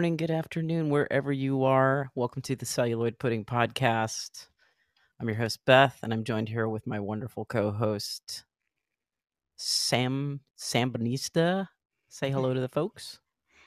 morning, 0.00 0.16
good 0.16 0.30
afternoon, 0.30 0.88
wherever 0.88 1.30
you 1.30 1.62
are. 1.62 2.10
Welcome 2.14 2.40
to 2.40 2.56
the 2.56 2.64
Celluloid 2.64 3.18
Pudding 3.18 3.44
Podcast. 3.44 4.46
I'm 5.20 5.28
your 5.28 5.36
host, 5.36 5.58
Beth, 5.66 5.98
and 6.02 6.10
I'm 6.10 6.24
joined 6.24 6.48
here 6.48 6.66
with 6.66 6.86
my 6.86 6.98
wonderful 6.98 7.44
co 7.44 7.70
host, 7.70 8.44
Sam 9.58 10.40
Sambanista. 10.58 11.68
Say 12.08 12.30
hello 12.30 12.54
to 12.54 12.60
the 12.60 12.68
folks. 12.70 13.20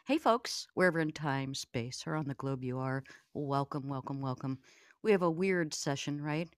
Hey, 0.07 0.17
folks, 0.17 0.65
wherever 0.73 0.99
in 0.99 1.11
time, 1.11 1.53
space, 1.53 2.03
or 2.07 2.15
on 2.15 2.27
the 2.27 2.33
globe 2.33 2.63
you 2.63 2.79
are, 2.79 3.03
welcome, 3.35 3.87
welcome, 3.87 4.19
welcome. 4.19 4.57
We 5.03 5.11
have 5.11 5.21
a 5.21 5.29
weird 5.29 5.71
session, 5.71 6.19
right? 6.19 6.49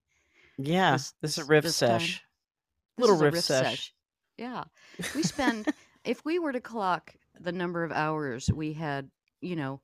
Yeah, 0.57 0.93
This 0.93 1.13
this 1.21 1.37
is 1.37 1.43
a 1.43 1.47
riff 1.47 1.69
sesh. 1.69 2.23
This 2.97 3.07
Little 3.09 3.17
riff 3.17 3.33
riff 3.33 3.43
sesh. 3.43 3.65
sesh. 3.65 3.93
Yeah. 4.37 4.63
We 5.13 5.21
spend, 5.21 5.67
if 6.05 6.23
we 6.23 6.39
were 6.39 6.53
to 6.53 6.61
clock 6.61 7.13
the 7.37 7.51
number 7.51 7.83
of 7.83 7.91
hours 7.91 8.49
we 8.49 8.71
had, 8.71 9.11
you 9.45 9.55
know, 9.55 9.79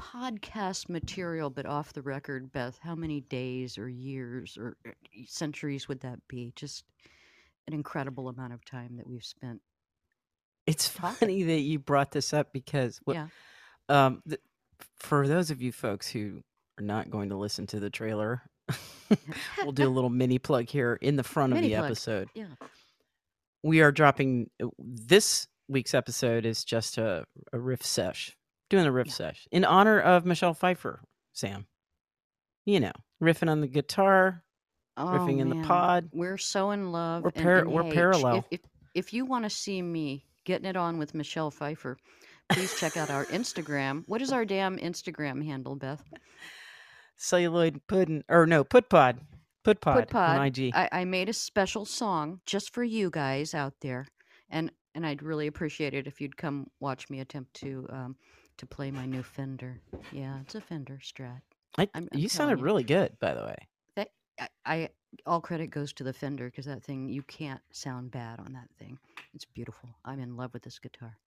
podcast 0.00 0.88
material, 0.88 1.50
but 1.50 1.66
off 1.66 1.92
the 1.92 2.02
record, 2.02 2.50
Beth, 2.52 2.78
how 2.82 2.94
many 2.94 3.20
days 3.20 3.78
or 3.78 3.88
years 3.88 4.56
or 4.58 4.76
uh, 4.86 4.90
centuries 5.26 5.86
would 5.88 6.00
that 6.00 6.18
be? 6.28 6.52
Just 6.56 6.84
an 7.68 7.74
incredible 7.74 8.28
amount 8.28 8.52
of 8.52 8.64
time 8.64 8.96
that 8.96 9.06
we've 9.06 9.24
spent 9.24 9.60
It's 10.66 10.86
funny 10.88 11.42
that 11.44 11.60
you 11.60 11.78
brought 11.78 12.10
this 12.10 12.32
up 12.34 12.52
because 12.52 13.00
what 13.04 13.14
Yeah. 13.14 13.28
um 13.88 14.22
th- 14.28 14.40
for 14.96 15.26
those 15.28 15.50
of 15.50 15.62
you 15.62 15.72
folks 15.72 16.08
who 16.08 16.42
are 16.78 16.82
not 16.84 17.08
going 17.10 17.28
to 17.30 17.36
listen 17.36 17.66
to 17.68 17.80
the 17.80 17.88
trailer, 17.90 18.42
we'll 19.62 19.72
do 19.72 19.86
a 19.86 19.88
little 19.96 20.10
mini 20.10 20.38
plug 20.38 20.68
here 20.68 20.98
in 21.00 21.16
the 21.16 21.22
front 21.22 21.52
of 21.52 21.60
the 21.62 21.70
plug. 21.70 21.84
episode. 21.84 22.28
Yeah. 22.34 22.46
we 23.62 23.80
are 23.80 23.92
dropping 23.92 24.50
uh, 24.62 24.66
this 24.78 25.46
week's 25.68 25.94
episode 25.94 26.44
is 26.44 26.64
just 26.64 26.98
a, 26.98 27.24
a 27.52 27.58
riff 27.58 27.82
sesh 27.82 28.36
doing 28.74 28.86
a 28.86 28.92
riff 28.92 29.06
Yeah. 29.08 29.12
sesh 29.14 29.46
in 29.50 29.64
honor 29.64 30.00
of 30.00 30.24
michelle 30.26 30.54
pfeiffer 30.54 31.00
sam 31.32 31.66
you 32.64 32.80
know 32.80 32.92
riffing 33.22 33.50
on 33.50 33.60
the 33.60 33.66
guitar 33.68 34.42
Oh 34.96 35.06
riffing 35.06 35.40
in 35.40 35.48
the 35.48 35.66
pod 35.66 36.08
we're 36.12 36.38
so 36.38 36.70
in 36.70 36.92
love. 36.92 37.24
we're 37.24 37.30
par- 37.32 37.58
and 37.58 37.72
we're 37.72 37.82
hey, 37.84 37.92
parallel 37.92 38.36
if, 38.38 38.44
if 38.50 38.60
if 38.94 39.12
you 39.12 39.24
want 39.26 39.44
to 39.44 39.50
see 39.50 39.82
me 39.82 40.24
getting 40.44 40.66
it 40.66 40.76
on 40.76 40.98
with 40.98 41.14
Michelle 41.14 41.50
Pfeiffer, 41.50 41.96
please 42.50 42.78
check 42.78 42.96
out 42.96 43.10
our 43.10 43.24
Instagram. 43.24 44.04
What 44.06 44.22
is 44.22 44.30
our 44.30 44.44
damn 44.44 44.76
Instagram 44.78 45.44
handle, 45.44 45.74
Beth? 45.74 46.00
celluloid 47.16 47.80
pudding 47.88 48.22
or 48.28 48.46
no 48.46 48.62
put 48.64 48.88
pod 48.88 49.18
put 49.64 49.80
pod 49.80 49.96
Put 49.96 50.10
Pod. 50.10 50.38
on 50.38 50.46
ig 50.46 50.70
I, 50.74 50.88
I 50.92 51.04
made 51.04 51.28
a 51.28 51.32
special 51.32 51.84
song 51.84 52.40
just 52.46 52.72
for 52.74 52.84
you 52.84 53.10
guys 53.10 53.54
out 53.54 53.74
there, 53.80 54.06
and 54.50 54.70
and 54.94 55.04
I'd 55.06 55.22
really 55.22 55.46
appreciate 55.48 55.94
it 55.94 56.06
if 56.06 56.20
you'd 56.20 56.36
come 56.36 56.68
watch 56.80 57.08
me 57.10 57.20
attempt 57.20 57.54
to 57.62 57.86
um 57.90 58.16
to 58.58 58.66
play 58.66 58.90
my 58.90 59.06
new 59.06 59.22
Fender. 59.22 59.80
Yeah, 60.12 60.38
it's 60.40 60.54
a 60.54 60.60
Fender 60.60 60.98
Strat. 61.02 61.40
I, 61.78 61.88
I'm, 61.94 62.08
I'm 62.12 62.20
you 62.20 62.28
sounded 62.28 62.58
you. 62.58 62.64
really 62.64 62.84
good 62.84 63.18
by 63.20 63.34
the 63.34 63.42
way 63.42 63.56
That 63.96 64.08
I, 64.40 64.48
I 64.64 64.88
all 65.26 65.40
credit 65.40 65.68
goes 65.68 65.92
to 65.94 66.04
the 66.04 66.12
Fender 66.12 66.46
because 66.46 66.66
that 66.66 66.82
thing 66.82 67.08
you 67.08 67.22
can't 67.22 67.60
sound 67.72 68.10
bad 68.10 68.38
on 68.40 68.52
that 68.52 68.68
thing. 68.78 68.98
It's 69.34 69.44
beautiful. 69.44 69.88
I'm 70.04 70.20
in 70.20 70.36
love 70.36 70.52
with 70.52 70.62
this 70.62 70.78
guitar. 70.78 71.18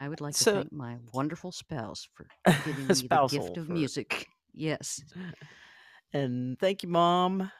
I 0.00 0.08
would 0.08 0.20
like 0.20 0.34
to 0.36 0.44
thank 0.44 0.72
my 0.72 0.96
wonderful 1.12 1.52
spouse 1.52 2.08
for 2.14 2.26
giving 2.64 2.86
me 2.86 3.08
the 3.08 3.26
gift 3.28 3.56
of 3.56 3.66
for 3.66 3.72
music. 3.72 4.26
Yes. 4.52 5.04
and 6.12 6.58
thank 6.58 6.82
you 6.82 6.88
mom 6.88 7.50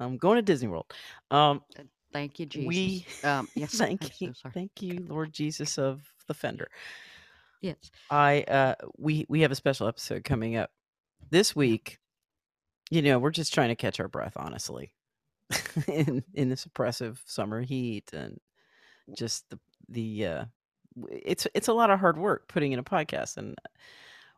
i'm 0.00 0.16
going 0.16 0.36
to 0.36 0.42
disney 0.42 0.66
world 0.66 0.86
um 1.30 1.60
Uh, 1.78 1.82
Thank 2.12 2.40
you, 2.40 2.46
Jesus. 2.46 2.66
we 2.66 3.06
Um, 3.24 3.48
yes. 3.54 3.76
Thank 3.76 4.04
so 4.04 4.24
you 4.24 4.32
thank 4.54 4.70
you 4.80 5.04
lord 5.08 5.32
jesus 5.32 5.76
of 5.78 6.00
the 6.28 6.32
fender 6.34 6.68
Yes. 7.60 7.90
I 8.10 8.42
uh 8.42 8.74
we 8.98 9.26
we 9.28 9.40
have 9.40 9.50
a 9.50 9.56
special 9.56 9.88
episode 9.88 10.24
coming 10.24 10.56
up 10.56 10.70
this 11.30 11.56
week. 11.56 11.98
You 12.90 13.02
know, 13.02 13.18
we're 13.18 13.30
just 13.30 13.52
trying 13.52 13.68
to 13.68 13.76
catch 13.76 13.98
our 13.98 14.08
breath, 14.08 14.34
honestly, 14.36 14.92
in 15.88 16.22
in 16.34 16.48
this 16.48 16.64
oppressive 16.64 17.22
summer 17.26 17.62
heat 17.62 18.12
and 18.12 18.38
just 19.16 19.48
the 19.50 19.58
the 19.88 20.26
uh 20.26 20.44
it's 21.10 21.46
it's 21.54 21.68
a 21.68 21.72
lot 21.72 21.90
of 21.90 22.00
hard 22.00 22.18
work 22.18 22.48
putting 22.48 22.72
in 22.72 22.78
a 22.78 22.84
podcast, 22.84 23.36
and 23.36 23.56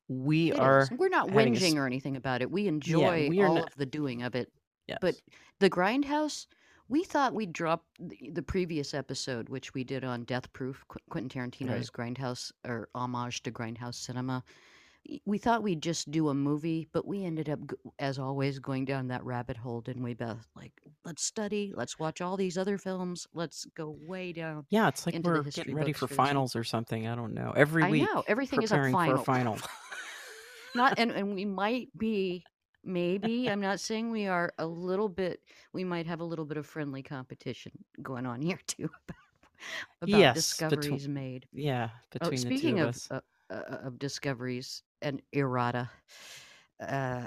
we 0.08 0.50
It 0.50 0.54
is. 0.54 0.58
are 0.60 0.88
We're 0.96 1.08
not 1.08 1.28
a 1.28 1.32
whinging 1.32 1.76
or 1.76 1.86
anything 1.86 2.16
about 2.16 2.42
it. 2.42 2.50
We 2.50 2.62
yeah 2.62 2.68
enjoy 2.68 3.28
we 3.28 3.42
all 3.42 3.56
not 3.56 3.68
of 3.68 3.76
the 3.76 3.86
doing 3.86 4.22
of 4.22 4.34
it. 4.34 4.50
But 5.00 5.16
the 5.60 5.68
Grindhouse, 5.68 6.46
we 6.88 7.04
thought 7.04 7.34
we'd 7.34 7.52
drop 7.52 7.84
the, 8.00 8.30
the 8.32 8.42
previous 8.42 8.94
episode, 8.94 9.48
which 9.48 9.74
we 9.74 9.84
did 9.84 10.04
on 10.04 10.24
Death 10.24 10.52
Proof, 10.52 10.84
Qu- 10.88 10.98
Quentin 11.10 11.42
right 11.42 11.50
Tarantino's 11.52 11.90
Grindhouse 11.90 12.50
or 12.66 12.88
homage 12.94 13.42
to 13.42 13.50
Grindhouse 13.50 13.96
cinema. 13.96 14.42
We 15.24 15.38
thought 15.38 15.62
we'd 15.62 15.82
just 15.82 16.10
do 16.10 16.28
a 16.28 16.34
movie, 16.34 16.88
but 16.92 17.06
we 17.06 17.24
ended 17.24 17.48
up, 17.48 17.60
as 17.98 18.18
always, 18.18 18.58
going 18.58 18.84
down 18.84 19.08
that 19.08 19.24
rabbit 19.24 19.56
hole, 19.56 19.80
didn't 19.80 20.02
we, 20.02 20.12
Beth? 20.12 20.46
Like, 20.54 20.72
let's 21.04 21.22
study, 21.22 21.72
let's 21.74 21.98
watch 21.98 22.20
all 22.20 22.36
these 22.36 22.58
other 22.58 22.76
films, 22.76 23.26
let's 23.32 23.64
go 23.74 23.96
way 24.06 24.32
down 24.32 24.66
yeah 24.70 24.88
it's 24.88 25.06
like 25.06 25.14
we're 25.22 25.42
getting 25.42 25.74
ready 25.74 25.92
for 25.92 26.08
finals 26.08 26.54
or 26.56 26.64
something 26.64 27.06
I 27.06 27.14
don't 27.14 27.32
know 27.32 27.52
every 27.56 27.84
I 27.84 27.90
week 27.90 28.02
know 28.02 28.22
everything 28.26 28.62
is 28.62 28.70
a 28.70 28.74
preparing 28.74 28.94
for 28.94 29.14
a 29.14 29.24
final. 29.24 29.56
final 29.56 29.68
not 30.74 30.98
and, 30.98 31.10
and 31.12 31.34
we 31.34 31.44
might 31.44 31.88
be 31.96 32.44
maybe 32.84 33.50
i'm 33.50 33.60
not 33.60 33.80
saying 33.80 34.10
we 34.10 34.26
are 34.26 34.52
a 34.58 34.66
little 34.66 35.08
bit 35.08 35.40
we 35.72 35.84
might 35.84 36.06
have 36.06 36.20
a 36.20 36.24
little 36.24 36.44
bit 36.44 36.56
of 36.56 36.66
friendly 36.66 37.02
competition 37.02 37.72
going 38.02 38.26
on 38.26 38.40
here 38.40 38.58
too 38.66 38.88
about 40.02 40.10
yes 40.10 40.58
between 40.68 40.98
discoveries 40.98 41.08
made. 41.08 41.46
yeah 41.52 41.88
oh 42.20 42.30
between 42.30 42.44
the 42.44 42.50
two 42.52 42.56
speaking 42.56 42.78
of 42.78 42.88
of 42.88 42.94
us. 42.94 43.08
uh, 43.10 43.20
uh, 43.50 43.78
of 43.84 43.98
discoveries 43.98 44.82
and 45.02 45.22
errata 45.32 45.88
uh 46.80 47.26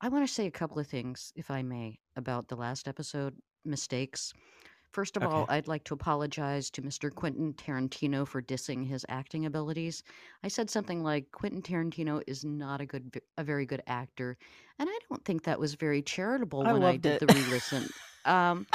i 0.00 0.08
want 0.08 0.26
to 0.26 0.32
say 0.32 0.46
a 0.46 0.50
couple 0.50 0.78
of 0.78 0.86
things 0.86 1.32
if 1.36 1.50
i 1.50 1.62
may 1.62 1.98
about 2.16 2.48
the 2.48 2.56
last 2.56 2.88
episode 2.88 3.34
mistakes 3.64 4.32
First 4.96 5.18
of 5.18 5.24
all, 5.24 5.44
I'd 5.50 5.68
like 5.68 5.84
to 5.84 5.92
apologize 5.92 6.70
to 6.70 6.80
Mr. 6.80 7.14
Quentin 7.14 7.52
Tarantino 7.52 8.26
for 8.26 8.40
dissing 8.40 8.88
his 8.88 9.04
acting 9.10 9.44
abilities. 9.44 10.02
I 10.42 10.48
said 10.48 10.70
something 10.70 11.02
like 11.02 11.30
Quentin 11.32 11.60
Tarantino 11.60 12.22
is 12.26 12.46
not 12.46 12.80
a 12.80 12.86
good, 12.86 13.20
a 13.36 13.44
very 13.44 13.66
good 13.66 13.82
actor, 13.86 14.38
and 14.78 14.88
I 14.88 14.98
don't 15.10 15.22
think 15.22 15.42
that 15.42 15.60
was 15.60 15.74
very 15.74 16.00
charitable 16.00 16.66
I 16.66 16.72
when 16.72 16.82
I 16.82 16.92
loved 16.92 17.02
did 17.02 17.22
it 17.22 17.28
the 17.28 17.34
re-listen. 17.34 17.90
Um, 18.24 18.66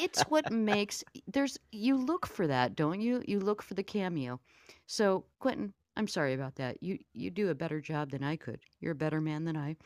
it's 0.00 0.22
what 0.22 0.50
makes 0.50 1.04
there's 1.26 1.58
you 1.70 1.98
look 1.98 2.26
for 2.26 2.46
that, 2.46 2.74
don't 2.74 3.02
you? 3.02 3.22
You 3.28 3.38
look 3.38 3.60
for 3.60 3.74
the 3.74 3.82
cameo. 3.82 4.40
So 4.86 5.26
Quentin, 5.38 5.74
I'm 5.98 6.08
sorry 6.08 6.32
about 6.32 6.54
that. 6.54 6.82
You 6.82 6.98
you 7.12 7.30
do 7.30 7.50
a 7.50 7.54
better 7.54 7.82
job 7.82 8.10
than 8.10 8.24
I 8.24 8.36
could. 8.36 8.60
You're 8.80 8.92
a 8.92 8.94
better 9.04 9.20
man 9.20 9.44
than 9.44 9.58
I. 9.58 9.76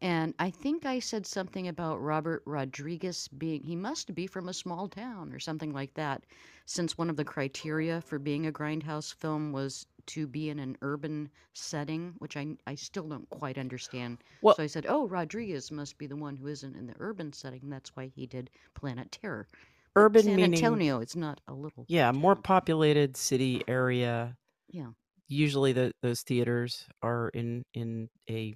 And 0.00 0.34
I 0.38 0.50
think 0.50 0.84
I 0.86 0.98
said 1.00 1.26
something 1.26 1.66
about 1.66 2.00
Robert 2.00 2.42
Rodriguez 2.46 3.26
being, 3.28 3.62
he 3.62 3.74
must 3.74 4.14
be 4.14 4.26
from 4.26 4.48
a 4.48 4.52
small 4.54 4.88
town 4.88 5.32
or 5.32 5.40
something 5.40 5.72
like 5.72 5.94
that, 5.94 6.26
since 6.66 6.96
one 6.98 7.10
of 7.10 7.16
the 7.16 7.24
criteria 7.24 8.00
for 8.00 8.18
being 8.18 8.46
a 8.46 8.52
grindhouse 8.52 9.12
film 9.14 9.50
was 9.52 9.86
to 10.06 10.26
be 10.26 10.50
in 10.50 10.58
an 10.58 10.76
urban 10.82 11.30
setting, 11.54 12.14
which 12.18 12.36
I, 12.36 12.56
I 12.66 12.74
still 12.76 13.08
don't 13.08 13.28
quite 13.30 13.58
understand. 13.58 14.22
well 14.42 14.56
So 14.56 14.62
I 14.62 14.66
said, 14.66 14.86
oh, 14.88 15.08
Rodriguez 15.08 15.70
must 15.70 15.96
be 15.98 16.06
the 16.06 16.16
one 16.16 16.36
who 16.36 16.46
isn't 16.48 16.76
in 16.76 16.86
the 16.86 16.94
urban 16.98 17.32
setting. 17.32 17.68
That's 17.70 17.96
why 17.96 18.06
he 18.06 18.26
did 18.26 18.50
Planet 18.74 19.10
Terror. 19.10 19.48
Urban 19.96 20.22
San 20.24 20.34
meaning 20.34 20.54
Antonio, 20.54 21.00
it's 21.00 21.16
not 21.16 21.40
a 21.48 21.54
little 21.54 21.88
Yeah, 21.88 22.12
more 22.12 22.36
populated 22.36 23.16
city 23.16 23.62
area. 23.68 24.36
Yeah. 24.68 24.92
Usually, 25.28 25.72
the 25.72 25.92
those 26.02 26.22
theaters 26.22 26.86
are 27.02 27.28
in 27.30 27.64
in 27.74 28.10
a 28.30 28.54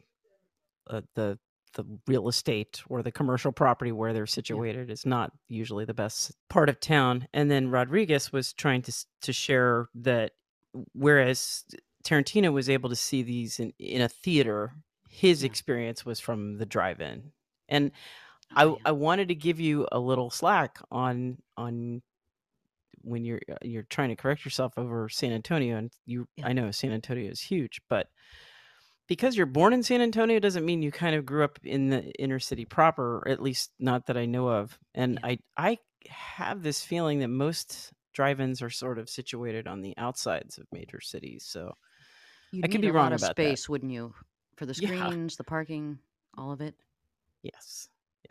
uh, 0.91 1.03
the 1.15 1.39
the 1.75 1.85
real 2.07 2.29
estate 2.29 2.81
or 2.89 3.03
the 3.03 3.13
commercial 3.13 3.53
property 3.53 3.93
where 3.93 4.13
they're 4.15 4.23
Yeah. 4.23 4.27
situated 4.27 4.91
is 4.91 5.05
not 5.05 5.33
usually 5.49 5.85
the 5.85 5.95
best 5.95 6.33
part 6.49 6.69
of 6.71 6.81
town. 6.81 7.29
And 7.35 7.51
then 7.51 7.71
Rodriguez 7.71 8.33
was 8.33 8.53
trying 8.55 8.83
to 8.83 8.93
to 9.23 9.33
share 9.33 9.89
that 9.95 10.33
whereas 10.95 11.65
Tarantino 12.05 12.53
was 12.53 12.69
able 12.71 12.89
to 12.89 12.97
see 12.97 13.23
these 13.23 13.61
in 13.61 13.73
in 13.79 14.01
a 14.01 14.09
theater, 14.09 14.73
his 15.11 15.43
Yeah. 15.43 15.47
experience 15.47 16.07
was 16.07 16.21
from 16.21 16.57
the 16.59 16.67
drive-in. 16.67 17.33
And 17.69 17.93
Oh, 18.57 18.57
I 18.57 18.65
yeah. 18.65 18.75
I 18.87 18.93
wanted 18.93 19.29
to 19.29 19.35
give 19.35 19.61
you 19.61 19.87
a 19.93 19.99
little 20.01 20.31
slack 20.31 20.79
on 20.91 21.43
on 21.59 22.03
when 23.03 23.25
you're 23.25 23.41
uh, 23.51 23.57
you're 23.63 23.85
trying 23.85 24.09
to 24.09 24.17
correct 24.17 24.45
yourself 24.45 24.73
over 24.79 25.09
San 25.09 25.33
Antonio 25.33 25.77
and 25.77 25.93
you 26.07 26.27
Yeah. 26.37 26.47
I 26.49 26.53
know 26.55 26.71
San 26.71 26.93
Antonio 26.93 27.31
is 27.31 27.41
huge, 27.41 27.81
but 27.89 28.09
because 29.09 29.37
you're 29.37 29.47
born 29.47 29.73
in 29.73 29.83
San 29.83 30.01
Antonio 30.01 30.39
doesn't 30.39 30.65
mean 30.67 30.83
you 30.83 30.93
kind 30.93 31.17
of 31.17 31.27
grew 31.27 31.45
up 31.45 31.59
in 31.65 31.89
the 31.91 32.13
inner 32.21 32.39
city 32.39 32.65
proper, 32.65 33.19
or 33.19 33.29
at 33.29 33.43
least 33.43 33.73
not 33.79 34.07
that 34.07 34.17
I 34.17 34.27
know 34.27 34.49
of. 34.49 34.79
And 34.95 35.19
Yeah. 35.19 35.25
I 35.25 35.39
I 35.57 35.79
have 36.09 36.63
this 36.63 36.85
feeling 36.85 37.21
that 37.21 37.29
most 37.29 37.93
drive-ins 38.15 38.63
are 38.63 38.71
sort 38.71 38.99
of 38.99 39.09
situated 39.11 39.67
on 39.69 39.81
the 39.83 39.95
outsides 39.99 40.59
of 40.59 40.67
major 40.73 41.01
cities. 41.01 41.45
So 41.47 41.75
You'd 42.51 42.65
I 42.65 42.69
could 42.69 42.83
be 42.83 42.89
a 42.89 42.93
wrong 42.93 43.13
lot 43.13 43.15
of 43.15 43.23
about 43.23 43.37
that. 43.43 43.57
space, 43.57 43.71
wouldn't 43.71 43.91
you? 43.93 44.15
For 44.57 44.67
the 44.67 44.75
Yeah. 44.77 44.89
screens, 44.91 45.37
the 45.39 45.45
parking, 45.45 46.01
all 46.37 46.53
of 46.53 46.61
it. 46.61 46.77
Yes. 47.43 47.89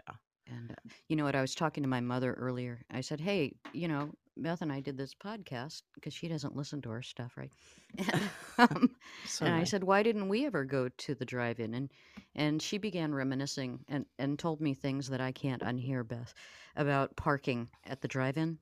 Yeah. 0.07 0.15
And 0.47 0.71
uh, 0.71 0.75
you 1.07 1.15
know 1.15 1.25
what? 1.25 1.35
I 1.35 1.41
was 1.41 1.56
talking 1.56 1.83
to 1.83 1.89
my 1.89 2.00
mother 2.00 2.33
earlier. 2.33 2.81
I 2.89 3.01
said, 3.01 3.19
"Hey, 3.19 3.57
you 3.74 3.88
know, 3.88 4.13
Beth 4.42 4.62
and 4.62 4.72
I 4.72 4.80
did 4.80 4.98
this 4.98 5.13
podcast 5.16 5.84
because 5.94 6.13
she 6.13 6.28
doesn't 6.28 6.56
listen 6.56 6.81
to 6.84 6.92
our 6.92 7.01
stuff, 7.01 7.38
right? 7.38 7.51
And, 7.98 8.30
um, 8.57 8.95
So 9.25 9.45
and 9.45 9.56
I 9.56 9.63
said, 9.63 9.84
"Why 9.84 10.04
didn't 10.04 10.30
we 10.30 10.45
ever 10.45 10.66
go 10.66 10.89
to 10.89 11.16
the 11.16 11.25
drive-in?" 11.25 11.74
And 11.74 11.92
and 12.36 12.62
she 12.62 12.78
began 12.78 13.13
reminiscing 13.13 13.86
and 13.88 14.06
and 14.19 14.38
told 14.39 14.62
me 14.62 14.74
things 14.74 15.10
that 15.10 15.22
I 15.22 15.31
can't 15.31 15.62
unhear, 15.63 16.07
Beth, 16.07 16.34
about 16.75 17.16
parking 17.16 17.69
at 17.86 18.01
the 18.01 18.07
drive-in. 18.07 18.60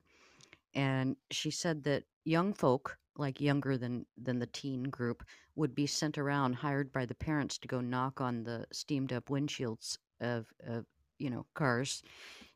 And 0.74 1.16
she 1.30 1.50
said 1.50 1.84
that 1.84 2.04
young 2.24 2.52
folk, 2.52 2.98
like 3.16 3.40
younger 3.40 3.76
than 3.78 4.06
than 4.16 4.38
the 4.38 4.46
teen 4.46 4.84
group, 4.84 5.24
would 5.54 5.74
be 5.74 5.86
sent 5.86 6.18
around, 6.18 6.54
hired 6.54 6.92
by 6.92 7.06
the 7.06 7.14
parents 7.14 7.58
to 7.58 7.68
go 7.68 7.80
knock 7.80 8.20
on 8.20 8.44
the 8.44 8.66
steamed 8.72 9.12
up 9.12 9.26
windshields 9.26 9.98
of 10.20 10.52
of 10.66 10.86
you 11.18 11.30
know 11.30 11.46
cars 11.54 12.02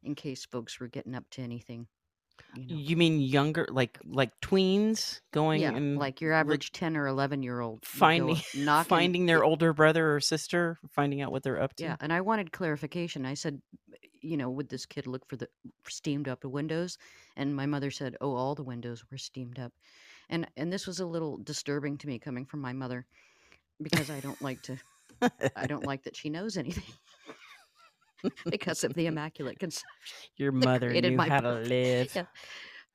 in 0.03 0.15
case 0.15 0.45
folks 0.45 0.81
were 0.81 0.89
getting 0.89 1.15
up 1.15 1.29
to 1.31 1.43
anything. 1.43 1.87
You 2.55 2.67
know, 2.67 2.81
You 2.81 2.97
mean 2.97 3.21
younger, 3.21 3.67
like 3.71 3.99
like 4.05 4.39
tweens 4.41 5.21
going 5.33 5.63
yeah, 5.63 5.75
and 5.75 5.99
like 5.99 6.21
your 6.21 6.33
average 6.33 6.73
ten 6.73 6.97
or 6.97 7.07
eleven 7.07 7.43
year 7.43 7.61
old 7.61 7.85
finding 7.85 8.37
knocking. 8.57 8.89
finding 8.89 9.27
their 9.27 9.45
older 9.45 9.73
brother 9.73 10.15
or 10.15 10.21
sister, 10.21 10.79
finding 10.91 11.21
out 11.23 11.33
what 11.33 11.43
they're 11.43 11.61
up 11.61 11.75
to? 11.77 11.85
Yeah, 11.85 11.97
and 12.01 12.13
I 12.13 12.21
wanted 12.21 12.53
clarification. 12.53 13.27
I 13.27 13.35
said, 13.35 13.61
you 14.21 14.37
know, 14.37 14.51
would 14.51 14.69
this 14.69 14.87
kid 14.87 15.07
look 15.07 15.27
for 15.29 15.37
the 15.37 15.49
steamed 15.89 16.29
up 16.29 16.45
windows? 16.45 16.99
And 17.37 17.55
my 17.55 17.67
mother 17.67 17.91
said, 17.91 18.17
oh, 18.21 18.35
all 18.35 18.55
the 18.55 18.63
windows 18.63 19.05
were 19.11 19.19
steamed 19.19 19.59
up. 19.59 19.73
And 20.29 20.47
and 20.57 20.73
this 20.73 20.87
was 20.87 21.01
a 21.01 21.07
little 21.07 21.39
disturbing 21.39 21.99
to 21.99 22.07
me 22.07 22.19
coming 22.19 22.45
from 22.47 22.61
my 22.61 22.73
mother 22.73 23.07
because 23.83 24.11
I 24.11 24.21
don't 24.21 24.41
like 24.43 24.63
to 24.63 24.77
I 25.57 25.67
don't 25.67 25.85
like 25.91 26.05
that 26.05 26.17
she 26.17 26.31
knows 26.31 26.57
anything 26.57 26.85
because 28.51 28.85
of 28.85 28.95
the 28.95 29.07
immaculate 29.13 29.59
conception 29.59 29.87
Your 30.37 30.53
mother 30.53 30.91
knew 30.93 31.17
my 31.17 31.29
how 31.29 31.41
to 31.41 31.55
live. 31.55 32.15
Yeah. 32.15 32.25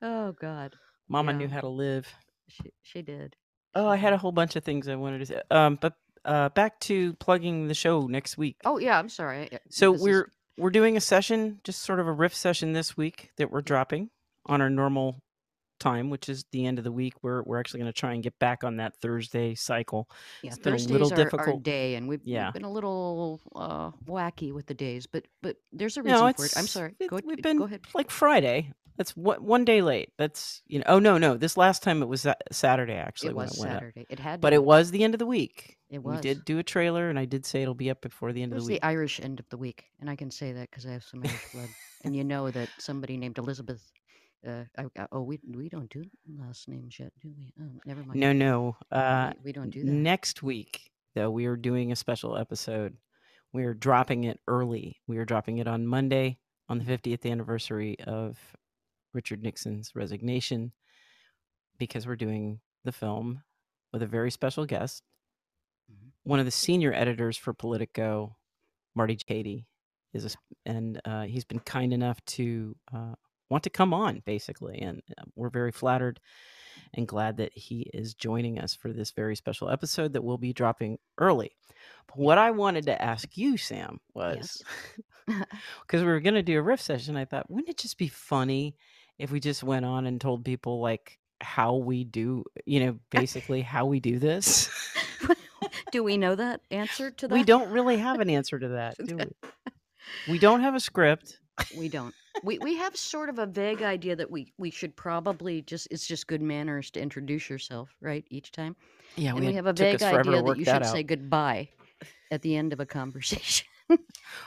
Oh 0.01 0.33
God. 0.39 0.73
Mama 1.07 1.31
Yeah, 1.31 1.37
knew 1.37 1.47
how 1.47 1.61
to 1.61 1.67
live. 1.67 2.07
she 2.47 2.71
she 2.81 3.01
did. 3.01 3.35
Oh, 3.73 3.87
I 3.87 3.95
had 3.97 4.13
a 4.13 4.17
whole 4.17 4.31
bunch 4.31 4.55
of 4.55 4.63
things 4.63 4.87
I 4.87 4.95
wanted 4.95 5.19
to 5.19 5.25
say. 5.25 5.41
Um, 5.51 5.77
but 5.81 5.93
uh, 6.23 6.49
back 6.49 6.79
to 6.81 7.13
plugging 7.15 7.67
the 7.67 7.73
show 7.73 8.07
next 8.07 8.37
week. 8.37 8.57
Oh 8.65 8.77
yeah, 8.79 8.97
I'm 8.97 9.09
sorry. 9.09 9.49
So 9.69 9.91
This 9.91 10.01
we're 10.01 10.31
we're 10.57 10.69
doing 10.69 10.95
a 10.97 11.01
session, 11.01 11.59
just 11.63 11.81
sort 11.81 11.99
of 11.99 12.07
a 12.07 12.11
riff 12.11 12.33
session 12.33 12.73
this 12.73 12.95
week 12.95 13.31
that 13.37 13.51
we're 13.51 13.61
dropping 13.61 14.09
on 14.45 14.61
our 14.61 14.69
normal 14.69 15.21
time, 15.79 16.09
which 16.09 16.29
is 16.29 16.45
the 16.51 16.65
end 16.65 16.77
of 16.77 16.83
the 16.83 16.91
week. 16.91 17.13
We're 17.21 17.43
we're 17.43 17.59
actually 17.59 17.81
going 17.81 17.91
to 17.91 17.99
try 17.99 18.13
and 18.13 18.23
get 18.23 18.37
back 18.39 18.63
on 18.63 18.77
that 18.77 18.95
Thursday 19.01 19.55
cycle. 19.55 20.09
yeah. 20.41 20.49
It's 20.49 20.59
been 20.59 20.73
a 20.73 20.77
little 20.77 21.09
Thursdays 21.09 21.33
are 21.33 21.49
our 21.49 21.57
day, 21.59 21.95
and 21.95 22.07
we've 22.07 22.21
Yeah. 22.23 22.45
we've 22.47 22.53
been 22.53 22.63
a 22.65 22.71
little 22.71 23.41
uh, 23.55 23.91
wacky 24.07 24.53
with 24.53 24.65
the 24.67 24.73
days, 24.73 25.07
but 25.07 25.25
but 25.41 25.57
there's 25.71 25.97
a 25.97 26.03
No, 26.03 26.25
reason 26.27 26.33
for 26.33 26.45
it. 26.45 26.53
I'm 26.57 26.67
sorry. 26.67 26.95
it, 26.99 27.09
Go 27.09 27.19
we've 27.23 27.41
been 27.41 27.57
go 27.57 27.65
ahead. 27.65 27.81
like 27.93 28.11
Friday. 28.11 28.71
That's 28.97 29.11
what 29.11 29.41
one 29.41 29.65
day 29.65 29.81
late. 29.81 30.13
That's 30.17 30.61
you 30.67 30.79
know. 30.79 30.85
Oh 30.87 30.99
no, 30.99 31.17
no. 31.17 31.35
This 31.35 31.57
last 31.57 31.83
time 31.83 32.01
it 32.01 32.07
was 32.07 32.25
Saturday 32.51 32.93
actually 32.93 33.29
It 33.31 33.35
when 33.35 33.47
was 33.47 33.57
it 33.59 33.67
up. 33.67 33.73
Saturday. 33.73 34.05
It 34.09 34.19
had 34.19 34.39
But 34.39 34.53
it 34.53 34.63
was 34.63 34.91
the 34.91 35.03
end 35.03 35.13
of 35.15 35.19
the 35.19 35.25
week. 35.25 35.77
It 35.89 36.01
was. 36.01 36.15
We 36.15 36.21
did 36.21 36.45
do 36.45 36.59
a 36.59 36.63
trailer, 36.63 37.09
and 37.09 37.19
I 37.19 37.25
did 37.25 37.45
say 37.45 37.61
it'll 37.61 37.73
be 37.75 37.89
up 37.89 38.01
before 38.01 38.31
the 38.31 38.39
It 38.41 38.43
end 38.43 38.53
of 38.53 38.55
was 38.55 38.63
the 38.65 38.69
the 38.69 38.73
week. 38.75 38.85
Irish 38.85 39.19
end 39.19 39.39
of 39.41 39.49
the 39.49 39.57
week, 39.57 39.83
and 39.99 40.09
I 40.09 40.15
can 40.15 40.31
say 40.31 40.53
that 40.53 40.69
because 40.71 40.85
I 40.85 40.91
have 40.91 41.03
some 41.03 41.21
Irish 41.23 41.51
blood. 41.53 41.69
And 42.05 42.15
you 42.15 42.23
know 42.23 42.51
that 42.51 42.69
somebody 42.77 43.17
named 43.17 43.39
Elizabeth. 43.39 43.81
Uh, 44.47 44.63
I, 44.77 44.83
I- 45.01 45.07
oh, 45.11 45.21
we 45.21 45.39
we 45.55 45.69
don't 45.69 45.89
do 45.89 46.03
last 46.39 46.67
names 46.67 46.99
yet, 46.99 47.11
do 47.21 47.33
we? 47.37 47.53
Oh, 47.61 47.69
never 47.85 48.03
mind. 48.03 48.19
No, 48.19 48.31
no. 48.33 48.77
Uh, 48.91 49.33
We, 49.43 49.51
don't 49.51 49.69
do 49.69 49.83
that. 49.83 49.91
next 49.91 50.43
week 50.43 50.91
though, 51.15 51.29
we 51.31 51.45
are 51.45 51.55
doing 51.55 51.91
a 51.91 51.95
special 51.95 52.37
episode. 52.37 52.97
We 53.53 53.63
are 53.65 53.73
dropping 53.73 54.25
it 54.25 54.39
early. 54.47 54.99
We 55.07 55.17
are 55.17 55.25
dropping 55.25 55.59
it 55.59 55.67
on 55.67 55.87
Monday 55.87 56.37
on 56.67 56.77
the 56.79 56.83
50th 56.85 57.29
anniversary 57.29 57.97
of 58.01 58.37
Richard 59.13 59.41
Nixon's 59.41 59.95
resignation 59.95 60.71
because 61.77 62.05
we're 62.05 62.15
doing 62.15 62.59
the 62.83 62.91
film 62.91 63.41
with 63.93 64.01
a 64.03 64.07
very 64.07 64.29
special 64.31 64.65
guest, 64.65 65.03
Mhm. 65.91 66.11
one 66.23 66.39
of 66.39 66.45
the 66.45 66.51
senior 66.51 66.91
editors 66.93 67.37
for 67.37 67.53
Politico, 67.53 68.35
Marty 68.93 69.15
Kady, 69.15 69.67
is 70.13 70.25
a, 70.25 70.37
and 70.65 70.99
uh, 71.05 71.23
he's 71.23 71.45
been 71.45 71.59
kind 71.59 71.93
enough 71.93 72.23
to 72.25 72.75
uh, 72.93 73.15
want 73.49 73.63
to 73.63 73.69
come 73.69 73.93
on, 73.93 74.21
basically, 74.25 74.79
and 74.79 75.01
uh, 75.17 75.23
we're 75.35 75.49
very 75.49 75.71
flattered 75.71 76.19
and 76.93 77.07
glad 77.07 77.37
that 77.37 77.51
he 77.53 77.89
is 77.93 78.13
joining 78.13 78.59
us 78.59 78.75
for 78.75 78.91
this 78.91 79.11
very 79.11 79.35
special 79.35 79.69
episode 79.69 80.13
that 80.13 80.23
we'll 80.23 80.37
be 80.37 80.53
dropping 80.53 80.97
early. 81.17 81.51
But 82.07 82.17
what 82.17 82.37
I 82.37 82.51
wanted 82.51 82.85
to 82.85 83.01
ask 83.01 83.37
you, 83.37 83.57
Sam, 83.57 83.99
was 84.13 84.63
Yes. 85.27 85.43
because 85.81 86.01
we 86.01 86.07
were 86.07 86.19
going 86.19 86.35
to 86.35 86.43
do 86.43 86.59
a 86.59 86.61
riff 86.61 86.81
session, 86.81 87.17
I 87.17 87.25
thought, 87.25 87.49
wouldn't 87.49 87.69
it 87.69 87.77
just 87.77 87.97
be 87.97 88.07
funny 88.07 88.75
if 89.17 89.31
we 89.31 89.39
just 89.39 89.63
went 89.63 89.85
on 89.85 90.05
and 90.05 90.19
told 90.21 90.45
people 90.45 90.81
like 90.81 91.17
how 91.41 91.75
we 91.75 92.03
do, 92.03 92.43
you 92.65 92.79
know, 92.79 92.99
basically 93.09 93.61
how 93.61 93.85
we 93.85 93.99
do 93.99 94.19
this? 94.19 94.69
do 95.91 96.03
we 96.03 96.17
know 96.17 96.35
that 96.35 96.61
answer 96.71 97.11
to 97.11 97.27
that? 97.27 97.33
we 97.33 97.43
don't 97.43 97.71
really 97.71 97.97
have 97.97 98.19
an 98.19 98.29
answer 98.29 98.59
to 98.59 98.67
that, 98.69 98.95
do 99.03 99.17
we? 99.17 99.25
We 100.27 100.39
don't 100.39 100.61
have 100.61 100.75
a 100.75 100.79
script. 100.79 101.39
We 101.77 101.89
don't. 101.89 102.13
We 102.43 102.59
we 102.59 102.75
have 102.77 102.95
sort 102.97 103.29
of 103.29 103.39
a 103.39 103.45
vague 103.45 103.81
idea 103.81 104.15
that 104.15 104.29
we 104.29 104.53
we 104.57 104.69
should 104.69 104.95
probably 104.95 105.61
just 105.61 105.87
it's 105.91 106.05
just 106.05 106.27
good 106.27 106.41
manners 106.41 106.91
to 106.91 107.01
introduce 107.01 107.49
yourself, 107.49 107.95
right? 108.01 108.25
Each 108.29 108.51
time. 108.51 108.75
Yeah, 109.15 109.35
and 109.35 109.45
we 109.45 109.53
have 109.53 109.65
a 109.65 109.73
vague 109.73 109.95
us 109.95 110.09
forever 110.11 110.23
to 110.23 110.29
idea 110.31 110.43
that 110.43 110.57
you 110.59 110.65
that 110.65 110.73
should 110.73 110.83
out. 110.83 110.91
say 110.91 111.03
goodbye 111.03 111.69
at 112.31 112.41
the 112.41 112.55
end 112.55 112.73
of 112.73 112.79
a 112.79 112.85
conversation. 112.85 113.67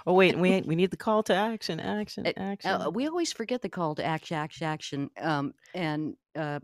Oh 0.04 0.14
wait, 0.14 0.36
we 0.36 0.60
we 0.62 0.74
need 0.74 0.90
the 0.90 0.96
call 0.96 1.22
to 1.22 1.34
action, 1.34 1.78
action, 1.78 2.26
Uh, 2.26 2.32
action. 2.36 2.70
Uh, 2.72 2.90
we 2.90 3.06
always 3.06 3.32
forget 3.32 3.62
the 3.62 3.68
call 3.68 3.94
to 3.94 4.04
action, 4.04 4.36
action, 4.36 4.66
action, 4.66 5.10
um, 5.20 5.54
and 5.74 6.16
uh, 6.36 6.58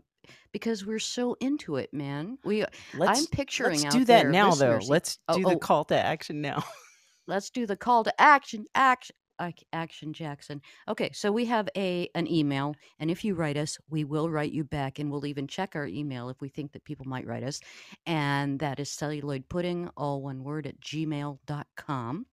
because 0.51 0.85
we're 0.85 0.99
so 0.99 1.37
into 1.39 1.77
it, 1.77 1.93
man. 1.93 2.37
We 2.43 2.63
I'm 2.63 2.69
let's 2.97 3.27
picturing 3.27 3.81
let's 3.81 3.85
out 3.85 3.91
do 3.93 4.05
that 4.05 4.27
now 4.27 4.53
though. 4.55 4.79
Let's 4.85 5.19
Oh, 5.29 5.37
do 5.37 5.43
the 5.43 5.55
oh. 5.55 5.57
call 5.57 5.85
to 5.85 5.95
action 5.97 6.41
now. 6.41 6.65
let's 7.27 7.49
do 7.49 7.65
the 7.65 7.77
call 7.77 8.03
to 8.03 8.21
action 8.21 8.65
action 8.75 9.15
ac- 9.15 9.24
action 9.73 10.13
jackson. 10.13 10.61
Okay 10.87 11.11
so 11.13 11.31
we 11.31 11.45
have 11.45 11.69
a 11.75 12.09
an 12.15 12.31
email 12.31 12.75
and 12.99 13.09
if 13.11 13.23
you 13.23 13.35
write 13.35 13.57
us 13.57 13.77
we 13.89 14.03
will 14.03 14.29
write 14.29 14.51
you 14.51 14.63
back 14.63 14.99
and 14.99 15.11
we'll 15.11 15.25
even 15.25 15.47
check 15.47 15.75
our 15.75 15.87
email 15.87 16.29
if 16.29 16.41
we 16.41 16.49
think 16.49 16.71
that 16.73 16.83
people 16.83 17.05
might 17.07 17.27
write 17.27 17.43
us 17.43 17.59
and 18.05 18.59
that 18.59 18.79
is 18.79 18.89
celluloid 18.89 19.47
pudding 19.49 19.89
all 19.97 20.21
one 20.21 20.43
word 20.43 20.67
at 20.67 20.79
gmail.com 20.79 22.25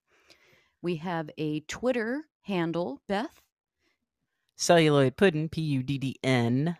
we 0.81 0.97
have 0.97 1.31
a 1.39 1.61
twitter 1.61 2.25
handle 2.43 3.01
beth? 3.09 3.41
Celluloid 4.57 5.17
pudding, 5.17 5.49
P 5.49 5.61
U 5.63 5.83
D 5.83 5.99
D 5.99 6.17
N, 6.23 6.77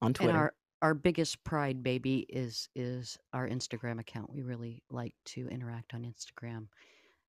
on 0.00 0.06
and 0.06 0.14
Twitter. 0.14 0.36
our 0.36 0.54
our 0.82 0.94
biggest 0.94 1.42
pride 1.44 1.82
baby 1.82 2.26
is 2.28 2.68
is 2.74 3.18
our 3.32 3.48
instagram 3.48 4.00
account. 4.00 4.32
We 4.32 4.42
really 4.42 4.82
like 4.90 5.14
to 5.26 5.48
interact 5.48 5.94
on 5.94 6.02
instagram 6.04 6.68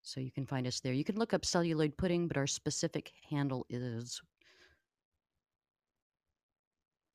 so 0.06 0.20
you 0.20 0.32
can 0.32 0.46
find 0.46 0.68
us 0.68 0.80
there 0.80 0.94
you 0.94 1.04
can 1.04 1.18
look 1.18 1.34
up 1.34 1.46
celluloid 1.46 1.96
pudding 1.98 2.28
but 2.28 2.38
our 2.38 2.48
specific 2.48 3.12
handle 3.30 3.66
is 3.70 4.22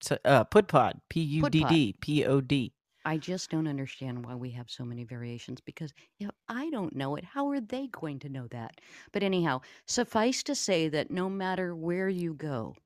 So, 0.01 0.17
uh, 0.25 0.45
Pudpod, 0.45 0.95
P 1.09 1.21
U 1.21 1.51
D 1.51 1.65
D 1.69 1.95
P 2.01 2.25
O 2.25 2.41
D. 2.41 2.73
I 3.05 3.17
just 3.17 3.51
don't 3.51 3.67
understand 3.67 4.25
why 4.25 4.35
we 4.35 4.51
have 4.51 4.71
so 4.71 4.85
many 4.85 5.05
variations 5.05 5.61
because 5.61 5.93
if 6.19 6.31
I 6.49 6.69
don't 6.71 6.95
know 6.95 7.17
it, 7.17 7.25
how 7.25 7.49
are 7.49 7.61
they 7.61 7.87
going 7.89 8.19
to 8.21 8.29
know 8.29 8.47
that? 8.49 8.81
But 9.13 9.23
anyhow, 9.23 9.63
suffice 9.87 10.43
to 10.45 10.55
say 10.55 10.89
that 10.89 11.11
no 11.11 11.31
matter 11.31 11.75
where 11.75 12.09
you 12.09 12.35
go, 12.35 12.77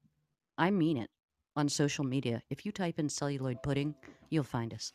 I 0.56 0.70
mean 0.70 0.96
it 0.96 1.11
on 1.56 1.68
social 1.68 2.04
media. 2.04 2.42
If 2.49 2.64
you 2.64 2.73
type 2.73 2.99
in 2.99 3.08
celluloid 3.08 3.62
pudding, 3.62 3.94
you'll 4.30 4.44
find 4.44 4.73
us. 4.73 4.92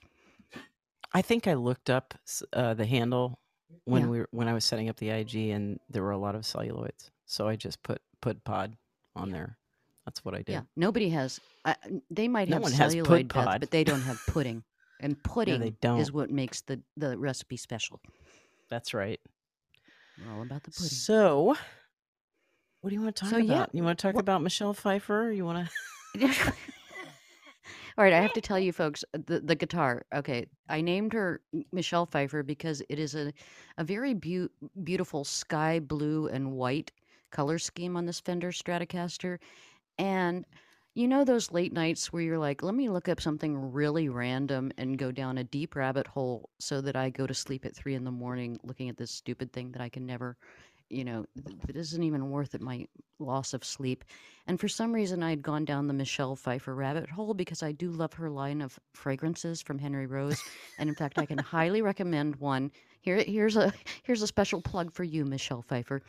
I 1.13 1.21
think 1.21 1.47
I 1.47 1.53
looked 1.53 1.89
up 1.89 2.13
uh, 2.53 2.73
the 2.75 2.85
handle 2.85 3.39
when 3.85 4.03
Yeah. 4.03 4.07
we 4.09 4.19
were, 4.19 4.27
when 4.31 4.47
I 4.47 4.53
was 4.53 4.65
setting 4.65 4.89
up 4.89 4.97
the 4.97 5.09
IG, 5.09 5.35
and 5.49 5.79
there 5.89 6.03
were 6.03 6.11
a 6.11 6.17
lot 6.17 6.35
of 6.35 6.41
celluloids. 6.43 7.09
So 7.25 7.47
I 7.47 7.55
just 7.55 7.81
put 7.83 8.01
put 8.21 8.43
pod 8.43 8.75
on 9.15 9.31
there. 9.31 9.57
That's 10.05 10.25
what 10.25 10.33
I 10.33 10.39
did. 10.39 10.53
Yeah, 10.53 10.61
nobody 10.75 11.09
has. 11.09 11.39
Uh, 11.65 11.75
they 12.09 12.27
might 12.27 12.49
No 12.49 12.57
have 12.59 12.69
celluloid, 12.69 13.27
Beth, 13.31 13.59
but 13.59 13.69
they 13.71 13.83
don't 13.83 14.01
have 14.01 14.19
pudding. 14.27 14.63
And 15.01 15.21
pudding 15.23 15.77
don't. 15.81 15.99
is 15.99 16.11
what 16.11 16.29
makes 16.29 16.61
the, 16.61 16.81
the 16.97 17.17
recipe 17.17 17.55
special. 17.57 18.01
That's 18.69 18.93
right. 18.93 19.19
We're 20.17 20.33
all 20.33 20.41
about 20.41 20.63
the 20.63 20.71
pudding. 20.71 20.89
So, 20.89 21.55
what 22.81 22.89
do 22.89 22.95
you 22.95 23.01
want 23.01 23.15
to 23.15 23.21
talk 23.21 23.29
So, 23.29 23.37
yeah, 23.37 23.53
about? 23.53 23.75
You 23.75 23.83
want 23.83 23.97
to 23.99 24.01
talk 24.01 24.15
wha- 24.15 24.19
about 24.19 24.41
Michelle 24.41 24.73
Pfeiffer? 24.73 25.31
You 25.31 25.45
want 25.45 25.69
to? 26.15 26.27
All 27.99 28.05
right, 28.05 28.13
I 28.13 28.21
have 28.21 28.33
to 28.33 28.41
tell 28.41 28.57
you 28.59 28.73
folks 28.73 29.03
uh, 29.13 29.19
the 29.27 29.41
the 29.41 29.55
guitar. 29.55 30.03
Okay, 30.15 30.47
I 30.69 30.81
named 30.81 31.13
her 31.13 31.41
Michelle 31.71 32.07
Pfeiffer 32.07 32.41
because 32.43 32.81
it 32.89 32.97
is 32.97 33.13
a 33.13 33.31
a 33.77 33.83
very 33.83 34.15
beau- 34.15 34.49
beautiful 34.83 35.23
sky 35.25 35.79
blue 35.79 36.27
and 36.27 36.53
white 36.53 36.91
color 37.31 37.59
scheme 37.59 37.95
on 37.97 38.07
this 38.07 38.19
Fender 38.21 38.51
Stratocaster. 38.51 39.37
And 39.99 40.45
you 40.95 41.07
know 41.07 41.25
those 41.25 41.51
late 41.53 41.73
nights 41.73 42.13
where 42.13 42.23
you're 42.23 42.39
like, 42.39 42.63
let 42.63 42.75
me 42.75 42.89
look 42.89 43.09
up 43.09 43.21
something 43.21 43.73
really 43.73 44.09
random 44.09 44.71
and 44.77 44.97
go 44.99 45.11
down 45.11 45.37
a 45.39 45.45
deep 45.45 45.75
rabbit 45.75 46.07
hole 46.07 46.49
so 46.59 46.81
that 46.81 46.95
I 46.97 47.11
go 47.11 47.27
to 47.27 47.35
sleep 47.35 47.65
at 47.65 47.75
three 47.75 47.95
in 47.95 48.05
the 48.05 48.11
morning 48.11 48.59
looking 48.63 48.89
at 48.89 48.97
this 48.97 49.11
stupid 49.11 49.53
thing 49.53 49.73
that 49.73 49.81
I 49.81 49.89
can 49.89 50.05
never 50.07 50.37
you 50.89 51.03
know, 51.03 51.25
it 51.67 51.75
isn't 51.75 52.03
even 52.03 52.29
worth 52.29 52.55
it, 52.55 52.61
my 52.61 52.85
loss 53.19 53.53
of 53.53 53.63
sleep. 53.63 54.03
And 54.47 54.59
for 54.59 54.67
some 54.67 54.91
reason, 54.93 55.21
I 55.21 55.29
had 55.29 55.41
gone 55.41 55.65
down 55.65 55.87
the 55.87 55.93
Michelle 55.93 56.35
Pfeiffer 56.35 56.73
rabbit 56.73 57.09
hole 57.09 57.33
because 57.33 57.61
I 57.61 57.71
do 57.71 57.91
love 57.91 58.13
her 58.13 58.29
line 58.29 58.61
of 58.61 58.79
fragrances 58.93 59.61
from 59.61 59.77
Henry 59.77 60.07
Rose. 60.07 60.41
And 60.77 60.89
in 60.89 60.95
fact, 60.95 61.19
I 61.19 61.25
can 61.25 61.37
highly 61.37 61.81
recommend 61.81 62.35
one. 62.37 62.71
Here, 63.01 63.23
here's 63.25 63.55
a 63.55 63.71
here's 64.03 64.21
a 64.21 64.27
special 64.27 64.61
plug 64.61 64.91
for 64.91 65.03
you, 65.03 65.25
Michelle 65.25 65.61
Pfeiffer. 65.61 66.01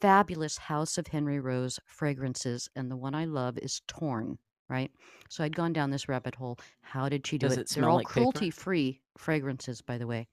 Fabulous 0.00 0.56
House 0.56 0.98
of 0.98 1.06
Henry 1.06 1.40
Rose 1.40 1.78
fragrances, 1.86 2.68
and 2.76 2.90
the 2.90 2.96
one 2.96 3.14
I 3.14 3.24
love 3.24 3.58
is 3.58 3.82
Torn. 3.86 4.38
Right, 4.68 4.92
so 5.28 5.42
I'd 5.42 5.56
gone 5.56 5.72
down 5.72 5.90
this 5.90 6.08
rabbit 6.08 6.36
hole. 6.36 6.56
How 6.82 7.08
did 7.08 7.26
she 7.26 7.38
do 7.38 7.48
Does 7.48 7.56
it? 7.56 7.62
it 7.62 7.74
They're 7.74 7.88
all 7.88 7.96
like 7.96 8.06
cruelty-free 8.06 9.00
fragrances, 9.18 9.82
by 9.82 9.98
the 9.98 10.06
way, 10.06 10.28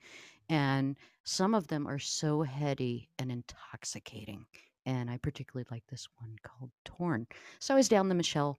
and 0.47 0.95
some 1.27 1.53
of 1.53 1.67
them 1.67 1.85
are 1.85 1.99
so 1.99 2.41
heady 2.41 3.09
and 3.19 3.29
intoxicating. 3.29 4.45
And 4.85 5.09
I 5.09 5.17
particularly 5.17 5.67
like 5.69 5.83
this 5.87 6.07
one 6.21 6.37
called 6.41 6.71
Torn. 6.85 7.27
So 7.59 7.73
I 7.73 7.77
was 7.77 7.89
down 7.89 8.07
the 8.07 8.15
Michelle 8.15 8.57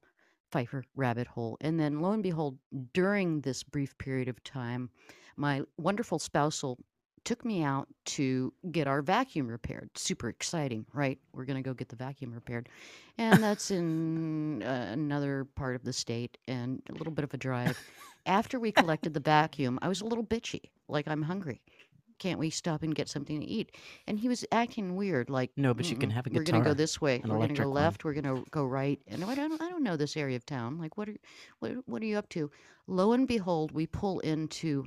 Pfeiffer 0.52 0.84
rabbit 0.94 1.26
hole. 1.26 1.56
And 1.62 1.80
then 1.80 2.02
lo 2.02 2.12
and 2.12 2.22
behold, 2.22 2.58
during 2.92 3.40
this 3.40 3.62
brief 3.62 3.96
period 3.96 4.28
of 4.28 4.44
time, 4.44 4.90
my 5.34 5.62
wonderful 5.78 6.18
spousal 6.18 6.78
took 7.24 7.42
me 7.42 7.62
out 7.62 7.88
to 8.04 8.52
get 8.70 8.86
our 8.86 9.00
vacuum 9.00 9.48
repaired. 9.48 9.88
Super 9.96 10.28
exciting, 10.28 10.84
right? 10.92 11.18
We're 11.32 11.46
going 11.46 11.62
to 11.62 11.66
go 11.66 11.72
get 11.72 11.88
the 11.88 11.96
vacuum 11.96 12.34
repaired. 12.34 12.68
And 13.16 13.42
that's 13.42 13.70
in 13.70 14.62
uh, 14.62 14.88
another 14.92 15.46
part 15.56 15.74
of 15.74 15.84
the 15.84 15.92
state 15.94 16.36
and 16.46 16.82
a 16.90 16.92
little 16.92 17.14
bit 17.14 17.24
of 17.24 17.32
a 17.32 17.38
drive. 17.38 17.78
After 18.26 18.60
we 18.60 18.72
collected 18.72 19.14
the 19.14 19.20
vacuum, 19.20 19.78
I 19.80 19.88
was 19.88 20.02
a 20.02 20.04
little 20.04 20.24
bitchy, 20.24 20.60
like 20.86 21.08
I'm 21.08 21.22
hungry. 21.22 21.62
Can't 22.18 22.38
we 22.38 22.50
stop 22.50 22.82
and 22.82 22.94
get 22.94 23.08
something 23.08 23.40
to 23.40 23.46
eat? 23.46 23.72
And 24.06 24.18
he 24.18 24.28
was 24.28 24.44
acting 24.52 24.96
weird, 24.96 25.30
like 25.30 25.52
No, 25.56 25.74
but 25.74 25.90
you 25.90 25.96
can 25.96 26.10
have 26.10 26.26
a 26.26 26.30
guitar. 26.30 26.38
We're 26.38 26.44
gonna 26.44 26.60
go 26.64 26.74
this 26.74 27.00
way. 27.00 27.22
We're 27.24 27.38
gonna 27.38 27.38
electric 27.38 27.58
go 27.66 27.70
one." 27.70 27.74
left. 27.74 28.04
We're 28.04 28.14
gonna 28.14 28.42
go 28.50 28.64
right. 28.66 29.00
And 29.08 29.24
I 29.24 29.34
don't, 29.34 29.60
I 29.62 29.68
don't 29.70 29.84
know 29.84 29.96
this 29.96 30.16
area 30.16 30.36
of 30.36 30.46
town. 30.46 30.78
Like, 30.78 30.96
what 30.96 31.08
are, 31.08 31.16
what, 31.60 31.72
what 31.86 32.02
are 32.02 32.06
you 32.06 32.18
up 32.18 32.28
to? 32.30 32.50
Lo 32.86 33.12
and 33.12 33.28
behold, 33.28 33.72
we 33.72 33.86
pull 33.86 34.20
into 34.20 34.86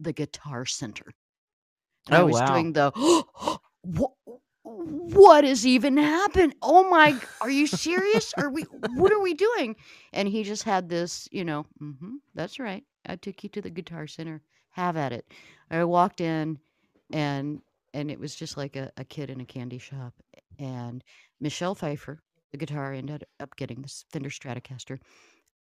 the 0.00 0.12
Guitar 0.12 0.66
Center. 0.66 1.06
And 2.06 2.16
I 2.16 2.22
Oh, 2.22 2.26
was 2.26 2.34
wow. 2.34 2.46
doing 2.52 2.72
the 2.72 2.92
what, 3.82 4.12
what 4.64 5.44
has 5.44 5.66
even 5.66 5.96
happened? 5.96 6.54
Oh 6.62 6.88
my! 6.88 7.20
Are 7.40 7.50
you 7.50 7.66
serious? 7.66 8.34
Are 8.38 8.50
we? 8.50 8.64
What 8.64 9.12
are 9.12 9.20
we 9.20 9.34
doing? 9.34 9.76
And 10.12 10.28
he 10.28 10.44
just 10.44 10.64
had 10.64 10.88
this, 10.88 11.28
you 11.32 11.44
know. 11.44 11.66
hmm 11.78 12.16
that's 12.34 12.58
right. 12.58 12.84
I 13.06 13.16
took 13.16 13.42
you 13.42 13.48
to 13.50 13.62
the 13.62 13.70
Guitar 13.70 14.06
Center. 14.06 14.42
Have 14.78 14.96
at 14.96 15.12
it. 15.12 15.26
I 15.72 15.82
walked 15.82 16.20
in, 16.20 16.58
and 17.12 17.60
and 17.92 18.10
it 18.12 18.20
was 18.20 18.36
just 18.36 18.56
like 18.56 18.76
a, 18.76 18.92
a 18.96 19.04
kid 19.04 19.28
in 19.28 19.40
a 19.40 19.44
candy 19.44 19.78
shop. 19.78 20.14
And 20.60 21.02
Michelle 21.40 21.74
Pfeiffer, 21.74 22.20
the 22.52 22.58
guitar, 22.58 22.94
I 22.94 22.98
ended 22.98 23.24
up 23.40 23.56
getting 23.56 23.82
this 23.82 24.04
Fender 24.12 24.30
Stratocaster, 24.30 24.98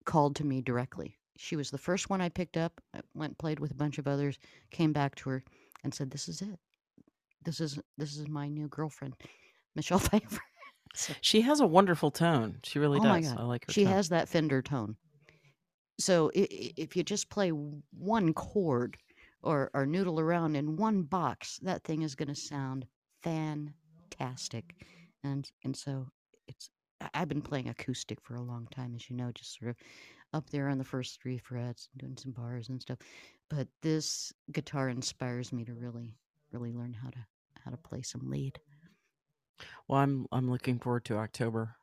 called 0.03 0.36
to 0.36 0.45
me 0.45 0.62
directly. 0.62 1.15
She 1.38 1.55
was 1.55 1.72
the 1.72 1.77
first 1.77 2.10
one 2.10 2.19
I 2.19 2.27
picked 2.27 2.57
up. 2.57 2.81
I 2.93 3.00
went 3.13 3.31
and 3.31 3.38
played 3.38 3.60
with 3.62 3.72
a 3.72 3.75
bunch 3.75 3.98
of 4.00 4.07
others. 4.07 4.38
Came 4.72 4.91
back 4.91 5.15
to 5.15 5.29
her 5.29 5.43
and 5.86 5.93
said, 5.93 6.12
"This 6.12 6.27
is 6.27 6.41
it. 6.41 6.60
This 7.45 7.62
is 7.62 7.79
this 7.98 8.17
is 8.17 8.27
my 8.27 8.50
new 8.50 8.67
girlfriend, 8.67 9.15
Michelle 9.77 10.00
Pfeiffer." 10.10 10.41
So- 10.93 11.13
She 11.22 11.39
has 11.41 11.62
a 11.62 11.67
wonderful 11.67 12.12
tone. 12.12 12.57
She 12.63 12.79
really 12.79 13.00
Oh 13.00 13.03
does. 13.03 13.31
I 13.31 13.43
like 13.43 13.65
her. 13.67 13.72
she 13.72 13.86
tone. 13.86 13.93
has 13.93 14.10
that 14.10 14.27
Fender 14.27 14.62
tone. 14.62 14.98
So 15.98 16.29
if 16.34 16.98
you 16.98 17.03
just 17.03 17.29
play 17.29 17.51
one 17.51 18.34
chord 18.34 18.98
or 19.46 19.70
or 19.74 19.86
noodle 19.86 20.20
around 20.20 20.56
in 20.56 20.75
one 20.75 21.04
box, 21.04 21.60
that 21.62 21.84
thing 21.84 22.02
is 22.02 22.16
going 22.16 22.28
to 22.28 22.36
sound 22.36 22.86
fantastic. 23.24 24.75
And 25.24 25.50
and 25.64 25.75
so 25.75 26.08
it's 26.48 26.70
I've 27.14 27.30
been 27.30 27.42
playing 27.42 27.70
acoustic 27.70 28.20
for 28.22 28.36
a 28.36 28.42
long 28.42 28.68
time, 28.72 28.96
as 28.96 29.10
you 29.10 29.16
know, 29.16 29.32
just 29.34 29.58
sort 29.60 29.70
of 29.72 29.78
up 30.34 30.50
there 30.50 30.70
on 30.70 30.78
the 30.78 30.84
first 30.84 31.22
three 31.22 31.38
frets, 31.38 31.90
doing 31.98 32.18
some 32.18 32.32
bars 32.32 32.70
and 32.70 32.82
stuff. 32.82 32.98
But 33.50 33.68
this 33.82 34.34
guitar 34.52 34.90
inspires 34.90 35.54
me 35.54 35.64
to 35.66 35.74
really 35.74 36.16
really 36.52 36.72
learn 36.72 36.94
how 36.94 37.10
to 37.10 37.25
how 37.64 37.72
to 37.72 37.78
play 37.78 38.02
some 38.02 38.30
lead. 38.30 38.60
Well, 39.88 40.00
I'm 40.00 40.28
I'm 40.32 40.50
looking 40.50 40.80
forward 40.80 41.06
to 41.06 41.18
October. 41.18 41.75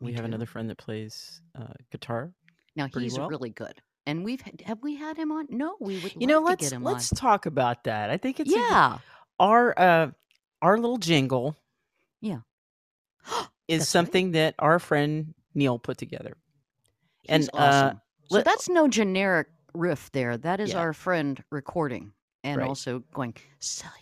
Me 0.00 0.06
We 0.06 0.12
have 0.14 0.22
too. 0.22 0.26
another 0.26 0.46
friend 0.46 0.68
that 0.70 0.78
plays 0.78 1.40
uh, 1.54 1.74
guitar. 1.90 2.32
Now 2.74 2.88
he's 2.92 3.18
well. 3.18 3.28
really 3.28 3.50
good. 3.50 3.80
And 4.06 4.24
we've 4.24 4.40
had- 4.40 4.62
have 4.66 4.82
we 4.82 4.96
had 4.96 5.16
him 5.16 5.30
on? 5.32 5.46
No, 5.50 5.76
we 5.80 5.98
would 6.00 6.14
You 6.20 6.26
know, 6.26 6.40
let's 6.40 6.64
to 6.64 6.70
get 6.70 6.76
him 6.76 6.82
let's 6.82 7.12
on. 7.12 7.16
talk 7.16 7.46
about 7.46 7.84
that. 7.84 8.10
I 8.10 8.16
think 8.16 8.40
it's 8.40 8.52
a 8.52 8.56
Yeah. 8.58 8.98
our 9.38 9.78
uh 9.78 10.10
our 10.60 10.78
little 10.78 10.98
jingle 10.98 11.56
yeah, 12.20 12.40
is 13.24 13.28
That's 13.28 13.80
right. 13.80 13.82
something 13.86 14.30
that 14.32 14.54
our 14.58 14.78
friend 14.78 15.34
Neil 15.54 15.78
put 15.78 15.98
together. 15.98 16.36
He's 17.22 17.30
And, 17.48 17.50
uh, 17.54 17.58
awesome. 17.58 18.00
so 18.28 18.36
let- 18.36 18.44
that's 18.44 18.68
no 18.68 18.88
generic 18.88 19.48
riff 19.74 20.10
there. 20.12 20.36
That 20.36 20.60
is 20.60 20.70
Yeah. 20.72 20.78
our 20.80 20.92
friend 20.92 21.42
recording 21.50 22.12
and 22.44 22.58
Right. 22.60 22.68
also 22.68 23.00
going 23.12 23.34
celluloid 23.60 23.98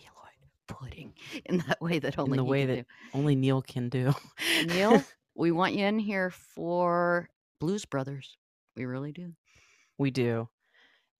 pudding 0.67 1.13
in 1.45 1.59
that 1.59 1.79
way 1.81 1.99
that 1.99 2.17
only 2.19 2.37
the 2.37 2.43
way 2.43 2.65
that- 2.65 2.85
Only 3.13 3.35
Neil 3.35 3.61
can 3.61 3.89
do. 3.89 4.13
do. 4.13 4.65
Neil, 4.65 5.03
we 5.35 5.51
want 5.51 5.73
you 5.75 5.85
in 5.85 5.99
here 5.99 6.29
for 6.31 7.29
Blues 7.59 7.85
Brothers. 7.85 8.37
We 8.75 8.85
really 8.85 9.11
do. 9.11 9.35
We 10.01 10.11
do. 10.11 10.49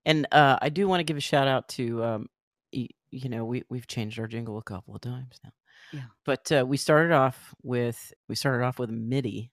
And 0.05 0.27
uh, 0.31 0.57
I 0.61 0.69
do 0.69 0.87
want 0.87 0.99
to 0.99 1.03
give 1.03 1.17
a 1.17 1.21
shout 1.21 1.47
out 1.47 1.69
to, 1.69 2.03
um, 2.03 2.29
y- 2.73 2.89
you 3.11 3.29
know, 3.29 3.45
we, 3.45 3.63
we've 3.69 3.87
changed 3.87 4.19
our 4.19 4.27
jingle 4.27 4.57
a 4.57 4.63
couple 4.63 4.95
of 4.95 5.01
times 5.01 5.39
now. 5.43 5.51
Yeah. 5.93 6.01
But 6.25 6.51
uh, 6.51 6.65
we 6.67 6.77
started 6.77 7.11
off 7.13 7.53
with 7.63 8.13
we 8.29 8.35
started 8.35 8.65
off 8.65 8.79
with 8.79 8.89
MIDI 8.89 9.51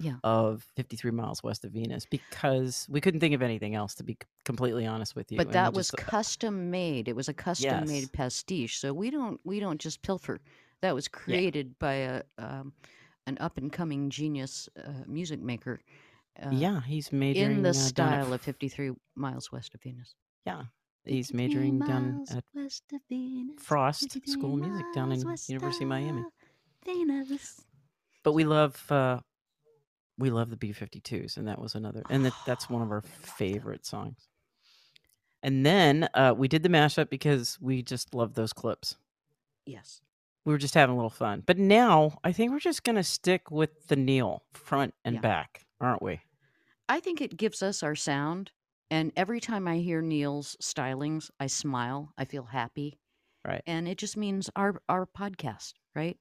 Yeah. 0.00 0.16
of 0.24 0.64
53 0.76 1.10
miles 1.12 1.42
west 1.42 1.64
of 1.64 1.72
Venus 1.72 2.04
because 2.04 2.86
we 2.90 3.00
couldn't 3.00 3.20
think 3.20 3.34
of 3.34 3.42
anything 3.42 3.74
else 3.74 3.94
to 3.96 4.04
be 4.04 4.18
completely 4.44 4.86
honest 4.86 5.14
with 5.16 5.30
you. 5.32 5.38
But 5.38 5.46
and 5.46 5.54
that 5.54 5.72
was 5.72 5.90
just- 5.90 5.96
custom 6.06 6.70
made. 6.70 7.08
It 7.08 7.16
was 7.16 7.28
a 7.28 7.34
custom 7.34 7.70
Yes. 7.70 7.88
made 7.88 8.12
pastiche. 8.12 8.78
So 8.78 8.92
we 8.92 9.10
don't 9.10 9.40
we 9.44 9.60
don't 9.60 9.80
just 9.80 10.02
pilfer. 10.02 10.40
That 10.82 10.94
was 10.94 11.08
created 11.08 11.78
by 11.78 11.94
a 11.94 12.22
um, 12.38 12.72
an 13.26 13.38
up 13.40 13.56
and 13.56 13.72
coming 13.72 14.10
genius 14.10 14.68
uh, 14.76 15.04
music 15.06 15.40
maker. 15.40 15.80
Uh, 16.40 16.50
yeah, 16.52 16.80
he's 16.82 17.10
majoring 17.12 17.56
in 17.58 17.62
the 17.62 17.70
uh, 17.70 17.72
style 17.72 18.32
of 18.32 18.40
53 18.40 18.92
miles 19.16 19.50
west 19.50 19.74
of 19.74 19.82
Venus. 19.82 20.14
Yeah, 20.46 20.62
he's 21.04 21.32
majoring 21.34 21.80
down 21.80 22.24
at 22.30 22.44
west 22.54 22.84
of 22.92 23.00
Venus, 23.08 23.60
Frost 23.62 24.16
School 24.28 24.54
of 24.54 24.60
Music 24.60 24.86
down 24.94 25.10
in 25.12 25.18
University 25.48 25.84
of 25.84 25.88
Miami. 25.88 26.24
Venus. 26.84 27.60
But 28.22 28.32
we 28.32 28.44
love 28.44 28.90
uh, 28.90 29.20
we 30.18 30.30
love 30.30 30.50
the 30.50 30.56
B52s, 30.56 31.36
and 31.36 31.48
that 31.48 31.60
was 31.60 31.74
another, 31.74 32.02
and 32.10 32.24
that, 32.24 32.34
that's 32.46 32.68
one 32.70 32.82
of 32.82 32.90
our 32.90 32.98
I 32.98 33.00
love 33.02 33.12
them. 33.22 33.34
favorite 33.36 33.86
songs. 33.86 34.28
And 35.42 35.64
then 35.64 36.08
uh, 36.14 36.34
we 36.36 36.48
did 36.48 36.62
the 36.64 36.68
mashup 36.68 37.10
because 37.10 37.58
we 37.60 37.82
just 37.82 38.12
love 38.14 38.34
those 38.34 38.52
clips. 38.52 38.96
Yes. 39.66 40.00
We 40.44 40.52
were 40.52 40.58
just 40.58 40.74
having 40.74 40.94
a 40.94 40.96
little 40.96 41.10
fun. 41.10 41.42
But 41.46 41.58
now 41.58 42.18
I 42.24 42.32
think 42.32 42.50
we're 42.52 42.58
just 42.58 42.82
gonna 42.82 43.04
stick 43.04 43.50
with 43.50 43.86
the 43.88 43.96
Neil 43.96 44.42
front 44.52 44.94
and 45.04 45.16
Yeah. 45.16 45.20
back, 45.20 45.64
aren't 45.80 46.02
we? 46.02 46.20
I 46.88 47.00
think 47.00 47.20
it 47.20 47.36
gives 47.36 47.62
us 47.62 47.82
our 47.82 47.94
sound. 47.94 48.50
And 48.90 49.12
every 49.16 49.40
time 49.40 49.68
I 49.68 49.78
hear 49.78 50.00
Neil's 50.00 50.56
stylings, 50.62 51.30
I 51.38 51.46
smile. 51.46 52.12
I 52.16 52.24
feel 52.24 52.44
happy. 52.44 52.98
Right. 53.46 53.62
And 53.66 53.86
it 53.86 53.98
just 53.98 54.16
means 54.16 54.48
our 54.56 54.80
our 54.88 55.06
podcast, 55.06 55.74
right? 55.94 56.16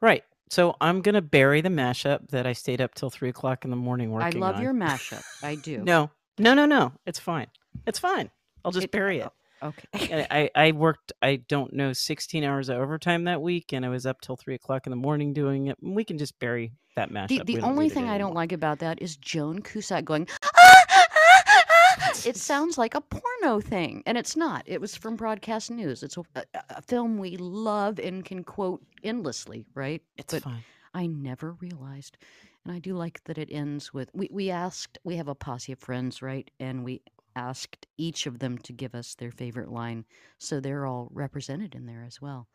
Right. 0.00 0.24
So 0.50 0.76
I'm 0.80 1.00
gonna 1.02 1.22
bury 1.22 1.60
the 1.60 1.68
mashup 1.68 2.28
that 2.30 2.46
I 2.46 2.52
stayed 2.52 2.80
up 2.80 2.94
till 2.94 3.10
three 3.10 3.28
o'clock 3.28 3.64
in 3.64 3.70
the 3.70 3.76
morning 3.76 4.10
working. 4.10 4.42
I 4.42 4.46
love 4.46 4.56
on. 4.56 4.62
your 4.62 4.74
mashup. 4.74 5.22
I 5.42 5.54
do. 5.62 5.78
No, 5.78 6.10
no, 6.38 6.54
no, 6.54 6.66
no. 6.66 6.92
It's 7.06 7.18
fine. 7.18 7.48
It's 7.86 7.98
fine. 7.98 8.30
I'll 8.64 8.72
just 8.72 8.84
It- 8.86 8.90
bury 8.92 9.20
it. 9.20 9.30
Okay. 9.62 10.26
I, 10.30 10.50
I 10.54 10.72
worked, 10.72 11.12
I 11.22 11.36
don't 11.36 11.72
know, 11.72 11.92
16 11.92 12.44
hours 12.44 12.68
of 12.68 12.78
overtime 12.78 13.24
that 13.24 13.40
week, 13.40 13.72
and 13.72 13.84
I 13.84 13.88
was 13.88 14.06
up 14.06 14.20
till 14.20 14.36
three 14.36 14.54
o'clock 14.54 14.86
in 14.86 14.90
the 14.90 14.96
morning 14.96 15.32
doing 15.32 15.68
it. 15.68 15.78
We 15.80 16.04
can 16.04 16.18
just 16.18 16.38
bury 16.38 16.72
that 16.96 17.10
mashup. 17.10 17.28
The, 17.28 17.54
the 17.54 17.60
only 17.60 17.88
thing 17.88 18.08
I 18.08 18.18
don't 18.18 18.34
like 18.34 18.52
about 18.52 18.80
that 18.80 19.00
is 19.00 19.16
Joan 19.16 19.62
Cusack 19.62 20.04
going. 20.04 20.28
Ah, 20.42 20.84
ah, 20.90 21.06
ah, 21.14 22.12
it 22.24 22.36
sounds 22.36 22.76
like 22.78 22.94
a 22.94 23.00
porno 23.00 23.60
thing, 23.60 24.02
and 24.06 24.18
it's 24.18 24.36
not. 24.36 24.62
It 24.66 24.80
was 24.80 24.96
from 24.96 25.16
broadcast 25.16 25.70
news. 25.70 26.02
It's 26.02 26.16
a, 26.16 26.22
a, 26.34 26.44
a 26.70 26.82
film 26.82 27.18
we 27.18 27.36
love 27.36 27.98
and 27.98 28.24
can 28.24 28.44
quote 28.44 28.82
endlessly, 29.02 29.66
right? 29.74 30.02
It's 30.16 30.34
but 30.34 30.42
fine. 30.42 30.64
I 30.94 31.06
never 31.06 31.52
realized, 31.52 32.16
and 32.64 32.74
I 32.74 32.78
do 32.78 32.94
like 32.94 33.22
that 33.24 33.38
it 33.38 33.48
ends 33.50 33.92
with 33.92 34.10
we 34.14 34.28
we 34.32 34.50
asked. 34.50 34.98
We 35.04 35.16
have 35.16 35.28
a 35.28 35.34
posse 35.34 35.72
of 35.72 35.78
friends, 35.78 36.22
right? 36.22 36.50
And 36.58 36.84
we 36.84 37.02
asked 37.36 37.86
each 37.96 38.26
of 38.26 38.38
them 38.40 38.58
to 38.58 38.72
give 38.72 38.94
us 38.96 39.14
their 39.14 39.30
favorite 39.30 39.70
line, 39.70 40.04
so 40.38 40.58
they're 40.58 40.86
all 40.86 41.08
represented 41.12 41.74
in 41.76 41.86
there 41.86 42.02
as 42.04 42.20
well. 42.20 42.48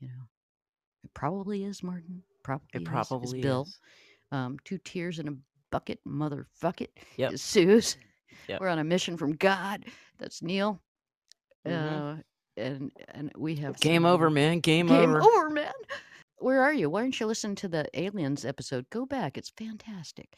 You 0.00 0.08
know, 0.08 0.24
it 1.04 1.14
probably 1.14 1.64
is 1.64 1.82
Martin. 1.82 2.22
Probably 2.42 2.66
It 2.74 2.82
is- 2.82 2.88
is 2.88 2.88
probably 2.88 3.40
Bill 3.40 3.62
is. 3.62 3.78
um, 4.32 4.58
two 4.64 4.78
tears 4.78 5.18
in 5.18 5.28
a 5.28 5.36
bucket, 5.70 6.00
motherfuck 6.06 6.80
it. 6.82 6.92
Yep. 7.16 7.32
is 7.32 7.42
Sue's. 7.42 7.96
Yep. 8.48 8.60
We're 8.60 8.68
on 8.68 8.78
a 8.78 8.84
mission 8.84 9.16
from 9.16 9.32
God. 9.36 9.86
That's 10.18 10.42
Neil. 10.42 10.80
Mhm. 11.66 12.18
Uh, 12.18 12.22
and 12.56 12.92
and 13.08 13.32
we 13.36 13.56
have 13.56 13.78
Game 13.80 14.02
some 14.02 14.06
over, 14.06 14.30
man. 14.30 14.60
Game, 14.60 14.86
Game 14.88 15.10
over. 15.10 15.22
over, 15.22 15.50
man. 15.50 15.72
Where 16.38 16.62
are 16.62 16.72
you? 16.72 16.88
Why 16.90 17.02
don't 17.02 17.18
you 17.18 17.26
listen 17.26 17.54
to 17.56 17.68
the 17.68 17.88
aliens 17.94 18.44
episode? 18.44 18.88
Go 18.90 19.06
back; 19.06 19.36
it's 19.36 19.50
fantastic. 19.50 20.36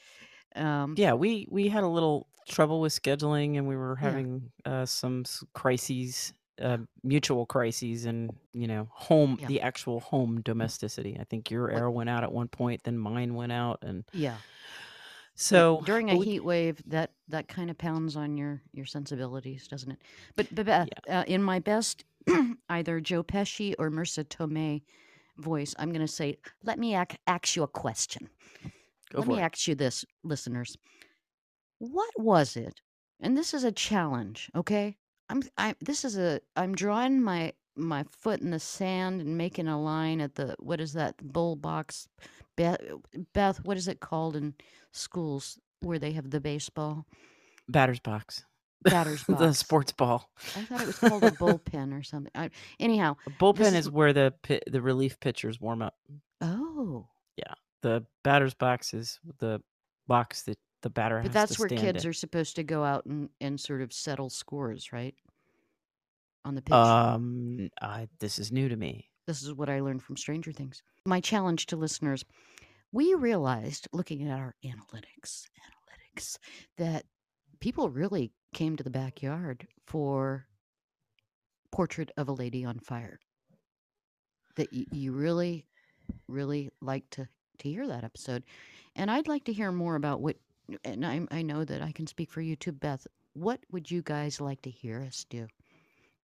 Um, 0.56 0.94
Yeah, 0.96 1.14
we 1.14 1.46
we 1.50 1.68
had 1.68 1.84
a 1.84 1.88
little 1.88 2.26
trouble 2.48 2.80
with 2.80 2.92
scheduling, 2.92 3.56
and 3.58 3.66
we 3.68 3.76
were 3.76 3.96
Yeah. 4.00 4.10
having 4.10 4.50
uh, 4.64 4.84
some 4.86 5.24
crises, 5.52 6.32
uh, 6.60 6.78
mutual 7.04 7.46
crises, 7.46 8.04
and 8.06 8.30
you 8.52 8.66
know, 8.66 8.88
home 8.90 9.38
Yeah. 9.40 9.46
the 9.48 9.60
actual 9.60 10.00
home 10.00 10.40
domesticity. 10.42 11.16
I 11.20 11.24
think 11.24 11.50
your 11.50 11.70
air 11.70 11.90
went 11.90 12.10
out 12.10 12.24
at 12.24 12.32
one 12.32 12.48
point, 12.48 12.82
then 12.84 12.98
mine 12.98 13.34
went 13.34 13.52
out, 13.52 13.78
and 13.82 14.04
yeah. 14.12 14.36
So 15.34 15.80
during 15.86 16.10
a 16.10 16.16
we- 16.16 16.26
heat 16.26 16.40
wave, 16.44 16.82
that 16.86 17.12
that 17.28 17.48
kind 17.48 17.70
of 17.70 17.78
pounds 17.78 18.16
on 18.16 18.36
your 18.36 18.62
your 18.72 18.86
sensibilities, 18.86 19.68
doesn't 19.68 19.92
it? 19.92 19.98
But, 20.36 20.54
but 20.54 20.66
Beth, 20.66 20.88
uh, 21.08 21.24
in 21.26 21.42
my 21.42 21.60
best 21.60 22.04
either 22.68 23.00
Joe 23.00 23.22
Pesci 23.22 23.74
or 23.78 23.90
Marisa 23.90 24.24
Tomei 24.24 24.82
voice, 25.38 25.74
I'm 25.78 25.90
going 25.90 26.02
to 26.06 26.12
say, 26.12 26.36
"Let 26.64 26.78
me 26.78 26.94
ac- 26.96 27.16
ask 27.26 27.56
you 27.56 27.62
a 27.62 27.68
question." 27.68 28.28
Go 29.10 29.18
Let 29.18 29.26
for 29.26 29.30
me 29.32 29.38
it. 29.38 29.42
ask 29.42 29.68
you 29.68 29.74
this, 29.74 30.04
listeners. 30.24 30.76
What 31.78 32.10
was 32.18 32.56
it? 32.56 32.80
And 33.20 33.36
this 33.36 33.54
is 33.54 33.64
a 33.64 33.72
challenge, 33.72 34.50
okay? 34.54 34.96
I'm 35.28 35.42
I 35.56 35.74
this 35.80 36.04
is 36.04 36.18
a 36.18 36.40
I'm 36.56 36.74
drawing 36.74 37.22
my 37.22 37.52
my 37.76 38.04
foot 38.10 38.40
in 38.40 38.50
the 38.50 38.58
sand 38.60 39.20
and 39.20 39.38
making 39.38 39.68
a 39.68 39.80
line 39.80 40.20
at 40.20 40.34
the 40.34 40.56
what 40.58 40.80
is 40.80 40.92
that 40.94 41.16
bull 41.18 41.54
box 41.56 42.08
Beth, 42.56 42.80
Beth 43.32 43.64
what 43.64 43.76
is 43.76 43.86
it 43.88 44.00
called 44.00 44.36
in 44.36 44.54
schools 44.92 45.58
where 45.80 45.98
they 45.98 46.12
have 46.12 46.30
the 46.30 46.40
baseball 46.40 47.06
Batter's 47.68 48.00
box, 48.00 48.44
batter's 48.82 49.22
box 49.28 49.40
the 49.40 49.52
sports 49.54 49.92
ball. 49.92 50.30
I 50.56 50.62
thought 50.62 50.80
it 50.80 50.86
was 50.88 50.98
called 50.98 51.22
a 51.24 51.30
bullpen 51.42 51.96
or 51.98 52.02
something. 52.02 52.32
I, 52.34 52.50
anyhow, 52.80 53.16
A 53.26 53.30
bullpen 53.30 53.60
is 53.74 53.86
is 53.86 53.90
where 53.90 54.12
the 54.12 54.34
the 54.66 54.82
relief 54.82 55.20
pitchers 55.20 55.60
warm 55.60 55.80
up. 55.82 55.94
oh, 56.40 57.06
The 57.82 58.04
batter's 58.24 58.54
box 58.54 58.94
is 58.94 59.18
the 59.38 59.60
box 60.06 60.42
that 60.42 60.58
the 60.82 60.90
batter 60.90 61.20
but 61.22 61.32
that's 61.32 61.58
where 61.58 61.68
kids 61.68 62.04
in. 62.04 62.10
are 62.10 62.14
supposed 62.14 62.56
to 62.56 62.62
go 62.62 62.82
out 62.82 63.04
and 63.04 63.28
and 63.40 63.60
sort 63.60 63.82
of 63.82 63.92
settle 63.92 64.30
scores, 64.30 64.92
right? 64.92 65.14
On 66.44 66.54
the 66.54 66.62
pitch. 66.62 66.72
Um, 66.72 67.68
I, 67.82 68.08
this 68.18 68.38
is 68.38 68.50
new 68.50 68.68
to 68.70 68.76
me. 68.76 69.10
This 69.26 69.42
is 69.42 69.52
what 69.52 69.68
I 69.68 69.80
learned 69.80 70.02
from 70.02 70.16
Stranger 70.16 70.52
Things. 70.52 70.82
My 71.04 71.20
challenge 71.20 71.66
to 71.66 71.76
listeners 71.76 72.24
we 72.92 73.14
realized 73.14 73.88
looking 73.92 74.28
at 74.28 74.36
our 74.36 74.54
analytics, 74.64 75.46
analytics, 76.16 76.38
that 76.76 77.04
people 77.60 77.88
really 77.88 78.32
came 78.52 78.76
to 78.76 78.82
the 78.82 78.90
backyard 78.90 79.68
for 79.86 80.46
Portrait 81.70 82.10
of 82.16 82.28
a 82.28 82.32
Lady 82.32 82.64
on 82.64 82.80
Fire. 82.80 83.20
That 84.56 84.72
you 84.72 85.12
really, 85.12 85.66
really 86.26 86.70
like 86.80 87.08
to, 87.10 87.28
to 87.60 87.68
hear 87.70 87.86
that 87.86 88.04
episode. 88.04 88.42
And 88.96 89.10
I'd 89.10 89.28
like 89.28 89.44
to 89.44 89.52
hear 89.52 89.70
more 89.72 89.96
about 89.96 90.20
what, 90.20 90.36
and 90.84 91.04
I, 91.06 91.20
I 91.30 91.42
know 91.42 91.64
that 91.64 91.82
I 91.82 91.92
can 91.92 92.06
speak 92.06 92.30
for 92.30 92.40
you 92.40 92.56
too, 92.56 92.72
Beth. 92.72 93.06
What 93.34 93.60
would 93.70 93.90
you 93.90 94.02
guys 94.02 94.40
like 94.40 94.62
to 94.62 94.70
hear 94.70 95.02
us 95.02 95.24
do? 95.28 95.46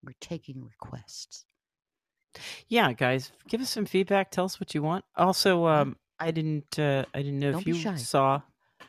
We're 0.05 0.15
taking 0.21 0.65
requests. 0.65 1.45
Yeah, 2.69 2.93
guys, 2.93 3.33
give 3.49 3.61
us 3.61 3.71
some 3.71 3.87
feedback. 3.87 4.31
Tell 4.31 4.45
us 4.45 4.61
what 4.61 4.75
you 4.75 4.83
want. 4.83 5.05
Also, 5.17 5.67
um, 5.67 5.97
I 6.21 6.31
didn't, 6.31 6.79
uh, 6.79 7.05
I 7.15 7.23
didn't 7.23 7.39
know 7.39 7.53
Don't 7.53 7.61
if 7.63 7.67
you 7.67 7.97
saw, 7.97 8.43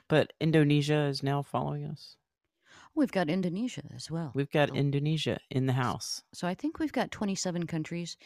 but 0.09 0.33
Indonesia 0.41 1.05
is 1.05 1.23
now 1.23 1.41
following 1.43 1.85
us. 1.85 2.15
We've 2.93 3.11
got 3.11 3.29
Indonesia 3.29 3.83
as 3.95 4.09
well. 4.09 4.31
We've 4.33 4.49
got 4.49 4.69
So- 4.69 4.75
Indonesia 4.75 5.39
in 5.51 5.67
the 5.67 5.73
house. 5.73 6.23
So 6.33 6.47
I 6.47 6.55
think 6.55 6.79
we've 6.79 6.91
got 6.91 7.11
27 7.11 7.67
countries 7.67 8.17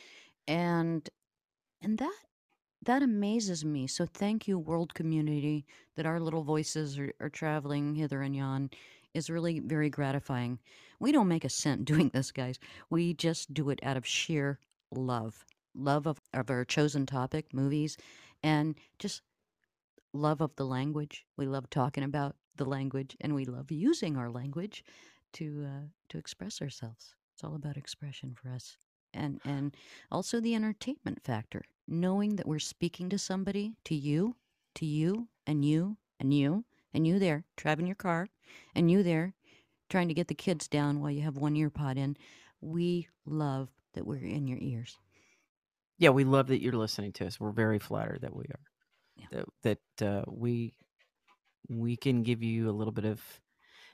and 0.47 1.07
and 1.81 1.97
that 1.97 2.15
that 2.83 3.03
amazes 3.03 3.63
me. 3.63 3.87
So 3.87 4.05
thank 4.05 4.47
you 4.47 4.57
world 4.57 4.93
community 4.93 5.65
that 5.95 6.05
our 6.05 6.19
little 6.19 6.43
voices 6.43 6.97
are, 6.97 7.13
are 7.19 7.29
traveling 7.29 7.95
hither 7.95 8.21
and 8.21 8.35
yon 8.35 8.69
is 9.13 9.29
really 9.29 9.59
very 9.59 9.89
gratifying. 9.89 10.59
We 10.99 11.11
don't 11.11 11.27
make 11.27 11.45
a 11.45 11.49
cent 11.49 11.85
doing 11.91 12.09
this, 12.09 12.31
guys. 12.31 12.59
We 12.89 13.13
just 13.13 13.53
do 13.53 13.69
it 13.69 13.79
out 13.83 13.97
of 13.97 14.05
sheer 14.05 14.59
love. 14.91 15.45
Love 15.73 16.05
of, 16.05 16.19
of 16.33 16.49
our 16.49 16.65
chosen 16.65 17.05
topic, 17.05 17.53
movies, 17.53 17.97
and 18.43 18.75
just 18.99 19.21
love 20.13 20.41
of 20.41 20.55
the 20.55 20.65
language. 20.65 21.25
We 21.37 21.45
love 21.45 21.69
talking 21.69 22.03
about 22.03 22.35
the 22.57 22.65
language 22.65 23.15
and 23.21 23.33
we 23.33 23.45
love 23.45 23.71
using 23.71 24.17
our 24.17 24.29
language 24.29 24.83
to 25.33 25.65
uh, 25.65 25.87
to 26.09 26.17
express 26.17 26.61
ourselves. 26.61 27.15
It's 27.33 27.43
all 27.43 27.55
about 27.55 27.77
expression 27.77 28.35
for 28.35 28.49
us. 28.49 28.75
And 29.13 29.41
and 29.43 29.75
also 30.11 30.39
the 30.39 30.55
entertainment 30.55 31.23
factor, 31.23 31.63
knowing 31.87 32.37
that 32.37 32.47
we're 32.47 32.59
speaking 32.59 33.09
to 33.09 33.17
somebody, 33.17 33.75
to 33.85 33.95
you, 33.95 34.35
to 34.75 34.85
you, 34.85 35.27
and 35.45 35.65
you, 35.65 35.97
and 36.19 36.33
you, 36.33 36.63
and 36.93 37.05
you 37.05 37.19
there 37.19 37.43
driving 37.57 37.85
your 37.87 37.95
car, 37.95 38.27
and 38.73 38.89
you 38.89 39.03
there 39.03 39.33
trying 39.89 40.07
to 40.07 40.13
get 40.13 40.27
the 40.27 40.35
kids 40.35 40.67
down 40.67 41.01
while 41.01 41.11
you 41.11 41.21
have 41.21 41.37
one 41.37 41.55
ear 41.55 41.69
pod 41.69 41.97
in. 41.97 42.15
We 42.61 43.09
love 43.25 43.69
that 43.93 44.07
we're 44.07 44.23
in 44.23 44.47
your 44.47 44.59
ears. 44.61 44.97
Yeah, 45.97 46.09
we 46.09 46.23
love 46.23 46.47
that 46.47 46.61
you're 46.61 46.73
listening 46.73 47.11
to 47.13 47.27
us. 47.27 47.39
We're 47.39 47.51
very 47.51 47.79
flattered 47.79 48.21
that 48.21 48.35
we 48.35 48.45
are. 48.45 48.59
Yeah. 49.17 49.25
That 49.63 49.79
that 49.99 50.07
uh, 50.07 50.23
we 50.27 50.73
we 51.69 51.95
can 51.95 52.23
give 52.23 52.41
you 52.41 52.69
a 52.69 52.71
little 52.71 52.93
bit 52.93 53.05
of 53.05 53.21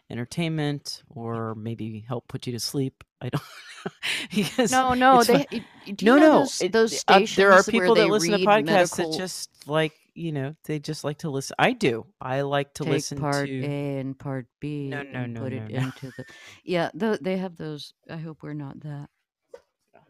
entertainment 0.09 1.03
or 1.09 1.55
maybe 1.55 2.05
help 2.07 2.27
put 2.27 2.47
you 2.47 2.53
to 2.53 2.59
sleep. 2.59 3.03
I 3.21 3.29
don't 3.29 3.43
because 4.35 4.71
No, 4.71 4.93
no, 4.93 5.23
they. 5.23 5.33
fun. 5.39 5.45
y- 5.51 5.65
y- 5.87 5.95
no, 6.01 6.15
know 6.15 6.21
no. 6.21 6.39
those, 6.39 6.61
it- 6.61 6.71
those 6.71 6.93
uh, 6.93 6.97
stations 6.97 7.35
there 7.35 7.51
are 7.51 7.63
people 7.63 7.95
that 7.95 8.07
listen 8.07 8.31
to 8.31 8.45
podcasts 8.45 8.63
medical 8.97 9.11
that 9.11 9.17
just 9.17 9.49
like 9.67 9.93
you 10.13 10.31
know 10.31 10.55
they 10.65 10.79
just 10.79 11.03
like 11.03 11.19
to 11.19 11.29
listen. 11.29 11.55
I 11.59 11.73
do. 11.73 12.05
I 12.19 12.41
like 12.41 12.73
to 12.75 12.83
take 12.83 12.93
listen 12.93 13.19
part 13.19 13.47
to. 13.47 13.63
A 13.65 13.99
and 13.99 14.17
part 14.17 14.47
B 14.59 14.89
No, 14.89 15.03
no, 15.03 15.25
no, 15.25 15.41
put 15.41 15.53
no, 15.53 15.63
it 15.63 15.71
no. 15.71 15.79
into 15.79 16.11
the. 16.17 16.25
Yeah, 16.63 16.89
th- 16.97 17.19
they 17.21 17.37
have 17.37 17.55
those. 17.55 17.93
I 18.09 18.17
hope 18.17 18.41
we're 18.43 18.53
not 18.53 18.79
that. 18.81 19.09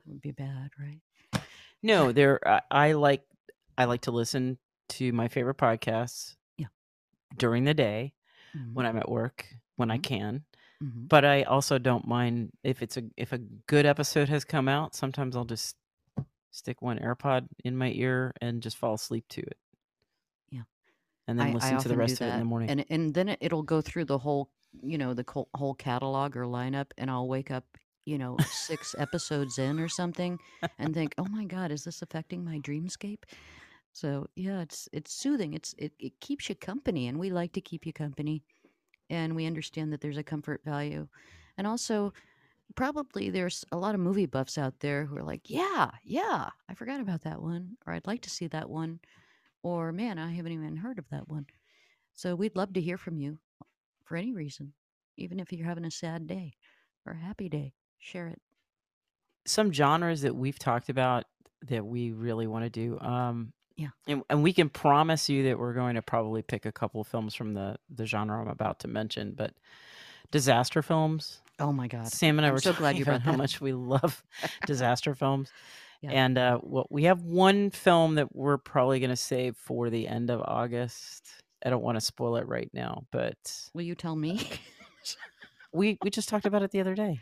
Would 0.05 0.21
be 0.21 0.31
bad, 0.31 0.69
right? 0.79 1.01
No, 1.83 2.13
there. 2.13 2.39
I, 2.47 2.61
I 2.71 2.91
like. 2.93 3.23
I 3.77 3.85
like 3.85 4.01
to 4.03 4.11
listen 4.11 4.57
to 4.89 5.11
my 5.11 5.27
favorite 5.27 5.57
podcasts. 5.57 6.35
Yeah. 6.57 6.67
During 7.37 7.65
the 7.65 7.73
day 7.73 8.13
Mhm, 8.57 8.73
when 8.73 8.85
I'm 8.85 8.97
at 8.97 9.09
work 9.09 9.45
when 9.77 9.91
I 9.91 9.97
Mhm. 9.97 10.03
can. 10.03 10.45
mhm. 10.81 11.09
But 11.09 11.25
I 11.25 11.43
also 11.43 11.79
don't 11.79 12.07
mind 12.07 12.51
if 12.63 12.81
it's 12.83 12.97
a 12.97 13.03
if 13.17 13.33
a 13.33 13.39
good 13.39 13.85
episode 13.87 14.29
has 14.29 14.45
come 14.45 14.67
out. 14.69 14.95
Sometimes 14.95 15.35
I'll 15.37 15.45
just 15.45 15.75
stick 16.51 16.81
one 16.81 16.99
AirPod 16.99 17.47
in 17.65 17.77
my 17.77 17.91
ear 17.93 18.33
and 18.41 18.63
just 18.63 18.77
fall 18.77 18.95
asleep 18.95 19.25
to 19.31 19.41
it. 19.41 19.57
Yeah. 20.51 20.63
And 21.27 21.37
then 21.39 21.47
I, 21.47 21.49
I 21.49 21.53
listen 21.55 21.77
to 21.79 21.89
the 21.89 21.97
rest 21.97 22.21
of 22.21 22.27
it 22.27 22.33
in 22.33 22.39
the 22.39 22.45
morning. 22.45 22.69
and 22.69 22.85
and 22.89 23.13
then 23.13 23.29
it, 23.29 23.39
it'll 23.41 23.63
go 23.63 23.81
through 23.81 24.05
the 24.05 24.17
whole, 24.17 24.51
you 24.83 24.97
know, 24.97 25.13
the 25.13 25.25
whole 25.55 25.75
catalog 25.75 26.35
or 26.37 26.43
lineup, 26.45 26.91
and 26.97 27.11
I'll 27.11 27.27
wake 27.27 27.51
up, 27.51 27.65
you 28.05 28.17
know, 28.17 28.37
six 28.49 28.95
episodes 28.97 29.57
in 29.59 29.79
or 29.79 29.89
something, 29.89 30.39
and 30.79 30.93
think, 30.93 31.13
oh 31.17 31.27
my 31.27 31.45
god, 31.45 31.71
is 31.71 31.83
this 31.83 32.01
affecting 32.01 32.43
my 32.45 32.59
dreamscape? 32.59 33.23
So 33.93 34.27
yeah, 34.35 34.61
it's 34.61 34.89
it's 34.93 35.13
soothing. 35.13 35.53
It's 35.53 35.75
it, 35.77 35.93
it 35.99 36.19
keeps 36.21 36.49
you 36.49 36.55
company, 36.55 37.07
and 37.07 37.19
we 37.19 37.31
like 37.31 37.53
to 37.53 37.61
keep 37.61 37.85
you 37.85 37.93
company, 37.93 38.43
and 39.09 39.35
we 39.35 39.45
understand 39.45 39.93
that 39.93 40.01
there's 40.01 40.17
a 40.17 40.23
comfort 40.23 40.63
value, 40.63 41.07
and 41.57 41.67
also 41.67 42.13
probably 42.75 43.29
there's 43.29 43.65
a 43.71 43.77
lot 43.77 43.95
of 43.95 44.01
movie 44.01 44.25
buffs 44.25 44.57
out 44.57 44.79
there 44.81 45.05
who 45.05 45.17
are 45.17 45.23
like, 45.23 45.49
yeah, 45.49 45.91
yeah, 46.03 46.49
I 46.69 46.73
forgot 46.75 46.99
about 47.01 47.21
that 47.23 47.41
one, 47.41 47.77
or 47.85 47.93
I'd 47.93 48.07
like 48.07 48.21
to 48.23 48.29
see 48.29 48.47
that 48.47 48.69
one, 48.69 48.99
or 49.63 49.91
man, 49.91 50.19
I 50.19 50.31
haven't 50.31 50.53
even 50.53 50.77
heard 50.77 50.99
of 50.99 51.09
that 51.09 51.27
one. 51.29 51.47
So 52.13 52.35
we'd 52.35 52.55
love 52.57 52.73
to 52.73 52.81
hear 52.81 52.97
from 52.97 53.17
you 53.17 53.39
for 54.05 54.17
any 54.17 54.33
reason, 54.33 54.73
even 55.17 55.39
if 55.39 55.53
you're 55.53 55.67
having 55.67 55.85
a 55.85 55.91
sad 55.91 56.27
day 56.27 56.55
or 57.05 57.13
a 57.13 57.19
happy 57.19 57.49
day. 57.49 57.75
Share 57.99 58.27
it. 58.29 58.41
Some 59.45 59.71
genres 59.71 60.21
that 60.21 60.35
we've 60.35 60.59
talked 60.59 60.89
about 60.89 61.25
that 61.61 61.85
we 61.85 62.11
really 62.11 62.47
want 62.47 62.63
to 62.65 62.69
do. 62.69 62.99
Um 62.99 63.53
Yeah. 63.77 63.89
and, 64.07 64.23
and 64.29 64.41
we 64.41 64.53
can 64.53 64.69
promise 64.69 65.29
you 65.29 65.43
that 65.43 65.59
we're 65.59 65.73
going 65.73 65.95
to 65.95 66.01
probably 66.01 66.41
pick 66.41 66.65
a 66.65 66.71
couple 66.71 66.99
of 66.99 67.07
films 67.07 67.35
from 67.35 67.53
the 67.53 67.77
the 67.93 68.05
genre 68.07 68.41
I'm 68.41 68.47
about 68.47 68.79
to 68.79 68.87
mention, 68.87 69.33
but 69.37 69.53
disaster 70.31 70.81
films. 70.81 71.41
Oh 71.59 71.71
my 71.71 71.87
God. 71.87 72.07
Sam 72.07 72.39
and 72.39 72.45
I 72.45 72.49
I'm 72.49 72.53
were 72.55 72.59
so 72.61 72.73
glad 72.73 72.97
you 72.97 73.03
about 73.03 73.21
how 73.21 73.33
much 73.33 73.61
we 73.61 73.73
love 73.73 74.23
disaster 74.65 75.13
films. 75.15 75.51
Yeah. 76.01 76.11
And 76.11 76.37
uh, 76.37 76.57
what 76.59 76.91
we 76.91 77.03
have 77.05 77.23
one 77.23 77.71
film 77.71 78.15
that 78.15 78.35
we're 78.35 78.57
probably 78.57 78.99
going 78.99 79.09
to 79.09 79.15
save 79.15 79.55
for 79.57 79.89
the 79.89 80.07
end 80.07 80.29
of 80.29 80.41
August. 80.43 81.27
I 81.65 81.69
don't 81.71 81.81
want 81.81 81.97
to 81.97 82.01
spoil 82.01 82.35
it 82.37 82.47
right 82.47 82.69
now, 82.73 83.05
but 83.11 83.37
Will 83.73 83.81
you 83.81 83.95
tell 83.95 84.15
me? 84.15 84.47
we 85.73 85.97
we 86.03 86.09
just 86.11 86.29
talked 86.29 86.45
about 86.45 86.61
it 86.61 86.71
the 86.71 86.79
other 86.81 86.93
day. 86.95 87.19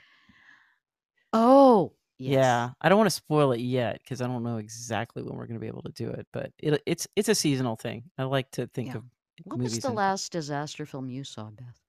oh, 1.33 1.93
yes. 2.17 2.33
Yeah, 2.33 2.69
I 2.81 2.89
don't 2.89 2.97
want 2.97 3.07
to 3.09 3.15
spoil 3.15 3.51
it 3.51 3.59
yet 3.59 3.99
because 4.03 4.21
I 4.21 4.27
don't 4.27 4.43
know 4.43 4.57
exactly 4.57 5.23
when 5.23 5.35
we're 5.35 5.47
going 5.47 5.59
to 5.59 5.61
be 5.61 5.67
able 5.67 5.83
to 5.83 5.91
do 5.91 6.09
it. 6.09 6.27
But 6.31 6.51
it, 6.59 6.81
it's 6.85 7.07
it's 7.15 7.29
a 7.29 7.35
seasonal 7.35 7.75
thing. 7.75 8.03
I 8.17 8.23
like 8.23 8.51
to 8.51 8.67
think 8.67 8.89
Yeah. 8.89 8.97
of 8.97 9.03
What 9.43 9.59
was 9.59 9.79
the 9.79 9.89
in- 9.89 9.95
last 9.95 10.31
disaster 10.31 10.85
film 10.85 11.09
you 11.09 11.23
saw, 11.23 11.49
Beth? 11.49 11.79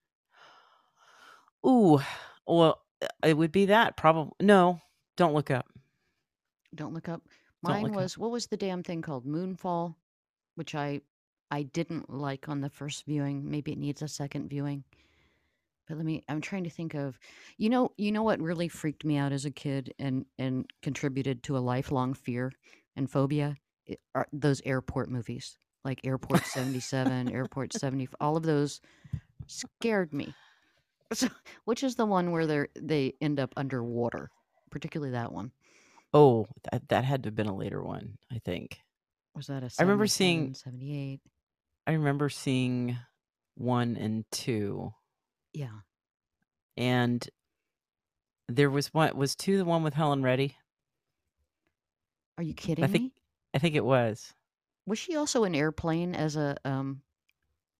Ooh, 1.66 2.00
well, 2.46 2.80
it 3.24 3.36
would 3.36 3.52
be 3.52 3.66
that 3.66 3.96
probably. 3.96 4.32
No, 4.40 4.80
Don't 5.16 5.34
look 5.34 5.50
up. 5.50 5.66
Don't 6.74 6.94
look 6.94 7.08
up. 7.08 7.22
Mine 7.62 7.82
look 7.84 7.92
up. 7.92 7.96
was 7.96 8.18
what 8.18 8.30
was 8.30 8.46
the 8.46 8.56
damn 8.56 8.82
thing 8.82 9.02
called? 9.02 9.24
Moonfall, 9.26 9.94
which 10.56 10.74
I 10.74 11.00
I 11.50 11.62
didn't 11.62 12.10
like 12.10 12.48
on 12.48 12.60
the 12.60 12.70
first 12.70 13.04
viewing. 13.06 13.48
Maybe 13.50 13.72
it 13.72 13.78
needs 13.78 14.02
a 14.02 14.08
second 14.08 14.48
viewing. 14.48 14.84
But 15.88 15.96
let 15.98 16.06
me 16.06 16.24
I'm 16.28 16.40
trying 16.40 16.64
to 16.64 16.70
think 16.70 16.94
of 16.94 17.18
you 17.58 17.68
know 17.70 17.92
you 17.96 18.10
know 18.12 18.22
what 18.22 18.40
really 18.40 18.68
freaked 18.68 19.04
me 19.04 19.16
out 19.16 19.32
as 19.32 19.44
a 19.44 19.50
kid 19.50 19.94
and 19.98 20.26
and 20.38 20.66
contributed 20.82 21.42
to 21.44 21.56
a 21.56 21.60
lifelong 21.60 22.14
fear 22.14 22.52
and 22.96 23.10
phobia 23.10 23.56
It- 23.86 24.00
are 24.14 24.26
those 24.32 24.60
airport 24.64 25.10
movies 25.10 25.56
like 25.84 26.00
Airport 26.04 26.44
77, 26.44 27.30
Airport 27.30 27.72
70 27.72 28.08
all 28.20 28.36
of 28.36 28.42
those 28.42 28.80
scared 29.46 30.12
me. 30.12 30.34
So, 31.12 31.28
which 31.64 31.84
is 31.84 31.94
the 31.94 32.04
one 32.04 32.32
where 32.32 32.46
they 32.48 32.66
they 32.74 33.12
end 33.20 33.38
up 33.38 33.52
underwater, 33.56 34.28
particularly 34.72 35.12
that 35.12 35.30
one. 35.32 35.52
Oh, 36.12 36.46
that, 36.72 36.88
that 36.88 37.04
had 37.04 37.22
to 37.22 37.28
have 37.28 37.36
been 37.36 37.46
a 37.46 37.54
later 37.54 37.80
one, 37.80 38.18
I 38.28 38.40
think. 38.40 38.80
Was 39.32 39.46
that 39.46 39.62
a 39.62 39.70
I 39.78 39.82
remember 39.82 40.08
seeing 40.08 40.52
77, 40.54 40.80
78? 40.80 41.20
I 41.86 41.92
remember 41.92 42.28
seeing 42.28 42.98
one 43.54 43.96
and 43.96 44.24
two, 44.32 44.92
Yeah. 45.56 45.80
and 46.76 47.26
there 48.48 48.68
was 48.68 48.92
one 48.92 49.16
was 49.16 49.34
two 49.34 49.56
the 49.56 49.64
one 49.64 49.82
with 49.82 49.94
Helen 49.94 50.22
Reddy. 50.22 50.54
Are 52.36 52.44
you 52.44 52.52
kidding 52.52 52.84
I 52.84 52.88
think 52.88 53.04
me? 53.04 53.12
I 53.54 53.58
think 53.58 53.74
it 53.74 53.84
was. 53.84 54.34
Was 54.86 54.98
she 54.98 55.16
also 55.16 55.44
in 55.44 55.54
Airplane 55.54 56.14
as 56.14 56.36
a 56.36 56.56
um 56.64 57.00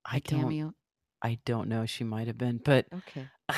I 0.05 0.17
a 0.17 0.21
don't 0.21 0.41
cameo? 0.41 0.75
I 1.23 1.39
don't 1.45 1.69
know. 1.69 1.85
She 1.87 2.05
might 2.05 2.27
have 2.29 2.39
been, 2.39 2.61
but 2.65 2.87
Okay. 2.93 3.29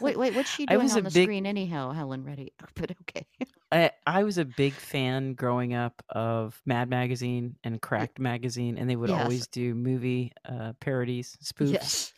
Wait, 0.00 0.18
wait, 0.18 0.34
what's 0.34 0.50
she 0.50 0.66
doing 0.66 0.90
on 0.90 1.04
the 1.04 1.10
big 1.10 1.26
screen 1.26 1.46
anyhow, 1.46 1.92
Helen 1.92 2.24
Reddy? 2.24 2.52
But 2.74 2.90
okay. 3.02 3.24
I, 3.70 3.90
I 4.04 4.24
was 4.24 4.36
a 4.36 4.44
big 4.44 4.72
fan 4.72 5.34
growing 5.34 5.74
up 5.74 6.02
of 6.08 6.60
Mad 6.66 6.90
Magazine 6.90 7.54
and 7.62 7.80
Cracked 7.80 8.18
Magazine, 8.18 8.78
and 8.78 8.90
they 8.90 8.96
would 8.96 9.10
yes. 9.10 9.22
always 9.22 9.46
do 9.46 9.76
movie 9.76 10.32
uh, 10.44 10.72
parodies, 10.80 11.36
spoofs. 11.44 11.72
Yes. 11.72 12.12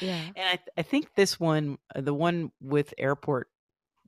Yeah. 0.00 0.28
and 0.36 0.36
I, 0.36 0.58
I 0.76 0.82
think 0.82 1.14
this 1.16 1.40
one, 1.40 1.78
uh, 1.94 2.00
the 2.02 2.14
one 2.14 2.52
with 2.60 2.94
Airport, 2.98 3.48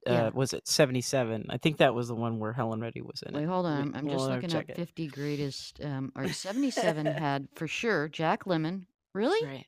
uh, 0.08 0.12
Yeah. 0.12 0.28
was 0.28 0.52
it 0.52 0.68
77? 0.68 1.46
I 1.50 1.56
think 1.56 1.78
that 1.78 1.94
was 1.94 2.08
the 2.08 2.14
one 2.14 2.38
where 2.38 2.52
Helen 2.52 2.80
Reddy 2.80 3.00
was 3.00 3.22
in 3.26 3.34
it. 3.34 3.38
Wait, 3.38 3.46
hold 3.46 3.66
on. 3.66 3.94
I'm, 3.94 4.04
we'll 4.04 4.18
just 4.18 4.30
looking 4.30 4.52
at 4.54 4.70
up 4.70 4.76
50 4.76 5.08
greatest 5.08 5.80
um 5.82 6.12
or 6.14 6.28
77 6.28 7.06
had 7.06 7.48
for 7.54 7.66
sure 7.66 8.08
Jack 8.08 8.44
Lemmon. 8.44 8.86
Really? 9.14 9.44
Right. 9.44 9.66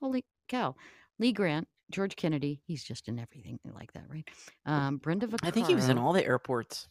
Holy 0.00 0.24
cow. 0.48 0.76
Lee 1.18 1.32
Grant, 1.32 1.66
George 1.90 2.14
Kennedy, 2.14 2.62
he's 2.66 2.84
just 2.84 3.08
in 3.08 3.18
everything 3.18 3.58
like 3.74 3.92
that, 3.94 4.04
right? 4.08 4.28
Um 4.64 4.98
Brenda 4.98 5.26
Vaccaro. 5.26 5.48
I 5.48 5.50
think 5.50 5.66
he 5.66 5.74
was 5.74 5.88
in 5.88 5.98
all 5.98 6.12
the 6.12 6.24
airports. 6.24 6.88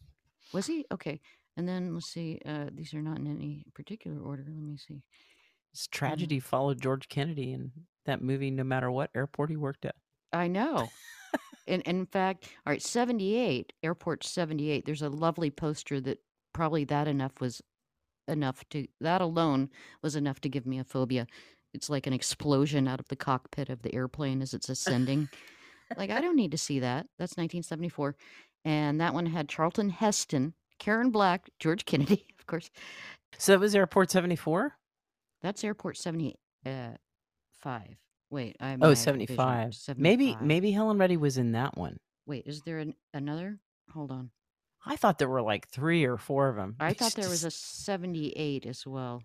Was 0.53 0.65
he? 0.67 0.85
Okay. 0.91 1.21
And 1.55 1.67
then 1.67 1.93
let's 1.93 2.07
see. 2.11 2.39
Uh, 2.45 2.65
these 2.71 2.93
are 2.93 3.01
not 3.01 3.17
in 3.17 3.27
any 3.27 3.65
particular 3.73 4.19
order. 4.19 4.43
Let 4.47 4.61
me 4.61 4.77
see. 4.77 5.01
Uh, 5.85 5.95
tragedy 5.97 6.39
followed 6.39 6.81
George 6.81 7.07
Kennedy 7.09 7.53
in 7.53 7.71
that 8.05 8.21
movie, 8.21 8.51
no 8.51 8.63
matter 8.63 8.89
what 8.89 9.11
airport 9.15 9.49
he 9.49 9.57
worked 9.57 9.85
at. 9.85 9.95
I 10.33 10.47
know. 10.47 10.89
in, 11.67 11.81
in 11.81 12.05
fact, 12.05 12.49
all 12.65 12.71
right, 12.71 12.81
78, 12.81 13.73
Airport 13.83 14.23
78, 14.23 14.85
there's 14.85 15.01
a 15.01 15.09
lovely 15.09 15.49
poster 15.49 15.99
that 16.01 16.19
probably 16.53 16.85
that 16.85 17.07
enough 17.07 17.39
was 17.39 17.61
enough 18.27 18.63
to, 18.69 18.87
that 19.01 19.21
alone 19.21 19.69
was 20.01 20.15
enough 20.15 20.41
to 20.41 20.49
give 20.49 20.65
me 20.65 20.79
a 20.79 20.83
phobia. 20.83 21.27
It's 21.73 21.89
like 21.89 22.07
an 22.07 22.13
explosion 22.13 22.87
out 22.87 22.99
of 22.99 23.07
the 23.09 23.15
cockpit 23.15 23.69
of 23.69 23.81
the 23.81 23.93
airplane 23.93 24.41
as 24.41 24.53
it's 24.53 24.69
ascending. 24.69 25.29
like, 25.97 26.09
I 26.09 26.21
don't 26.21 26.35
need 26.35 26.51
to 26.51 26.57
see 26.57 26.79
that. 26.79 27.07
That's 27.19 27.37
1974. 27.37 28.15
And 28.65 28.99
that 28.99 29.13
one 29.13 29.25
had 29.27 29.47
Charlton 29.47 29.89
Heston, 29.89 30.53
Karen 30.79 31.11
Black, 31.11 31.49
George 31.59 31.85
Kennedy, 31.85 32.25
of 32.39 32.47
course. 32.47 32.69
So 33.37 33.51
that 33.51 33.59
was 33.59 33.75
Airport 33.75 34.11
74? 34.11 34.75
That's 35.47 35.63
Airport 35.63 35.95
75. 35.95 36.35
Uh, 36.65 37.79
Wait, 38.29 38.57
I'm 38.59 38.83
Oh, 38.83 38.89
my 38.89 38.93
75. 38.93 39.71
Maybe 39.95 40.35
maybe 40.41 40.71
Helen 40.71 40.97
Reddy 40.97 41.15
was 41.15 41.37
in 41.37 41.53
that 41.53 41.77
one. 41.77 41.95
Wait, 42.25 42.43
is 42.45 42.63
there 42.65 42.79
an, 42.79 42.95
another? 43.13 43.57
Hold 43.93 44.11
on. 44.11 44.31
I 44.85 44.97
thought 44.97 45.19
there 45.19 45.29
were 45.29 45.41
like 45.41 45.69
three 45.69 46.03
or 46.03 46.17
four 46.17 46.49
of 46.49 46.57
them. 46.57 46.75
I 46.81 46.91
thought 46.93 47.13
there 47.13 47.29
was 47.29 47.45
a 47.45 47.51
78 47.51 48.65
as 48.65 48.85
well. 48.85 49.23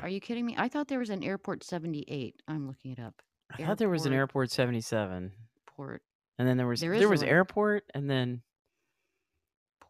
Are 0.00 0.08
you 0.08 0.18
kidding 0.18 0.44
me? 0.44 0.56
I 0.58 0.68
thought 0.68 0.88
there 0.88 0.98
was 0.98 1.10
an 1.10 1.22
Airport 1.22 1.62
78. 1.62 2.34
I'm 2.48 2.66
looking 2.66 2.90
it 2.90 2.98
up. 2.98 3.22
I 3.56 3.64
thought 3.64 3.78
there 3.78 3.88
was 3.88 4.06
an 4.06 4.12
Airport- 4.12 4.48
Airport 4.48 4.50
77. 4.50 5.32
Port. 5.68 6.02
And 6.36 6.48
then 6.48 6.56
there 6.56 6.66
was 6.66 6.80
There 6.80 6.98
there, 6.98 7.08
was 7.08 7.20
one. 7.20 7.28
Airport 7.28 7.84
and 7.94 8.10
then 8.10 8.42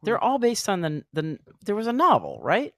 they're 0.03 0.23
all 0.23 0.39
based 0.39 0.69
on 0.69 0.83
the 0.83 1.05
the 1.15 1.39
there 1.65 1.75
was 1.75 1.87
a 1.87 1.93
novel, 1.95 2.39
right? 2.43 2.75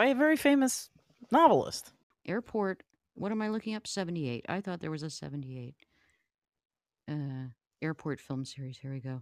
By 0.00 0.06
a 0.06 0.14
very 0.14 0.36
famous 0.36 0.88
novelist. 1.30 1.92
Airport. 2.24 2.84
What 3.16 3.32
am 3.32 3.42
I 3.42 3.50
looking 3.50 3.74
up? 3.74 3.86
78. 3.86 4.46
I 4.48 4.62
thought 4.62 4.80
there 4.80 4.90
was 4.90 5.02
a 5.02 5.10
78. 5.10 5.74
Uh, 7.06 7.14
Airport 7.82 8.18
film 8.18 8.46
series. 8.46 8.78
Here 8.78 8.92
we 8.92 9.00
go. 9.00 9.20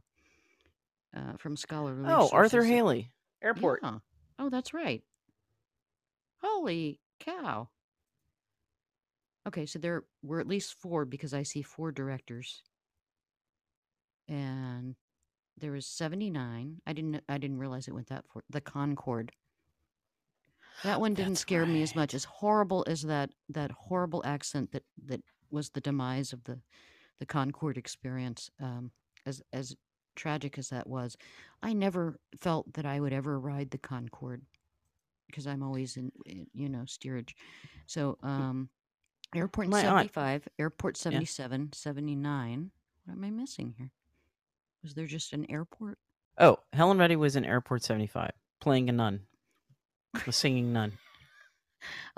Uh, 1.17 1.33
from 1.37 1.57
scholarly. 1.57 2.09
Oh, 2.09 2.31
Arthur. 2.33 2.63
Hailey. 2.63 3.11
Airport. 3.43 3.81
Yeah. 3.83 3.99
Oh, 4.39 4.51
that's 4.51 4.73
right. 4.73 5.03
Holy 6.45 7.01
cow. 7.19 7.71
Okay, 9.49 9.67
so 9.67 9.81
there 9.81 10.05
were 10.23 10.39
at 10.39 10.47
least 10.47 10.77
four 10.81 11.05
because 11.05 11.35
I 11.35 11.43
see 11.43 11.63
four 11.63 11.91
directors. 11.91 12.63
And 14.29 14.95
there 15.59 15.73
was 15.73 15.87
79. 15.87 16.83
I 16.87 16.93
didn't 16.93 17.25
I 17.29 17.39
didn't 17.39 17.59
realize 17.59 17.89
it 17.89 17.95
went 17.95 18.11
that 18.11 18.27
far. 18.33 18.45
The 18.49 18.61
Concorde. 18.61 19.33
That 20.85 21.01
one 21.01 21.15
didn't 21.15 21.33
That's 21.33 21.41
scare 21.41 21.67
me 21.67 21.83
as 21.83 21.95
much 21.97 22.15
as 22.15 22.25
horrible 22.25 22.85
as 22.87 23.03
that 23.03 23.31
that 23.49 23.71
horrible 23.71 24.23
accent 24.25 24.73
that 24.73 24.85
that 25.07 25.23
was 25.51 25.71
the 25.71 25.81
demise 25.81 26.33
of 26.33 26.45
the 26.45 26.61
the 27.19 27.27
Concorde 27.27 27.77
experience. 27.79 28.51
Um, 28.61 28.91
as 29.27 29.43
as 29.53 29.75
tragic 30.15 30.59
as 30.59 30.69
that 30.71 30.87
was, 30.87 31.17
I 31.63 31.73
never 31.73 32.19
felt 32.41 32.73
that 32.75 32.87
I 32.87 33.01
would 33.01 33.13
ever 33.13 33.39
ride 33.39 33.71
the 33.71 33.79
Concorde 33.79 34.43
because 35.27 35.47
I'm 35.47 35.63
always 35.63 35.97
in, 35.97 36.11
in, 36.27 36.47
you 36.55 36.69
know 36.69 36.85
steerage. 36.87 37.35
So 37.87 38.19
um, 38.23 38.69
airport 39.35 39.69
My 39.69 39.79
aunt- 39.81 40.13
75, 40.13 40.49
airport 40.59 40.97
77, 40.97 41.73
79. 41.73 42.71
What 43.05 43.15
am 43.15 43.25
I 43.25 43.31
missing 43.31 43.75
here? 43.77 43.91
Was 44.83 44.95
there 44.95 45.07
just 45.07 45.33
an 45.33 45.51
airport? 45.51 45.99
Oh, 46.39 46.59
Helen 46.73 46.99
Reddy 46.99 47.17
was 47.17 47.35
in 47.35 47.45
Airport 47.45 47.83
75 47.83 48.31
playing 48.61 48.89
a 48.89 48.93
nun. 48.93 49.21
The 50.25 50.33
singing 50.33 50.73
nun. 50.73 50.93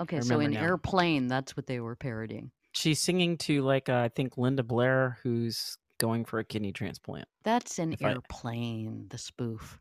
Okay, 0.01 0.19
so 0.21 0.35
remember 0.35 0.43
in 0.45 0.51
now. 0.53 0.61
airplane, 0.61 1.27
that's 1.27 1.55
what 1.55 1.67
they 1.67 1.79
were 1.79 1.95
parodying. 1.95 2.51
She's 2.73 2.99
singing 2.99 3.37
to 3.39 3.61
like 3.61 3.89
uh, 3.89 3.97
I 3.99 4.09
think 4.09 4.37
Linda 4.37 4.63
Blair 4.63 5.17
who's 5.23 5.77
going 5.97 6.25
for 6.25 6.39
a 6.39 6.43
kidney 6.43 6.71
transplant. 6.71 7.27
That's 7.43 7.77
an 7.79 7.93
If 7.93 8.03
I- 8.03 8.11
airplane, 8.11 9.07
the 9.09 9.17
spoof. 9.17 9.79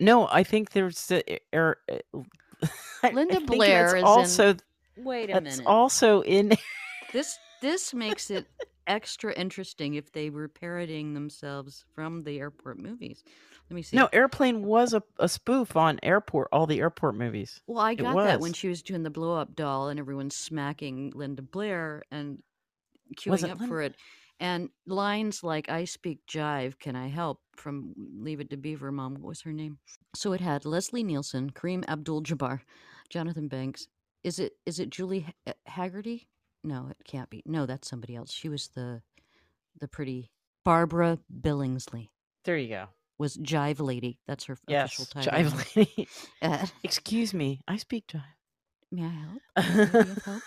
No, 0.00 0.26
I 0.28 0.42
think 0.42 0.70
there's 0.70 1.06
the 1.06 1.22
air. 1.54 1.76
uh, 1.90 2.18
I- 2.62 2.68
I 3.02 3.10
Linda 3.10 3.40
Blair 3.40 3.82
that's 3.82 3.94
is 3.94 3.98
in- 4.00 4.04
also 4.04 4.56
Wait 4.96 5.24
a 5.30 5.34
minute. 5.34 5.44
that's 5.56 5.60
also 5.66 6.22
in 6.22 6.52
This 7.12 7.36
this 7.60 7.92
makes 7.92 8.30
it 8.30 8.46
extra 8.86 9.32
interesting 9.32 9.94
if 9.94 10.12
they 10.12 10.30
were 10.30 10.48
parodying 10.48 11.14
themselves 11.14 11.84
from 11.94 12.22
the 12.24 12.38
airport 12.38 12.78
movies. 12.78 13.22
Let 13.70 13.74
me 13.74 13.82
see. 13.82 13.96
No, 13.96 14.08
Airplane 14.12 14.64
was 14.64 14.92
a, 14.92 15.02
a 15.18 15.28
spoof 15.28 15.76
on 15.76 15.98
airport 16.02 16.48
all 16.52 16.66
the 16.66 16.80
airport 16.80 17.16
movies. 17.16 17.60
Well, 17.66 17.78
I 17.78 17.94
got 17.94 18.14
that 18.16 18.40
when 18.40 18.52
she 18.52 18.68
was 18.68 18.82
doing 18.82 19.02
the 19.02 19.10
blow 19.10 19.36
up 19.36 19.54
doll 19.54 19.88
and 19.88 19.98
everyone's 19.98 20.36
smacking 20.36 21.12
Linda 21.14 21.42
Blair 21.42 22.02
and 22.10 22.42
queuing 23.16 23.50
up 23.50 23.58
for 23.66 23.82
it. 23.82 23.96
And 24.40 24.68
lines 24.86 25.44
like 25.44 25.68
I 25.68 25.84
speak 25.84 26.18
jive, 26.28 26.78
can 26.78 26.96
I 26.96 27.08
help 27.08 27.40
from 27.56 27.94
Leave 27.96 28.40
It 28.40 28.50
to 28.50 28.56
Beaver 28.56 28.90
Mom, 28.90 29.14
what 29.14 29.28
was 29.28 29.42
her 29.42 29.52
name? 29.52 29.78
So 30.16 30.32
it 30.32 30.40
had 30.40 30.64
Leslie 30.64 31.04
Nielsen, 31.04 31.50
Kareem 31.50 31.84
Abdul 31.88 32.22
Jabbar, 32.22 32.60
Jonathan 33.08 33.48
Banks. 33.48 33.86
Is 34.24 34.38
it 34.38 34.54
is 34.66 34.80
it 34.80 34.90
Julie 34.90 35.34
Ha- 35.46 35.52
Hagerty? 35.68 36.26
No, 36.64 36.88
it 36.90 36.96
can't 37.04 37.28
be. 37.30 37.42
No, 37.46 37.66
that's 37.66 37.88
somebody 37.88 38.16
else. 38.16 38.32
She 38.32 38.48
was 38.48 38.68
the 38.74 39.02
the 39.78 39.86
pretty 39.88 40.30
Barbara 40.64 41.18
Billingsley 41.40 42.08
There 42.44 42.56
you 42.56 42.68
go. 42.68 42.86
was 43.18 43.36
Jive 43.36 43.80
Lady. 43.80 44.18
That's 44.26 44.44
her 44.44 44.56
Yes, 44.66 44.94
official 44.98 45.22
title. 45.22 45.50
Jive 45.50 45.76
Lady. 45.76 46.08
Uh, 46.42 46.66
Excuse 46.84 47.32
me, 47.34 47.60
I 47.68 47.76
speak 47.76 48.12
may 48.90 49.02
I 49.04 49.08
help? 49.08 49.42
May 49.56 49.62
I 49.62 49.84
Jive. 49.84 50.24
help? 50.24 50.42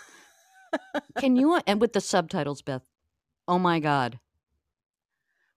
Can 1.18 1.36
you 1.36 1.54
uh, 1.54 1.60
and 1.66 1.80
with 1.80 1.92
the 1.92 2.00
subtitles, 2.00 2.62
Beth? 2.62 2.82
Oh 3.46 3.58
my 3.58 3.80
God! 3.80 4.18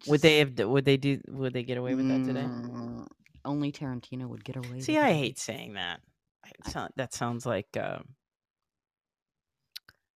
would 0.07 0.21
they 0.21 0.39
have? 0.39 0.57
Would 0.57 0.85
they 0.85 0.97
do? 0.97 1.19
Would 1.27 1.53
they 1.53 1.63
get 1.63 1.77
away 1.77 1.95
with 1.95 2.07
that 2.07 2.23
today? 2.25 2.41
Mm, 2.45 3.05
Only 3.45 3.71
Tarantino 3.71 4.27
would 4.27 4.43
get 4.43 4.55
away. 4.55 4.79
See, 4.81 4.97
I 4.97 5.09
it. 5.09 5.15
hate 5.15 5.39
saying 5.39 5.73
that. 5.73 6.01
I- 6.43 6.87
that 6.95 7.13
sounds 7.13 7.45
like 7.45 7.67
um, 7.77 8.05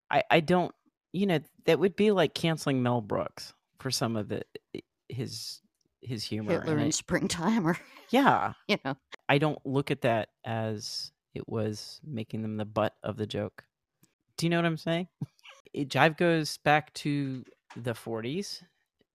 I 0.09 0.23
I 0.29 0.39
don't 0.39 0.73
you 1.15 1.25
know, 1.25 1.39
that 1.63 1.79
would 1.79 1.95
be 1.95 2.11
like 2.11 2.33
canceling 2.33 2.83
Mel 2.83 2.99
Brooks 2.99 3.53
for 3.79 3.89
some 3.89 4.17
of 4.17 4.27
the 4.27 4.41
his 5.07 5.61
his 6.01 6.25
humor. 6.25 6.51
Hitler 6.51 6.73
and 6.73 6.83
in 6.83 6.91
springtime, 6.91 7.65
or 7.65 7.77
yeah, 8.09 8.53
you 8.67 8.77
know, 8.83 8.97
I 9.29 9.37
don't 9.37 9.59
look 9.65 9.91
at 9.91 10.01
that 10.01 10.29
as 10.43 11.11
it 11.33 11.47
was 11.47 12.01
making 12.03 12.41
them 12.41 12.57
the 12.57 12.65
butt 12.65 12.95
of 13.01 13.15
the 13.15 13.25
joke. 13.25 13.63
Do 14.37 14.45
you 14.45 14.49
know 14.49 14.57
what 14.57 14.65
I'm 14.65 14.77
saying? 14.77 15.07
It, 15.73 15.87
jive 15.87 16.17
goes 16.17 16.57
back 16.57 16.93
to 16.95 17.45
the 17.77 17.93
40s. 17.93 18.61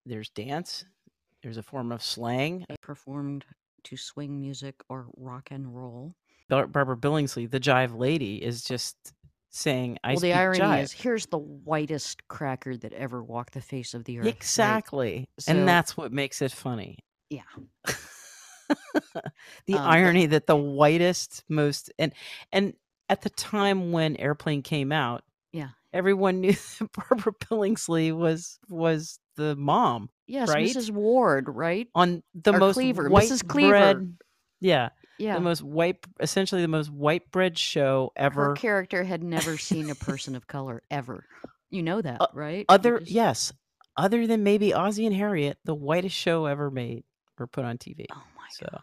There's 0.05 0.29
dance. 0.29 0.85
There's 1.43 1.57
a 1.57 1.63
form 1.63 1.91
of 1.91 2.01
slang. 2.01 2.65
performed 2.81 3.45
to 3.83 3.97
swing 3.97 4.39
music 4.39 4.75
or 4.89 5.07
rock 5.17 5.49
and 5.51 5.75
roll. 5.75 6.15
Barbara 6.49 6.97
Billingsley, 6.97 7.49
the 7.49 7.59
jive 7.59 7.97
lady, 7.97 8.43
is 8.43 8.63
just 8.63 9.13
saying, 9.51 9.97
"I 10.03 10.11
well, 10.13 10.19
the 10.21 10.33
irony 10.33 10.59
jive." 10.59 10.83
is, 10.83 10.91
here's 10.91 11.25
the 11.27 11.37
whitest 11.37 12.27
cracker 12.27 12.75
that 12.77 12.93
ever 12.93 13.21
walked 13.23 13.53
the 13.53 13.61
face 13.61 13.93
of 13.93 14.05
the 14.05 14.17
earth. 14.19 14.25
right? 14.25 14.35
exactly, 14.35 15.29
So- 15.39 15.51
and 15.51 15.67
that's 15.67 15.95
what 15.95 16.11
makes 16.11 16.41
it 16.41 16.51
funny. 16.51 16.97
Yeah. 17.29 17.43
the 19.65 19.73
Um, 19.75 19.79
irony 19.81 20.25
that 20.27 20.47
the 20.47 20.55
whitest, 20.55 21.43
most 21.49 21.91
and 21.99 22.13
and 22.51 22.73
at 23.09 23.21
the 23.21 23.29
time 23.29 23.91
when 23.91 24.15
Airplane 24.17 24.61
came 24.61 24.91
out, 24.91 25.23
Yeah. 25.51 25.69
everyone 25.93 26.39
knew 26.41 26.53
that 26.79 26.89
Barbara 26.93 27.33
Billingsley 27.33 28.15
was 28.15 28.59
was 28.69 29.19
the 29.35 29.55
mom 29.55 30.09
Yes, 30.27 30.49
right? 30.49 30.65
Mrs. 30.69 30.91
Ward, 30.91 31.49
right? 31.49 31.87
on 31.95 32.23
the 32.33 32.53
Or 32.53 32.59
most 32.59 32.75
Cleaver, 32.75 33.09
white 33.09 33.29
Mrs. 33.29 33.45
Cleaver. 33.47 33.69
bread. 33.71 34.17
Yeah, 34.61 34.89
Yeah. 35.21 35.35
the 35.35 35.41
most 35.41 35.61
white, 35.61 36.05
essentially 36.19 36.61
the 36.61 36.67
most 36.67 36.89
white 36.89 37.29
bread 37.31 37.57
show 37.57 38.11
ever. 38.15 38.45
Her 38.49 38.53
character 38.55 39.03
had 39.03 39.23
never 39.23 39.57
seen 39.57 39.89
a 39.89 39.95
person 40.09 40.35
of 40.35 40.47
color 40.47 40.81
ever. 40.89 41.25
You 41.69 41.83
know 41.83 42.01
that, 42.01 42.21
Uh, 42.21 42.27
right? 42.33 42.65
Other 42.69 42.99
just- 42.99 43.11
yes, 43.11 43.53
other 43.97 44.25
than 44.27 44.43
maybe 44.43 44.73
Ozzie 44.73 45.05
and 45.05 45.15
Harriet, 45.15 45.57
the 45.63 45.75
whitest 45.75 46.15
show 46.15 46.45
ever 46.45 46.69
made 46.71 47.03
or 47.39 47.47
put 47.47 47.63
on 47.65 47.77
TV. 47.77 48.05
Oh 48.11 48.23
my 48.37 48.47
So, 48.51 48.67
god. 48.71 48.81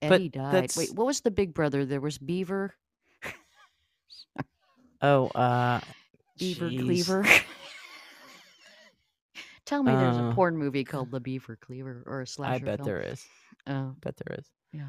but 0.00 0.12
Eddie 0.12 0.28
died. 0.28 0.54
that's- 0.54 0.76
Wait, 0.76 0.92
what 0.94 1.06
was 1.06 1.20
the 1.22 1.30
big 1.30 1.54
brother? 1.54 1.84
There 1.86 2.00
was 2.00 2.18
Beaver, 2.18 2.74
Oh, 5.00 5.28
uh, 5.28 5.80
Beaver 6.38 6.70
jeez. 6.70 6.82
Cleaver. 6.84 7.24
Tell 9.64 9.82
me 9.82 9.92
there's 9.92 10.16
a 10.16 10.20
Uh, 10.30 10.34
porn 10.34 10.56
movie 10.56 10.82
called 10.84 11.10
The 11.10 11.20
Beaver 11.20 11.56
Cleaver 11.56 12.02
or 12.06 12.22
a 12.22 12.26
slasher 12.26 12.54
I 12.54 12.58
bet 12.58 12.78
film. 12.78 12.86
there 12.86 13.00
is. 13.00 13.24
Oh, 13.66 13.94
bet 14.00 14.16
there 14.16 14.36
is. 14.38 14.46
yeah. 14.72 14.88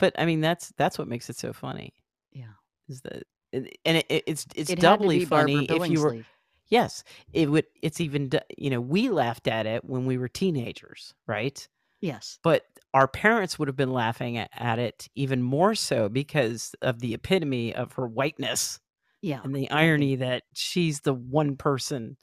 But 0.00 0.14
I 0.18 0.26
mean, 0.26 0.40
that's 0.40 0.72
that's 0.76 0.98
what 0.98 1.06
makes 1.06 1.30
it 1.30 1.36
so 1.36 1.52
funny. 1.52 1.92
Yeah. 2.32 2.54
Is 2.88 3.02
that 3.02 3.22
and 3.52 3.66
it, 3.84 4.06
it- 4.08 4.24
it's 4.26 4.46
it's 4.56 4.70
it 4.70 4.80
doubly 4.80 5.24
funny 5.24 5.66
if 5.66 5.88
you 5.88 6.00
were 6.00 6.24
yes 6.68 7.02
it 7.32 7.50
would 7.50 7.66
it's 7.82 8.00
even 8.00 8.30
you 8.56 8.70
know 8.70 8.80
we 8.80 9.08
laughed 9.08 9.48
at 9.48 9.66
it 9.66 9.84
when 9.84 10.06
we 10.06 10.16
were 10.18 10.28
teenagers 10.28 11.14
right 11.26 11.68
Yes. 12.00 12.38
but 12.44 12.64
our 12.94 13.08
parents 13.08 13.58
would 13.58 13.66
have 13.66 13.76
been 13.76 13.92
laughing 13.92 14.38
at, 14.38 14.50
at 14.56 14.78
it 14.78 15.08
even 15.16 15.42
more 15.42 15.74
so 15.74 16.08
because 16.08 16.76
of 16.80 17.00
the 17.00 17.12
epitome 17.12 17.74
of 17.74 17.94
her 17.94 18.06
whiteness 18.06 18.78
Yeah. 19.20 19.40
and 19.42 19.52
the 19.54 19.68
irony 19.72 20.14
that 20.16 20.44
she's 20.54 21.00
the 21.00 21.12
one 21.14 21.56
person 21.56 22.16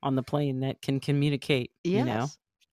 on 0.00 0.14
the 0.14 0.22
plane 0.22 0.60
that 0.60 0.80
can 0.80 1.00
communicate 1.00 1.72
you 1.82 2.04
know 2.04 2.28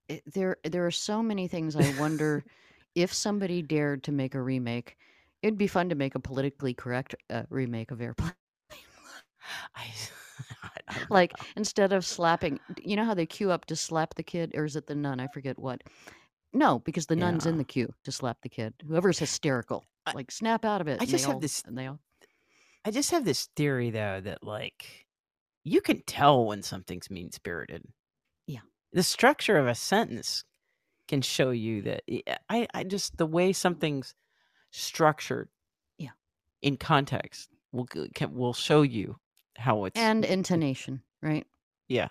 Yes. 0.08 0.22
There 0.32 0.58
there 0.62 0.86
are 0.86 0.92
so 0.92 1.24
many 1.24 1.48
things 1.48 1.74
I 1.74 1.92
wonder 1.98 2.44
if 2.96 3.12
somebody 3.12 3.62
dared 3.62 4.02
to 4.04 4.12
make 4.12 4.34
a 4.34 4.42
remake. 4.42 4.96
It'd 5.42 5.58
be 5.58 5.68
fun 5.68 5.90
to 5.90 5.94
make 5.94 6.16
a 6.16 6.18
politically 6.18 6.74
correct 6.74 7.14
uh, 7.30 7.42
remake 7.50 7.92
of 7.92 8.00
Airplane. 8.00 8.32
I, 9.76 9.84
I 10.88 10.96
like 11.08 11.38
know. 11.38 11.44
instead 11.56 11.92
of 11.92 12.04
slapping, 12.04 12.58
you 12.82 12.96
know 12.96 13.04
how 13.04 13.14
they 13.14 13.26
queue 13.26 13.52
up 13.52 13.66
to 13.66 13.76
slap 13.76 14.14
the 14.14 14.22
kid, 14.24 14.52
or 14.56 14.64
is 14.64 14.74
it 14.74 14.86
the 14.88 14.94
nun? 14.94 15.20
I 15.20 15.28
forget 15.28 15.58
what. 15.58 15.82
No, 16.52 16.80
because 16.80 17.06
the 17.06 17.16
nun's 17.16 17.44
in 17.46 17.58
the 17.58 17.64
queue 17.64 17.92
to 18.04 18.10
slap 18.10 18.38
the 18.42 18.48
kid. 18.48 18.72
Whoever's 18.88 19.18
hysterical, 19.18 19.84
I- 20.06 20.12
like 20.14 20.30
snap 20.30 20.64
out 20.64 20.80
of 20.80 20.88
it. 20.88 21.00
I 21.00 21.04
just 21.04 21.26
have 21.26 21.34
all, 21.34 21.40
this- 21.40 21.62
And 21.66 21.76
they 21.78 21.86
all. 21.86 22.00
I 22.84 22.90
just 22.90 23.10
have 23.10 23.24
this 23.24 23.48
theory 23.56 23.90
though 23.90 24.20
that 24.24 24.42
like 24.42 25.06
you 25.64 25.80
can 25.80 26.02
tell 26.06 26.46
when 26.46 26.62
something's 26.62 27.10
mean 27.10 27.30
spirited. 27.30 27.84
Yeah. 28.46 28.60
The 28.92 29.02
structure 29.02 29.58
of 29.58 29.66
a 29.66 29.74
sentence 29.74 30.44
can 31.08 31.22
show 31.22 31.50
you 31.50 31.82
that 31.82 32.02
I- 32.08 32.38
I 32.48 32.66
I 32.74 32.84
just 32.84 33.16
the 33.16 33.26
way 33.26 33.52
something's 33.52 34.14
structured 34.70 35.48
Yeah. 35.98 36.10
in 36.62 36.76
context 36.76 37.50
will 37.72 37.86
can, 37.86 38.34
will 38.34 38.52
show 38.54 38.82
you 38.82 39.18
how 39.56 39.84
it's 39.84 39.98
and 39.98 40.24
intonation, 40.24 41.02
right? 41.22 41.46
yeah. 41.88 42.08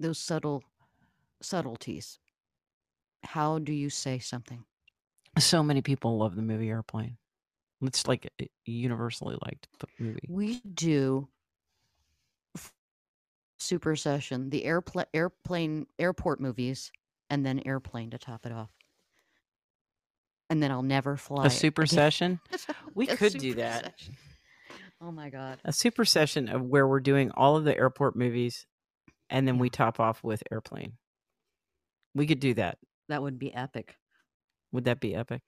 Those 0.00 0.18
subtle 0.18 0.62
subtleties. 1.42 2.18
How 3.24 3.58
do 3.58 3.72
you 3.72 3.90
say 3.90 4.18
something? 4.20 4.64
So 5.38 5.62
many 5.62 5.82
people 5.82 6.16
love 6.18 6.36
the 6.36 6.42
movie 6.42 6.68
Airplane. 6.68 7.18
It's 7.82 8.06
like 8.06 8.26
a 8.40 8.48
universally 8.64 9.36
liked 9.44 9.68
movie. 9.98 10.20
We 10.28 10.60
do 10.60 11.28
super 13.58 13.96
session, 13.96 14.50
the 14.50 14.64
airplane, 14.64 15.06
airplane, 15.14 15.86
airport 15.98 16.40
movies, 16.40 16.90
and 17.30 17.44
then 17.44 17.60
airplane 17.64 18.10
to 18.10 18.18
top 18.18 18.46
it 18.46 18.52
off. 18.52 18.70
And 20.50 20.62
then 20.62 20.70
I'll 20.70 20.82
never 20.82 21.16
fly. 21.16 21.46
A 21.46 21.50
super 21.50 21.82
again. 21.82 21.94
session, 21.94 22.40
We 22.94 23.08
A 23.08 23.16
could 23.16 23.34
do 23.34 23.54
that. 23.54 23.94
session. 23.98 24.16
Oh 25.00 25.12
my 25.12 25.30
god! 25.30 25.60
a 25.64 25.72
super 25.72 26.04
session 26.04 26.48
of 26.48 26.62
where 26.62 26.86
we're 26.88 26.98
doing 27.00 27.30
all 27.30 27.56
of 27.56 27.64
the 27.64 27.76
airport 27.76 28.16
movies, 28.16 28.66
and 29.30 29.46
then 29.46 29.54
Yeah. 29.56 29.60
we 29.60 29.70
top 29.70 30.00
off 30.00 30.24
with 30.24 30.42
Airplane. 30.50 30.94
We 32.14 32.26
could 32.26 32.40
do 32.40 32.54
that. 32.54 32.78
That 33.08 33.22
would 33.22 33.38
be 33.38 33.54
epic. 33.54 33.94
Would 34.72 34.84
that 34.86 34.98
be 35.00 35.14
epic? 35.14 35.42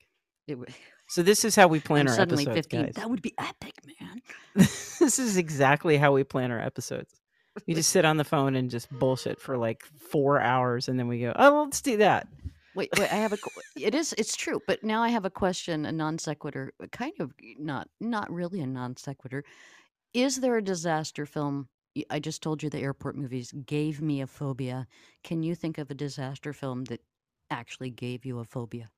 It 0.46 0.56
would. 0.56 0.72
So 1.08 1.22
this 1.24 1.44
is 1.44 1.56
how 1.56 1.66
we 1.66 1.80
plan 1.80 2.02
I'm 2.06 2.08
our 2.12 2.14
suddenly 2.14 2.44
episodes, 2.44 2.66
15. 2.68 2.84
guys. 2.84 2.94
That 2.94 3.10
would 3.10 3.22
be 3.22 3.34
epic, 3.38 3.74
man. 4.00 4.20
this 4.54 5.18
is 5.18 5.36
exactly 5.36 5.96
how 5.96 6.12
we 6.12 6.22
plan 6.22 6.52
our 6.52 6.60
episodes. 6.60 7.19
We 7.66 7.74
just 7.74 7.90
sit 7.90 8.04
on 8.04 8.16
the 8.16 8.24
phone 8.24 8.56
and 8.56 8.70
just 8.70 8.90
bullshit 8.98 9.40
for 9.40 9.56
like 9.56 9.84
four 9.98 10.40
hours, 10.40 10.88
and 10.88 10.98
then 10.98 11.08
we 11.08 11.20
go, 11.20 11.32
"Oh, 11.36 11.62
let's 11.64 11.80
do 11.80 11.96
that." 11.98 12.28
Wait, 12.74 12.90
wait. 12.98 13.12
I 13.12 13.16
have 13.16 13.32
a. 13.32 13.38
It 13.76 13.94
is. 13.94 14.12
It's 14.16 14.36
true. 14.36 14.60
But 14.66 14.84
now 14.84 15.02
I 15.02 15.08
have 15.08 15.24
a 15.24 15.30
question. 15.30 15.84
A 15.86 15.92
non 15.92 16.18
sequitur. 16.18 16.72
Kind 16.92 17.14
of 17.20 17.32
not. 17.58 17.88
Not 18.00 18.30
really 18.30 18.60
a 18.60 18.66
non 18.66 18.96
sequitur. 18.96 19.44
Is 20.14 20.36
there 20.36 20.56
a 20.56 20.62
disaster 20.62 21.26
film? 21.26 21.68
I 22.08 22.20
just 22.20 22.42
told 22.42 22.62
you 22.62 22.70
the 22.70 22.78
airport 22.78 23.16
movies 23.16 23.52
gave 23.66 24.00
me 24.00 24.20
a 24.20 24.26
phobia. 24.26 24.86
Can 25.24 25.42
you 25.42 25.54
think 25.54 25.78
of 25.78 25.90
a 25.90 25.94
disaster 25.94 26.52
film 26.52 26.84
that 26.84 27.00
actually 27.50 27.90
gave 27.90 28.24
you 28.24 28.38
a 28.38 28.44
phobia? 28.44 28.90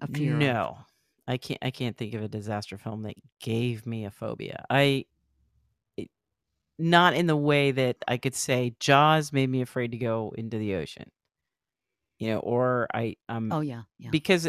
A 0.00 0.08
fear. 0.08 0.34
of? 0.34 0.38
No, 0.38 0.78
I 1.28 1.36
can't. 1.36 1.58
I 1.62 1.70
can't 1.70 1.96
think 1.96 2.14
of 2.14 2.22
a 2.22 2.28
disaster 2.28 2.76
film 2.78 3.02
that 3.02 3.14
gave 3.40 3.86
me 3.86 4.04
a 4.04 4.10
phobia. 4.10 4.64
I, 4.68 5.04
not 6.78 7.14
in 7.14 7.26
the 7.26 7.36
way 7.36 7.70
that 7.72 7.96
I 8.06 8.16
could 8.18 8.34
say 8.34 8.74
Jaws 8.78 9.32
made 9.32 9.48
me 9.50 9.62
afraid 9.62 9.92
to 9.92 9.98
go 9.98 10.32
into 10.36 10.58
the 10.58 10.74
ocean. 10.76 11.10
You 12.18 12.30
know, 12.30 12.38
or 12.40 12.88
I 12.92 13.16
um 13.28 13.52
Oh 13.52 13.60
yeah. 13.60 13.82
Yeah. 13.98 14.10
because 14.10 14.48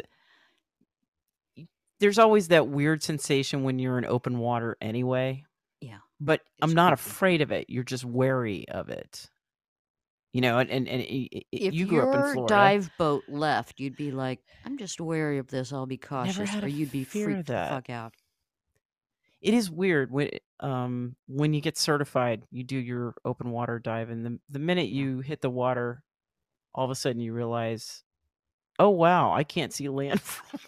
there's 1.99 2.19
always 2.19 2.47
that 2.49 2.67
weird 2.67 3.03
sensation 3.03 3.63
when 3.63 3.79
you're 3.79 3.97
in 3.97 4.05
open 4.05 4.39
water 4.39 4.77
anyway. 4.81 5.43
Yeah. 5.81 5.97
But 6.19 6.41
I'm 6.61 6.73
not 6.73 6.97
creepy. 6.97 7.09
afraid 7.09 7.41
of 7.41 7.51
it. 7.51 7.69
You're 7.69 7.83
just 7.83 8.05
wary 8.05 8.67
of 8.69 8.89
it. 8.89 9.29
You 10.33 10.41
know, 10.41 10.59
and 10.59 10.69
and, 10.69 10.87
and 10.87 11.01
if 11.51 11.73
you 11.73 11.87
grew 11.87 12.01
up 12.07 12.13
in 12.13 12.19
your 12.21 12.33
Florida. 12.33 12.53
dive 12.53 12.91
boat 12.99 13.23
left, 13.27 13.79
you'd 13.79 13.95
be 13.95 14.11
like, 14.11 14.39
"I'm 14.63 14.77
just 14.77 15.01
wary 15.01 15.39
of 15.39 15.47
this. 15.47 15.73
I'll 15.73 15.87
be 15.87 15.97
cautious," 15.97 16.55
or 16.55 16.67
you'd 16.67 16.91
be 16.91 17.03
freaked 17.03 17.47
the 17.47 17.65
fuck 17.67 17.89
out. 17.89 18.13
It 19.41 19.53
is 19.53 19.69
weird 19.69 20.11
when 20.11 20.29
um 20.59 21.15
when 21.27 21.53
you 21.53 21.61
get 21.61 21.77
certified 21.77 22.43
you 22.51 22.63
do 22.63 22.77
your 22.77 23.13
open 23.25 23.51
water 23.51 23.79
dive 23.79 24.09
and 24.09 24.25
the, 24.25 24.39
the 24.49 24.59
minute 24.59 24.89
you 24.89 25.19
hit 25.19 25.41
the 25.41 25.49
water 25.49 26.03
all 26.75 26.85
of 26.85 26.91
a 26.91 26.95
sudden 26.95 27.21
you 27.21 27.33
realize 27.33 28.03
oh 28.79 28.89
wow 28.89 29.31
i 29.33 29.43
can't 29.43 29.73
see 29.73 29.87
land 29.89 30.21
from 30.21 30.59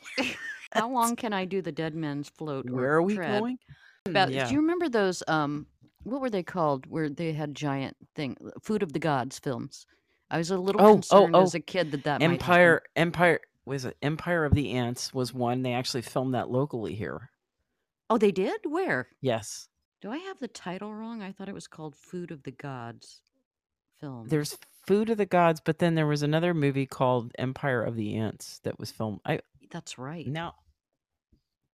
How 0.73 0.89
long 0.89 1.15
can 1.15 1.33
I 1.33 1.45
do 1.45 1.61
the 1.61 1.71
dead 1.71 1.95
man's 1.95 2.29
float? 2.29 2.69
where 2.69 2.93
are 2.93 3.01
we 3.01 3.15
tread? 3.15 3.39
going 3.39 3.57
About, 4.05 4.31
yeah 4.31 4.47
Do 4.47 4.53
you 4.53 4.61
remember 4.61 4.89
those? 4.89 5.21
Um, 5.27 5.67
what 6.03 6.21
were 6.21 6.29
they 6.29 6.43
called? 6.43 6.85
Where 6.87 7.09
they 7.09 7.33
had 7.33 7.53
giant 7.55 7.97
thing, 8.15 8.37
Food 8.61 8.81
of 8.81 8.93
the 8.93 8.99
Gods 8.99 9.37
films. 9.37 9.85
I 10.29 10.37
was 10.37 10.49
a 10.49 10.57
little 10.57 10.81
Oh, 10.81 10.85
oh, 10.87 10.93
concerned 10.93 11.35
oh. 11.35 11.43
as 11.43 11.55
a 11.55 11.59
kid 11.59 11.91
that 11.91 12.03
that 12.05 12.21
empire 12.21 12.83
empire 12.95 13.41
was 13.65 13.85
it 13.85 13.97
empire 14.01 14.45
of 14.45 14.55
the 14.55 14.71
ants 14.71 15.13
was 15.13 15.33
one 15.33 15.61
they 15.61 15.73
actually 15.73 16.01
filmed 16.01 16.33
that 16.33 16.49
locally 16.49 16.95
here 16.95 17.30
Oh, 18.11 18.17
they 18.17 18.31
did. 18.31 18.59
Where? 18.65 19.07
yes 19.21 19.69
Do 20.01 20.11
I 20.11 20.17
have 20.17 20.39
the 20.39 20.47
title 20.49 20.93
wrong? 20.93 21.21
I 21.21 21.31
thought 21.31 21.47
it 21.49 21.53
was 21.55 21.67
called 21.67 21.95
Food 21.95 22.29
of 22.31 22.43
the 22.43 22.51
Gods 22.51 23.21
film. 23.99 24.27
there's 24.27 24.57
food 24.87 25.09
of 25.11 25.17
the 25.17 25.25
gods 25.27 25.61
but 25.63 25.77
then 25.77 25.93
there 25.95 26.07
was 26.07 26.23
another 26.23 26.53
movie 26.55 26.87
called 26.87 27.31
empire 27.37 27.83
of 27.83 27.95
the 27.95 28.15
ants 28.15 28.59
that 28.63 28.79
was 28.79 28.91
filmed 28.91 29.19
i 29.25 29.39
That's 29.69 29.97
right. 29.99 30.25
now 30.25 30.55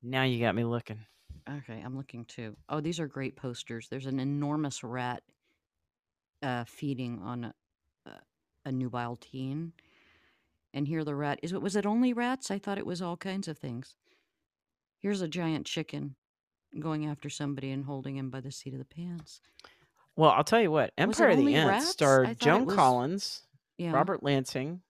now 0.03 0.23
you 0.23 0.39
got 0.39 0.53
me 0.55 0.63
looking 0.65 0.99
Okay, 1.49 1.81
I'm 1.85 1.95
looking 1.95 2.25
too. 2.25 2.57
Oh, 2.67 2.81
these 2.81 2.99
are 2.99 3.07
great 3.07 3.37
posters. 3.37 3.87
There's 3.89 4.05
an 4.05 4.19
enormous 4.19 4.83
rat 4.83 5.23
uh, 6.43 6.65
feeding 6.65 7.21
on 7.23 7.45
a, 7.45 7.53
a, 8.05 8.11
a 8.65 8.71
nubile 8.73 9.15
teen. 9.15 9.71
And 10.73 10.85
here 10.85 11.05
the 11.05 11.15
rat 11.15 11.39
is. 11.41 11.53
It 11.53 11.61
was 11.61 11.77
it 11.77 11.85
only 11.85 12.11
rats? 12.11 12.51
I 12.51 12.59
thought 12.59 12.77
it 12.77 12.85
was 12.85 13.01
all 13.01 13.15
kinds 13.15 13.47
of 13.47 13.57
things. 13.57 13.95
Here's 14.99 15.21
a 15.21 15.27
giant 15.29 15.65
chicken 15.65 16.15
going 16.79 17.05
after 17.05 17.29
somebody 17.29 17.71
and 17.71 17.85
holding 17.85 18.17
him 18.17 18.29
by 18.29 18.41
the 18.41 18.51
seat 18.51 18.73
of 18.73 18.79
the 18.79 18.85
pants. 18.85 19.41
Well, 20.15 20.31
I'll 20.31 20.43
tell 20.43 20.61
you 20.61 20.71
what. 20.71 20.93
Empire 20.97 21.29
of 21.29 21.37
the 21.37 21.55
Ants 21.55 21.69
rats? 21.69 21.89
Starred 21.89 22.39
Joan 22.39 22.65
was 22.65 22.75
Collins, 22.75 23.41
yeah. 23.77 23.91
Robert 23.91 24.23
Lansing. 24.23 24.81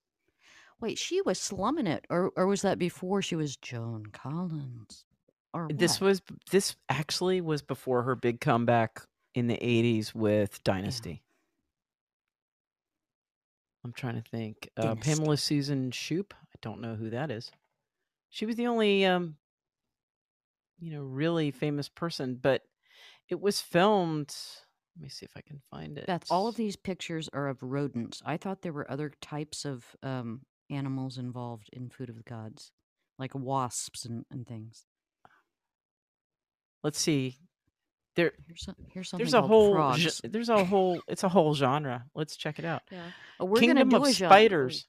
Wait, 0.79 0.97
she 0.97 1.21
was 1.21 1.39
slumming 1.39 1.87
it, 1.87 2.05
or 2.09 2.31
or 2.35 2.45
was 2.47 2.61
that 2.61 2.77
before 2.79 3.21
she 3.21 3.35
was 3.35 3.57
Joan 3.57 4.05
Collins, 4.13 5.05
or 5.53 5.67
This 5.73 5.99
what? 5.99 6.07
was 6.07 6.21
this 6.51 6.75
actually 6.87 7.41
was 7.41 7.61
before 7.61 8.03
her 8.03 8.15
big 8.15 8.39
comeback 8.39 9.01
in 9.33 9.47
the 9.47 9.57
80s 9.57 10.15
with 10.15 10.53
Yeah, 10.53 10.73
Dynasty. 10.73 11.23
I'm 13.83 13.93
trying 13.93 14.21
to 14.21 14.29
think. 14.29 14.69
Uh. 14.77 14.95
Pamela 14.95 15.37
Susan 15.37 15.91
Shoop. 15.91 16.33
I 16.41 16.57
don't 16.61 16.81
know 16.81 16.95
who 16.95 17.09
that 17.09 17.31
is. 17.31 17.51
She 18.29 18.45
was 18.45 18.55
the 18.55 18.67
only, 18.67 19.05
um, 19.05 19.35
you 20.79 20.91
know, 20.91 21.01
really 21.01 21.51
famous 21.51 21.89
person, 21.89 22.35
but 22.41 22.63
it 23.29 23.39
was 23.41 23.61
filmed. 23.61 24.35
Let 24.95 25.03
me 25.03 25.09
see 25.09 25.25
if 25.25 25.31
I 25.35 25.41
can 25.41 25.61
find 25.69 25.97
it. 25.97 26.07
Beth, 26.07 26.25
all 26.31 26.47
of 26.47 26.55
these 26.55 26.75
pictures 26.75 27.29
are 27.33 27.47
of 27.47 27.61
rodents. 27.61 28.21
I 28.25 28.37
thought 28.37 28.61
there 28.61 28.73
were 28.73 28.89
other 28.89 29.11
types 29.21 29.65
of 29.65 29.85
um, 30.01 30.41
animals 30.69 31.17
involved 31.17 31.69
in 31.71 31.89
Food 31.89 32.09
of 32.09 32.15
the 32.17 32.23
Gods, 32.23 32.71
like 33.19 33.35
wasps 33.35 34.05
and, 34.05 34.25
and 34.31 34.47
things. 34.47 34.85
Let's 36.83 36.99
see. 36.99 37.37
There, 38.15 38.31
Here's 38.47 38.63
some, 38.63 38.75
here's 38.91 39.09
something 39.09 39.23
there's 39.23 39.35
a 39.35 39.41
whole. 39.43 39.93
ge- 39.93 40.21
There's 40.23 40.49
a 40.49 40.65
whole. 40.65 41.01
It's 41.07 41.23
a 41.23 41.29
whole 41.29 41.53
genre. 41.53 42.05
Let's 42.15 42.35
check 42.35 42.57
it 42.57 42.65
out. 42.65 42.81
Yeah. 42.91 43.03
Oh, 43.39 43.45
we're 43.45 43.59
Kingdom 43.59 43.89
gonna 43.89 44.03
do 44.03 44.09
of 44.09 44.09
a. 44.09 44.13
Spiders. 44.13 44.87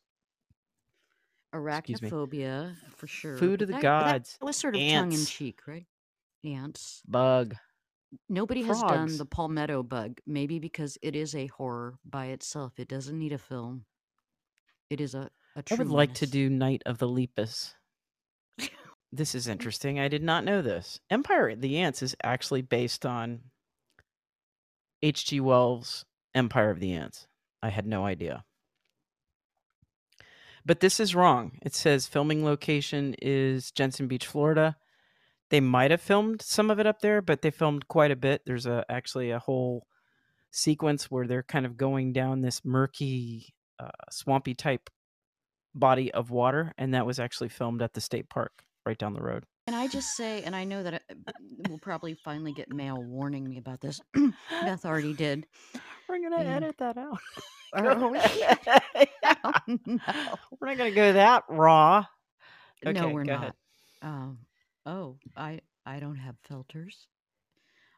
Arachnophobia 1.54 2.76
for 2.96 3.06
sure. 3.06 3.36
Food 3.36 3.62
of 3.62 3.68
the 3.68 3.74
that, 3.74 3.82
gods. 3.82 4.36
That 4.40 4.46
was 4.46 4.56
sort 4.56 4.76
of 4.76 4.80
tongue 4.80 5.12
in 5.12 5.24
cheek, 5.24 5.60
right? 5.66 5.86
Ants. 6.44 7.02
Bug. 7.06 7.54
Nobody 8.28 8.62
has 8.62 8.80
done 8.80 9.16
the 9.18 9.26
palmetto 9.26 9.82
bug, 9.82 10.18
maybe 10.26 10.58
because 10.58 10.96
it 11.02 11.14
is 11.14 11.34
a 11.34 11.46
horror 11.48 11.98
by 12.04 12.26
itself. 12.26 12.72
It 12.78 12.88
doesn't 12.88 13.18
need 13.18 13.32
a 13.32 13.38
film. 13.38 13.84
It 14.88 15.00
is 15.00 15.14
a, 15.14 15.30
a 15.56 15.62
I 15.70 15.74
would 15.74 15.90
like 15.90 16.14
to 16.14 16.26
do 16.26 16.48
Night 16.48 16.82
of 16.86 16.98
the 16.98 17.08
Lepus. 17.08 17.74
This 19.12 19.34
is 19.34 19.46
interesting. 19.48 20.00
I 20.00 20.08
did 20.08 20.22
not 20.22 20.44
know 20.44 20.62
this. 20.62 21.00
Empire 21.10 21.50
of 21.50 21.60
the 21.60 21.78
Ants 21.78 22.02
is 22.02 22.16
actually 22.22 22.62
based 22.62 23.04
on 23.04 23.40
H.G. 25.02 25.40
Wells' 25.40 26.06
Empire 26.34 26.70
of 26.70 26.80
the 26.80 26.92
Ants. 26.92 27.26
I 27.62 27.68
had 27.68 27.86
no 27.86 28.06
idea. 28.06 28.44
But 30.68 30.80
this 30.80 31.00
is 31.00 31.14
wrong. 31.14 31.52
It 31.62 31.74
says 31.74 32.06
filming 32.06 32.44
location 32.44 33.14
is 33.22 33.70
Jensen 33.70 34.06
Beach, 34.06 34.26
Florida. 34.26 34.76
They 35.48 35.60
might 35.60 35.90
have 35.90 36.02
filmed 36.02 36.42
some 36.42 36.70
of 36.70 36.78
it 36.78 36.86
up 36.86 37.00
there, 37.00 37.22
but 37.22 37.40
they 37.40 37.50
filmed 37.50 37.88
quite 37.88 38.10
a 38.10 38.16
bit. 38.16 38.42
There's 38.44 38.66
a 38.66 38.84
actually 38.90 39.30
a 39.30 39.38
whole 39.38 39.86
sequence 40.50 41.10
where 41.10 41.26
they're 41.26 41.42
kind 41.42 41.64
of 41.64 41.78
going 41.78 42.12
down 42.12 42.42
this 42.42 42.66
murky, 42.66 43.54
uh, 43.80 43.88
swampy 44.10 44.54
type 44.54 44.90
body 45.74 46.12
of 46.12 46.30
water, 46.30 46.74
and 46.76 46.92
that 46.92 47.06
was 47.06 47.18
actually 47.18 47.48
filmed 47.48 47.80
at 47.80 47.94
the 47.94 48.02
state 48.02 48.28
park 48.28 48.62
right 48.84 48.98
down 48.98 49.14
the 49.14 49.22
road. 49.22 49.44
Can 49.68 49.74
I 49.76 49.86
just 49.86 50.16
say, 50.16 50.42
and 50.44 50.56
I 50.56 50.64
know 50.64 50.82
that 50.82 50.94
uh, 50.94 51.32
we'll 51.68 51.76
probably 51.76 52.14
finally 52.14 52.52
get 52.52 52.72
mail 52.72 53.02
warning 53.02 53.46
me 53.46 53.58
about 53.58 53.82
this. 53.82 54.00
Beth 54.50 54.86
already 54.86 55.12
did. 55.12 55.46
We're 56.08 56.22
gonna 56.22 56.38
And- 56.38 56.48
edit 56.64 56.76
that 56.78 56.96
out. 56.96 57.18
Are- 57.74 57.90
are 57.90 58.08
we? 58.10 58.18
Oh, 59.44 59.52
no. 59.66 59.98
We're 60.58 60.68
not 60.68 60.78
gonna 60.78 60.90
go 60.92 61.12
that 61.12 61.44
raw. 61.50 62.06
no, 62.82 63.08
we're 63.10 63.24
not. 63.24 63.54
Um, 64.00 64.38
oh, 64.86 65.16
I 65.36 65.60
I 65.84 66.00
don't 66.00 66.16
have 66.16 66.36
filters. 66.48 67.06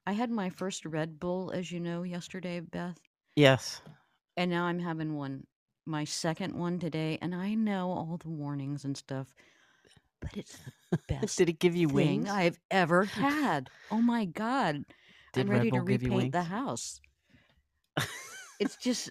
I 0.08 0.12
had 0.12 0.28
my 0.32 0.50
first 0.50 0.84
Red 0.84 1.20
Bull, 1.20 1.52
as 1.52 1.70
you 1.70 1.78
know, 1.78 2.02
yesterday, 2.02 2.58
Beth, 2.58 2.98
Yes. 3.36 3.80
and 4.36 4.50
now 4.50 4.64
I'm 4.64 4.80
having 4.80 5.14
one, 5.14 5.46
my 5.86 6.02
second 6.02 6.52
one 6.52 6.80
today, 6.80 7.16
and 7.22 7.32
I 7.32 7.54
know 7.54 7.92
all 7.92 8.18
the 8.20 8.28
warnings 8.28 8.84
and 8.84 8.96
stuff, 8.96 9.32
but 10.20 10.36
it's 10.36 10.58
the 10.90 10.98
best 11.08 11.38
Did 11.38 11.48
it 11.48 11.58
give 11.58 11.76
you 11.76 11.88
thing 11.88 12.24
wings? 12.24 12.28
I've 12.28 12.58
ever 12.70 13.04
had. 13.04 13.70
Oh 13.90 14.00
my 14.02 14.24
god! 14.26 14.84
Did 15.32 15.46
I'm 15.46 15.50
ready 15.50 15.70
to 15.72 15.78
Bull 15.78 15.82
give 15.82 16.02
you 16.02 16.10
repaint 16.10 16.32
the 16.32 16.42
house. 16.44 17.00
It's 18.58 18.76
just, 18.76 19.10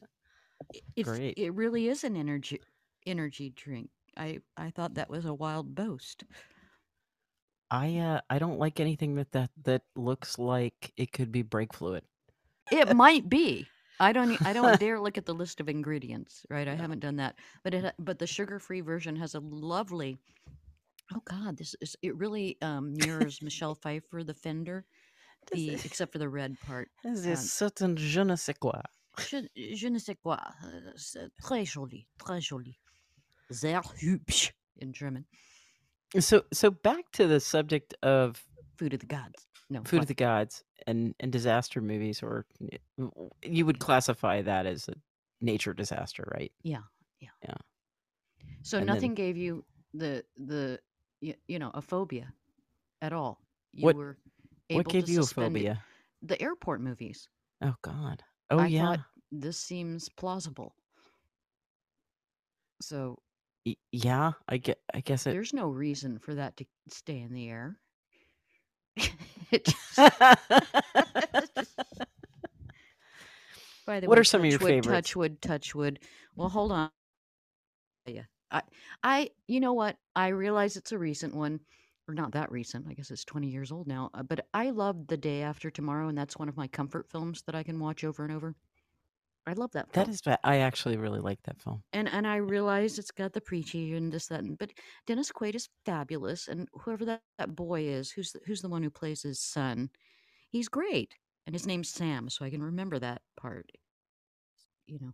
it's 0.95 1.17
Great. 1.17 1.35
it 1.37 1.51
really 1.53 1.87
is 1.87 2.03
an 2.03 2.15
energy 2.15 2.61
energy 3.05 3.49
drink. 3.55 3.89
I 4.17 4.39
I 4.57 4.71
thought 4.71 4.95
that 4.95 5.09
was 5.09 5.25
a 5.25 5.33
wild 5.33 5.75
boast. 5.75 6.23
I 7.71 7.97
uh 7.97 8.21
I 8.29 8.39
don't 8.39 8.59
like 8.59 8.79
anything 8.79 9.15
that 9.15 9.31
that 9.31 9.51
that 9.63 9.83
looks 9.95 10.37
like 10.39 10.93
it 10.97 11.11
could 11.11 11.31
be 11.31 11.41
brake 11.43 11.73
fluid. 11.73 12.03
It 12.71 12.95
might 12.95 13.29
be. 13.29 13.67
I 13.99 14.13
don't. 14.13 14.41
I 14.45 14.53
don't 14.53 14.79
dare 14.79 14.99
look 14.99 15.17
at 15.17 15.25
the 15.25 15.33
list 15.33 15.59
of 15.59 15.69
ingredients. 15.69 16.45
Right. 16.49 16.67
I 16.67 16.75
haven't 16.75 16.99
done 16.99 17.17
that. 17.17 17.35
But 17.63 17.73
it. 17.73 17.93
But 17.99 18.19
the 18.19 18.27
sugar-free 18.27 18.81
version 18.81 19.15
has 19.17 19.35
a 19.35 19.39
lovely. 19.39 20.17
Oh 21.15 21.21
God, 21.25 21.57
this 21.57 21.75
is. 21.81 21.95
It 22.01 22.15
really 22.15 22.57
um, 22.61 22.93
mirrors 22.93 23.41
Michelle 23.41 23.75
Pfeiffer, 23.81 24.23
the 24.23 24.33
Fender. 24.33 24.85
The 25.51 25.71
except 25.85 26.11
for 26.11 26.19
the 26.19 26.29
red 26.29 26.57
part. 26.61 26.89
Has 27.03 27.25
Um, 27.25 27.35
certain 27.35 27.95
je 27.97 28.21
ne 28.23 28.35
sais 28.35 28.53
quoi. 28.59 28.81
Je, 29.17 29.47
je 29.73 29.87
ne 29.89 29.97
sais 29.97 30.15
quoi. 30.21 30.37
c'est 30.95 31.29
Très 31.41 31.65
joli. 31.65 32.07
Très 32.19 32.39
joli. 32.41 32.77
Sehr 33.51 33.81
hübsch 34.01 34.51
in 34.81 34.93
German. 34.93 35.25
So 36.19 36.43
so 36.53 36.69
back 36.69 37.05
to 37.13 37.27
the 37.27 37.39
subject 37.39 37.95
of 38.03 38.43
Food 38.77 38.93
of 38.93 38.99
the 38.99 39.07
gods. 39.07 39.47
No. 39.71 39.81
Food 39.83 39.97
what? 39.99 40.03
of 40.03 40.07
the 40.07 40.13
Gods 40.13 40.63
and 40.87 41.13
and 41.19 41.31
disaster 41.31 41.81
movies, 41.81 42.21
or 42.23 42.45
w- 42.97 43.29
you 43.43 43.65
would 43.65 43.79
classify 43.79 44.41
that 44.43 44.65
as 44.65 44.87
a 44.89 44.93
nature 45.41 45.73
disaster, 45.73 46.23
right? 46.35 46.51
Yeah. 46.63 46.83
Yeah. 47.19 47.29
Yeah. 47.43 47.57
So 48.63 48.77
And 48.77 48.87
then- 48.87 48.95
nothing 48.95 49.15
gave 49.15 49.37
you 49.37 49.65
the 49.93 50.23
the 50.37 50.79
you, 51.21 51.33
you 51.47 51.59
know 51.59 51.71
a 51.73 51.81
phobia 51.81 52.33
at 53.01 53.13
all. 53.13 53.41
You 53.73 53.85
What- 53.85 53.95
were 53.95 54.17
What 54.69 54.87
gave 54.87 55.05
to 55.05 55.11
you 55.11 55.21
a 55.21 55.25
phobia? 55.25 55.83
The 56.21 56.41
airport 56.41 56.81
movies. 56.81 57.27
Oh 57.61 57.75
God. 57.81 58.23
Oh 58.49 58.59
I 58.59 58.67
yeah. 58.67 58.85
thought 58.85 58.99
this 59.31 59.57
seems 59.57 60.09
plausible. 60.09 60.75
So 62.81 63.19
Y- 63.65 63.75
yeah. 63.91 64.33
I 64.47 64.57
get. 64.57 64.79
I 64.93 65.01
guess 65.01 65.27
it. 65.27 65.31
there's 65.31 65.53
no 65.53 65.69
reason 65.69 66.19
for 66.19 66.35
that 66.35 66.57
to 66.57 66.65
stay 66.89 67.19
in 67.19 67.33
the 67.33 67.49
air. 67.49 67.79
Just- 69.65 70.03
By 73.85 73.99
the 73.99 74.07
What 74.07 74.17
way, 74.17 74.21
are 74.21 74.23
some 74.23 74.41
of 74.41 74.45
your 74.47 74.59
touch 74.59 74.61
wood, 74.61 74.69
favorites? 74.69 75.09
Touch 75.09 75.15
wood, 75.15 75.41
touch 75.41 75.75
wood. 75.75 75.99
Well, 76.35 76.49
hold 76.49 76.71
on. 76.71 76.89
Yeah, 78.05 78.23
I, 78.51 78.61
I, 79.03 79.29
you 79.47 79.59
know 79.59 79.73
what? 79.73 79.97
I 80.15 80.29
realize 80.29 80.77
it's 80.77 80.91
a 80.93 80.99
recent 80.99 81.35
one, 81.35 81.59
or 82.07 82.13
not 82.15 82.33
that 82.33 82.51
recent. 82.51 82.87
I 82.89 82.93
guess 82.93 83.11
it's 83.11 83.25
twenty 83.25 83.49
years 83.49 83.71
old 83.71 83.87
now. 83.87 84.11
uh, 84.13 84.23
But 84.23 84.47
I 84.53 84.71
love 84.71 85.07
The 85.07 85.17
Day 85.17 85.43
After 85.43 85.69
Tomorrow, 85.71 86.09
and 86.09 86.17
that's 86.17 86.37
one 86.37 86.49
of 86.49 86.57
my 86.57 86.67
comfort 86.67 87.09
films 87.09 87.43
that 87.47 87.55
I 87.55 87.63
can 87.63 87.79
watch 87.79 88.03
over 88.03 88.23
and 88.25 88.33
over. 88.33 88.55
I 89.47 89.53
love 89.53 89.71
that. 89.73 89.91
that 89.93 90.05
film. 90.05 90.09
is. 90.09 90.21
ba- 90.21 90.39
I 90.43 90.57
actually 90.57 90.97
really 90.97 91.21
like 91.21 91.41
that 91.43 91.61
film. 91.61 91.83
and 91.93 92.09
and 92.09 92.27
I 92.27 92.37
realize 92.37 92.99
it's 92.99 93.11
got 93.11 93.33
the 93.33 93.41
preachy 93.41 93.93
and 93.95 94.11
this 94.11 94.27
that, 94.27 94.41
and, 94.41 94.57
but 94.57 94.71
Dennis 95.07 95.31
Quaid 95.31 95.55
is 95.55 95.69
fabulous, 95.85 96.47
and 96.47 96.67
whoever 96.73 97.05
that, 97.05 97.21
that 97.39 97.55
boy 97.55 97.83
is, 97.83 98.11
who's 98.11 98.31
the, 98.33 98.39
who's 98.45 98.61
the 98.61 98.69
one 98.69 98.83
who 98.83 98.89
plays 98.91 99.23
his 99.23 99.39
son, 99.39 99.89
he's 100.51 100.69
great, 100.69 101.15
and 101.47 101.55
his 101.55 101.67
name's 101.67 101.89
Sam, 101.89 102.29
so 102.29 102.45
I 102.45 102.49
can 102.51 102.63
remember 102.63 102.99
that 102.99 103.21
part. 103.37 103.71
You 104.87 104.99
know. 105.01 105.13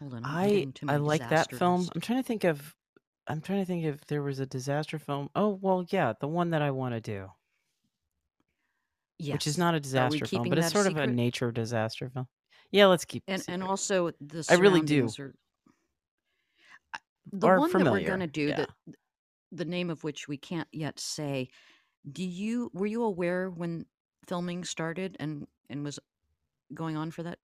Hold 0.00 0.14
on, 0.14 0.24
I'm 0.24 0.36
I 0.36 0.48
getting 0.48 0.72
to 0.74 0.86
I 0.88 0.96
like 0.96 1.20
that 1.20 1.28
disaster 1.30 1.56
film. 1.56 1.80
list. 1.80 1.92
I'm 1.94 2.00
trying 2.00 2.18
to 2.22 2.26
think 2.26 2.44
of. 2.44 2.74
I'm 3.26 3.40
trying 3.40 3.60
to 3.60 3.64
think 3.66 3.84
if 3.84 4.04
there 4.06 4.22
was 4.22 4.40
a 4.40 4.46
disaster 4.46 4.98
film. 4.98 5.28
Oh 5.34 5.58
well, 5.60 5.84
yeah, 5.90 6.14
the 6.20 6.26
one 6.28 6.50
that 6.50 6.62
I 6.62 6.70
want 6.70 6.94
to 6.94 7.00
do, 7.00 7.28
Yes, 9.18 9.34
which 9.34 9.46
is 9.46 9.58
not 9.58 9.74
a 9.74 9.80
disaster 9.80 10.24
film, 10.26 10.44
keeping 10.44 10.50
but 10.50 10.58
it's 10.58 10.68
that 10.72 10.78
a 10.78 10.82
sort 10.82 10.86
of 10.86 10.96
a 10.96 11.02
secret? 11.02 11.14
nature 11.14 11.52
disaster 11.52 12.08
film. 12.08 12.26
Yeah, 12.72 12.86
let's 12.86 13.04
keep. 13.04 13.22
it 13.26 13.32
and 13.32 13.42
and 13.48 13.62
secret. 13.62 13.68
also 13.70 14.10
the 14.20 14.46
I 14.50 14.54
really 14.54 14.80
do. 14.80 15.08
surroundings 15.08 15.18
Are, 15.18 15.34
I- 16.94 16.98
the 17.32 17.46
Are 17.46 17.58
one 17.60 17.70
that 17.72 17.92
we're 17.92 18.06
gonna 18.06 18.26
do 18.26 18.46
yeah. 18.48 18.56
that 18.56 18.70
the 19.52 19.64
name 19.64 19.90
of 19.90 20.02
which 20.02 20.26
we 20.28 20.36
can't 20.38 20.68
yet 20.72 20.98
say. 20.98 21.48
Do 22.10 22.24
you 22.24 22.70
were 22.72 22.86
you 22.86 23.02
aware 23.04 23.50
when 23.50 23.84
filming 24.26 24.64
started 24.64 25.16
and 25.20 25.46
and 25.68 25.84
was 25.84 25.98
going 26.72 26.96
on 26.96 27.10
for 27.10 27.22
that? 27.24 27.38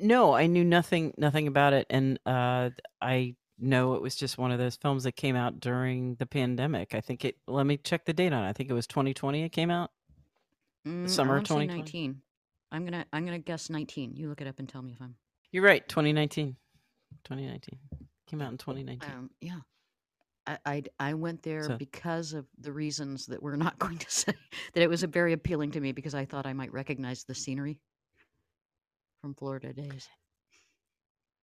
No, 0.00 0.34
I 0.34 0.46
knew 0.46 0.64
nothing 0.64 1.12
nothing 1.16 1.46
about 1.48 1.72
it, 1.72 1.86
and 1.90 2.18
uh, 2.24 2.70
I 3.00 3.34
know 3.58 3.94
it 3.94 4.02
was 4.02 4.14
just 4.14 4.38
one 4.38 4.52
of 4.52 4.58
those 4.58 4.76
films 4.76 5.04
that 5.04 5.12
came 5.16 5.36
out 5.36 5.60
during 5.60 6.14
the 6.16 6.26
pandemic. 6.26 6.94
I 6.94 7.00
think 7.00 7.24
it. 7.24 7.36
Let 7.46 7.66
me 7.66 7.76
check 7.76 8.04
the 8.04 8.12
date 8.12 8.32
on 8.32 8.44
it. 8.44 8.48
I 8.48 8.52
think 8.52 8.70
it 8.70 8.74
was 8.74 8.86
2020. 8.86 9.42
It 9.42 9.50
came 9.50 9.70
out 9.70 9.90
Mm, 10.86 11.08
summer 11.08 11.34
of 11.34 11.38
want 11.38 11.46
to 11.46 11.52
say 11.52 11.66
2020. 11.66 12.08
19. 12.08 12.22
I'm 12.72 12.84
gonna 12.84 13.06
I'm 13.12 13.24
gonna 13.24 13.38
guess 13.38 13.70
19. 13.70 14.16
You 14.16 14.28
look 14.28 14.40
it 14.40 14.46
up 14.46 14.58
and 14.58 14.68
tell 14.68 14.82
me 14.82 14.92
if 14.92 15.00
I'm. 15.00 15.14
You're 15.50 15.64
right. 15.64 15.86
2019. 15.88 16.56
2019 17.24 17.78
came 18.26 18.42
out 18.42 18.50
in 18.50 18.58
2019. 18.58 19.10
Um, 19.10 19.30
yeah. 19.40 19.58
I, 20.46 20.58
I 20.66 20.82
I 20.98 21.14
went 21.14 21.42
there 21.42 21.64
So 21.64 21.76
because 21.76 22.32
of 22.32 22.46
the 22.58 22.72
reasons 22.72 23.26
that 23.26 23.42
we're 23.42 23.56
not 23.56 23.78
going 23.78 23.98
to 23.98 24.10
say. 24.10 24.32
That 24.72 24.82
it 24.82 24.88
was 24.88 25.02
a 25.02 25.06
very 25.06 25.32
appealing 25.34 25.70
to 25.72 25.80
me 25.80 25.92
because 25.92 26.14
I 26.14 26.24
thought 26.24 26.46
I 26.46 26.52
might 26.52 26.72
recognize 26.72 27.24
the 27.24 27.34
scenery 27.34 27.78
from 29.22 29.34
Florida 29.34 29.72
days. 29.72 30.08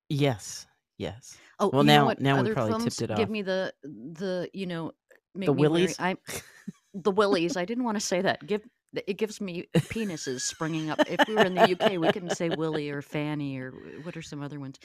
yes, 0.09 0.67
yes. 0.97 1.37
Oh, 1.59 1.69
Well, 1.69 1.83
now 1.83 2.13
now 2.19 2.43
we 2.43 2.51
probably 2.51 2.83
tipped 2.83 3.01
it 3.01 3.09
off. 3.11 3.17
give 3.17 3.29
me 3.29 3.41
the 3.41 3.73
the 3.83 4.49
you 4.53 4.67
know 4.67 4.91
The. 5.33 5.53
Willies. 5.53 5.95
I 5.99 6.17
the 6.93 7.11
willies. 7.11 7.55
I 7.57 7.65
didn't 7.65 7.85
want 7.85 7.95
to 7.97 8.05
say 8.05 8.21
that. 8.21 8.45
Give 8.45 8.61
it 9.07 9.17
gives 9.17 9.39
me 9.39 9.67
penises 9.75 10.41
springing 10.41 10.89
up. 10.89 10.99
If 11.07 11.25
we 11.27 11.35
were 11.35 11.45
in 11.45 11.53
the 11.53 11.71
UK, 11.79 11.97
we 11.99 12.11
couldn't 12.11 12.35
say 12.35 12.49
Willie 12.49 12.89
or 12.89 13.01
Fanny 13.01 13.57
or 13.59 13.71
what 14.03 14.17
are 14.17 14.21
some 14.23 14.41
other 14.41 14.59
ones, 14.59 14.77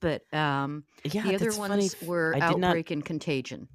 but 0.00 0.22
um, 0.32 0.84
yeah, 1.04 1.22
the 1.24 1.34
other 1.34 1.44
that's 1.46 1.56
funny. 1.58 1.82
ones 1.82 1.96
were 2.02 2.32
did 2.34 2.40
not. 2.40 2.64
Outbreak 2.64 2.90
and 2.92 3.04
Contagion, 3.04 3.68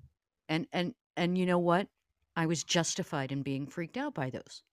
and 0.50 0.66
and 0.74 0.96
and 1.16 1.38
you 1.38 1.46
know 1.46 1.60
what? 1.60 1.88
I 2.36 2.48
was 2.48 2.64
justified 2.64 3.32
in 3.32 3.44
being 3.44 3.68
freaked 3.68 3.98
out 3.98 4.16
by 4.16 4.32
those 4.32 4.64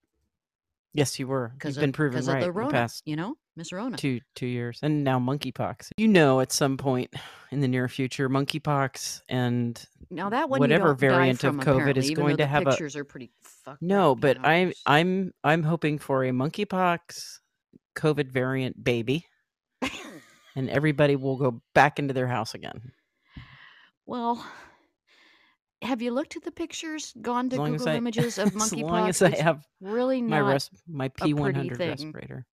Yes, 0.95 1.19
you 1.19 1.27
were. 1.27 1.51
because 1.53 1.75
You've 1.75 1.81
been 1.83 1.91
proven 1.91 2.25
right 2.25 2.41
the 2.41 2.51
Rona. 2.51 2.71
past 2.71 3.03
You 3.05 3.15
know, 3.17 3.35
Miss 3.55 3.73
Rona. 3.73 3.97
two 3.97 4.21
two 4.35 4.45
years, 4.45 4.79
and 4.81 5.03
now 5.03 5.19
monkeypox. 5.19 5.91
You 5.97 6.07
know, 6.07 6.39
at 6.39 6.51
some 6.51 6.77
point 6.77 7.13
in 7.51 7.59
the 7.59 7.67
near 7.67 7.87
future, 7.89 8.29
monkeypox 8.29 9.21
and 9.27 9.83
Now 10.09 10.29
that 10.29 10.49
one 10.49 10.59
whatever 10.59 10.93
variant 10.93 11.43
of 11.43 11.55
COVID 11.55 11.97
is 11.97 12.11
going 12.11 12.37
to 12.37 12.45
have 12.45 12.63
a 12.63 12.69
pictures 12.69 12.95
are 12.95 13.03
pretty 13.03 13.31
fucked 13.41 13.81
no. 13.81 14.15
But 14.15 14.37
I'm 14.45 14.71
I'm 14.85 15.33
I'm 15.43 15.63
hoping 15.63 15.99
for 15.99 16.23
a 16.23 16.29
monkeypox 16.31 17.39
COVID 17.95 18.31
variant 18.31 18.81
baby, 18.81 19.25
and 20.55 20.69
everybody 20.69 21.17
will 21.17 21.37
go 21.37 21.61
back 21.73 21.99
into 21.99 22.13
their 22.13 22.27
house 22.27 22.53
again. 22.53 22.93
well. 24.05 24.45
Have 25.83 26.03
you 26.03 26.11
looked 26.11 26.35
at 26.35 26.43
the 26.43 26.51
pictures? 26.51 27.11
Gone 27.19 27.49
to 27.49 27.57
Google 27.57 27.89
I, 27.89 27.95
Images 27.95 28.37
of 28.37 28.55
as 28.55 28.71
long 28.71 29.09
as 29.09 29.19
monkeypox? 29.19 29.39
I 29.39 29.41
have 29.41 29.65
really 29.81 30.21
my 30.21 30.39
not 30.39 30.51
res 30.51 30.69
my 30.87 31.09
P100 31.09 31.79
respirator. 31.79 32.45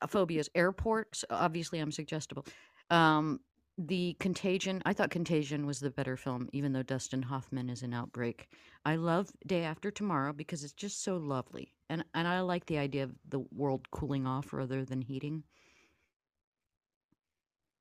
Uh, 0.00 0.06
Phobias, 0.06 0.48
airports. 0.54 1.24
Obviously, 1.30 1.78
I'm 1.80 1.92
suggestible. 1.92 2.46
Um, 2.90 3.40
the 3.76 4.16
Contagion. 4.20 4.82
I 4.86 4.92
thought 4.92 5.10
Contagion 5.10 5.66
was 5.66 5.80
the 5.80 5.90
better 5.90 6.16
film, 6.16 6.48
even 6.52 6.72
though 6.72 6.84
Dustin 6.84 7.22
Hoffman 7.22 7.68
is 7.68 7.82
an 7.82 7.92
outbreak. 7.92 8.48
I 8.84 8.96
love 8.96 9.30
Day 9.46 9.64
After 9.64 9.90
Tomorrow 9.90 10.32
because 10.32 10.62
it's 10.62 10.72
just 10.72 11.02
so 11.02 11.16
lovely, 11.16 11.74
and 11.88 12.04
and 12.14 12.28
I 12.28 12.40
like 12.40 12.66
the 12.66 12.78
idea 12.78 13.02
of 13.04 13.14
the 13.28 13.40
world 13.50 13.90
cooling 13.90 14.26
off 14.26 14.52
rather 14.52 14.84
than 14.84 15.02
heating. 15.02 15.42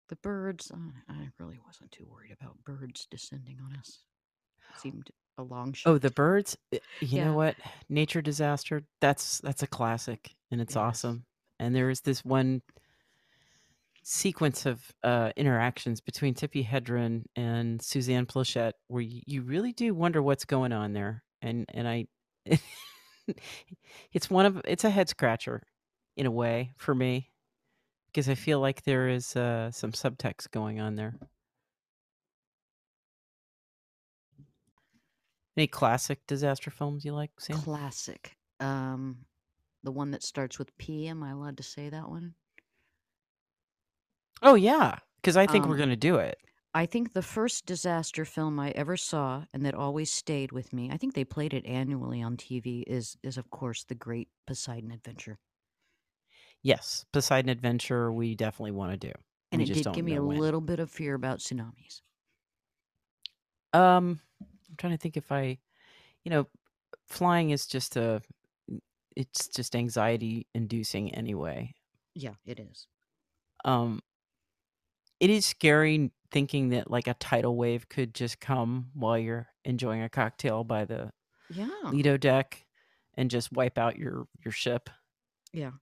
The 0.09 0.15
birds. 0.17 0.71
Uh, 0.71 0.77
I 1.09 1.29
really 1.39 1.59
wasn't 1.65 1.91
too 1.91 2.05
worried 2.05 2.31
about 2.31 2.63
birds 2.63 3.07
descending 3.09 3.59
on 3.59 3.75
us. 3.77 3.99
Seemed 4.75 5.11
a 5.37 5.43
long 5.43 5.73
shot. 5.73 5.91
Oh, 5.91 5.97
the 5.97 6.11
birds. 6.11 6.57
uh, 6.73 6.79
You 7.01 7.23
know 7.23 7.33
what? 7.33 7.55
Nature 7.89 8.21
disaster. 8.21 8.83
That's 9.01 9.39
that's 9.39 9.63
a 9.63 9.67
classic, 9.67 10.35
and 10.51 10.61
it's 10.61 10.75
Yes. 10.75 10.83
awesome. 10.83 11.25
And 11.59 11.75
there 11.75 11.89
is 11.89 12.01
this 12.01 12.23
one 12.25 12.61
sequence 14.03 14.65
of 14.65 14.81
uh, 15.03 15.31
interactions 15.37 16.01
between 16.01 16.33
Tippi 16.33 16.67
Hedren 16.67 17.23
and 17.35 17.81
Suzanne 17.81 18.25
Pleshette 18.25 18.73
where 18.87 19.01
you, 19.01 19.21
you 19.25 19.41
really 19.41 19.71
do 19.71 19.93
wonder 19.93 20.21
what's 20.21 20.45
going 20.45 20.73
on 20.73 20.93
there. 20.93 21.23
And 21.41 21.65
and 21.73 21.87
I, 21.87 22.07
it's 24.13 24.29
one 24.29 24.45
of 24.45 24.61
it's 24.65 24.83
a 24.83 24.89
head 24.89 25.09
scratcher 25.09 25.63
in 26.15 26.25
a 26.25 26.31
way 26.31 26.73
for 26.77 26.93
me 26.93 27.31
because 28.07 28.29
I 28.29 28.35
feel 28.35 28.59
like 28.59 28.83
there 28.83 29.07
is 29.09 29.35
uh, 29.35 29.71
some 29.71 29.91
subtext 29.91 30.51
going 30.51 30.79
on 30.79 30.95
there. 30.95 31.15
Any 35.55 35.67
classic 35.67 36.19
disaster 36.27 36.71
films 36.71 37.05
you 37.05 37.13
like, 37.13 37.31
Sam? 37.39 37.57
Classic. 37.59 38.35
Um, 38.59 39.17
the 39.83 39.91
one 39.91 40.11
that 40.11 40.23
starts 40.23 40.57
with 40.59 40.77
P. 40.77 41.07
Am 41.07 41.23
I 41.23 41.31
allowed 41.31 41.57
to 41.57 41.63
say 41.63 41.89
that 41.89 42.09
one? 42.09 42.35
Oh 44.43 44.53
yeah, 44.55 44.99
because 45.17 45.37
I 45.37 45.47
think 45.47 45.65
we're 45.67 45.75
Um, 45.75 45.77
gonna 45.77 45.95
do 45.95 46.17
it. 46.17 46.37
I 46.73 46.85
think 46.87 47.13
the 47.13 47.23
first 47.23 47.65
disaster 47.65 48.25
film 48.25 48.59
I 48.59 48.71
ever 48.71 48.97
saw 48.97 49.45
and 49.53 49.65
that 49.65 49.75
always 49.75 50.11
stayed 50.13 50.51
with 50.51 50.73
me. 50.73 50.91
I 50.91 50.97
think 50.97 51.13
they 51.15 51.25
played 51.25 51.53
it 51.53 51.65
annually 51.65 52.21
on 52.21 52.37
TV. 52.37 52.83
Is 52.87 53.17
is 53.23 53.37
of 53.37 53.49
course 53.51 53.83
the 53.85 53.95
Great 53.95 54.29
Poseidon 54.47 54.91
Adventure, 54.91 55.39
Yes, 56.63 57.05
Poseidon 57.11 57.49
Adventure. 57.49 58.11
We 58.11 58.33
definitely 58.35 58.71
want 58.71 58.91
to 58.99 59.07
do. 59.07 59.13
and 59.53 59.61
We 59.61 59.63
it 59.63 59.67
just 59.67 59.83
did 59.83 59.93
give 59.93 60.03
me 60.03 60.15
a 60.15 60.21
when. 60.21 60.41
little 60.41 60.59
bit 60.59 60.79
of 60.81 60.91
fear 60.91 61.13
about 61.15 61.39
tsunamis. 61.39 62.01
Um, 63.73 64.19
I'm 64.41 64.75
trying 64.77 64.93
to 64.93 64.97
think 64.97 65.17
if 65.17 65.31
I, 65.31 65.59
you 66.25 66.31
know, 66.31 66.47
flying 67.07 67.51
is 67.51 67.67
just 67.67 67.97
a, 67.97 68.21
it's 69.15 69.47
just 69.47 69.75
anxiety 69.75 70.47
inducing 70.53 71.13
anyway. 71.13 71.73
Yeah, 72.15 72.33
it 72.45 72.59
is. 72.59 72.87
Um, 73.65 74.01
it 75.19 75.29
is 75.29 75.45
scary 75.45 76.11
thinking 76.31 76.69
that 76.69 76.89
like 76.89 77.07
a 77.07 77.13
tidal 77.15 77.55
wave 77.55 77.87
could 77.89 78.13
just 78.13 78.39
come 78.39 78.89
while 78.93 79.17
you're 79.17 79.47
enjoying 79.65 80.01
a 80.01 80.09
cocktail 80.09 80.63
by 80.63 80.85
the 80.85 81.11
Yeah, 81.49 81.69
Lido 81.85 82.17
deck 82.17 82.65
and 83.15 83.29
just 83.29 83.51
wipe 83.51 83.77
out 83.77 83.97
your 83.97 84.27
your 84.43 84.51
ship. 84.51 84.89
yeah. 85.51 85.71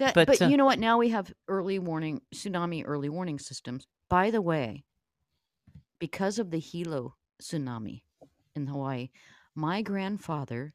That, 0.00 0.14
But 0.14 0.26
but 0.26 0.42
uh, 0.42 0.46
you 0.48 0.56
know 0.56 0.64
what? 0.64 0.80
Now 0.80 0.98
we 0.98 1.10
have 1.10 1.32
early 1.46 1.78
warning 1.78 2.20
tsunami 2.34 2.82
early 2.84 3.08
warning 3.08 3.38
systems. 3.38 3.86
By 4.08 4.30
the 4.32 4.42
way, 4.42 4.84
because 6.00 6.40
of 6.40 6.50
the 6.50 6.58
Hilo 6.58 7.14
tsunami 7.40 8.02
in 8.56 8.66
Hawaii, 8.66 9.10
my 9.54 9.82
grandfather 9.82 10.74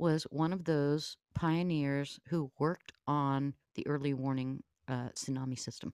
was 0.00 0.24
one 0.30 0.52
of 0.52 0.64
those 0.64 1.16
pioneers 1.34 2.18
who 2.28 2.50
worked 2.58 2.92
on 3.06 3.54
the 3.74 3.86
early 3.86 4.14
warning 4.14 4.62
uh, 4.88 5.10
tsunami 5.14 5.58
system. 5.58 5.92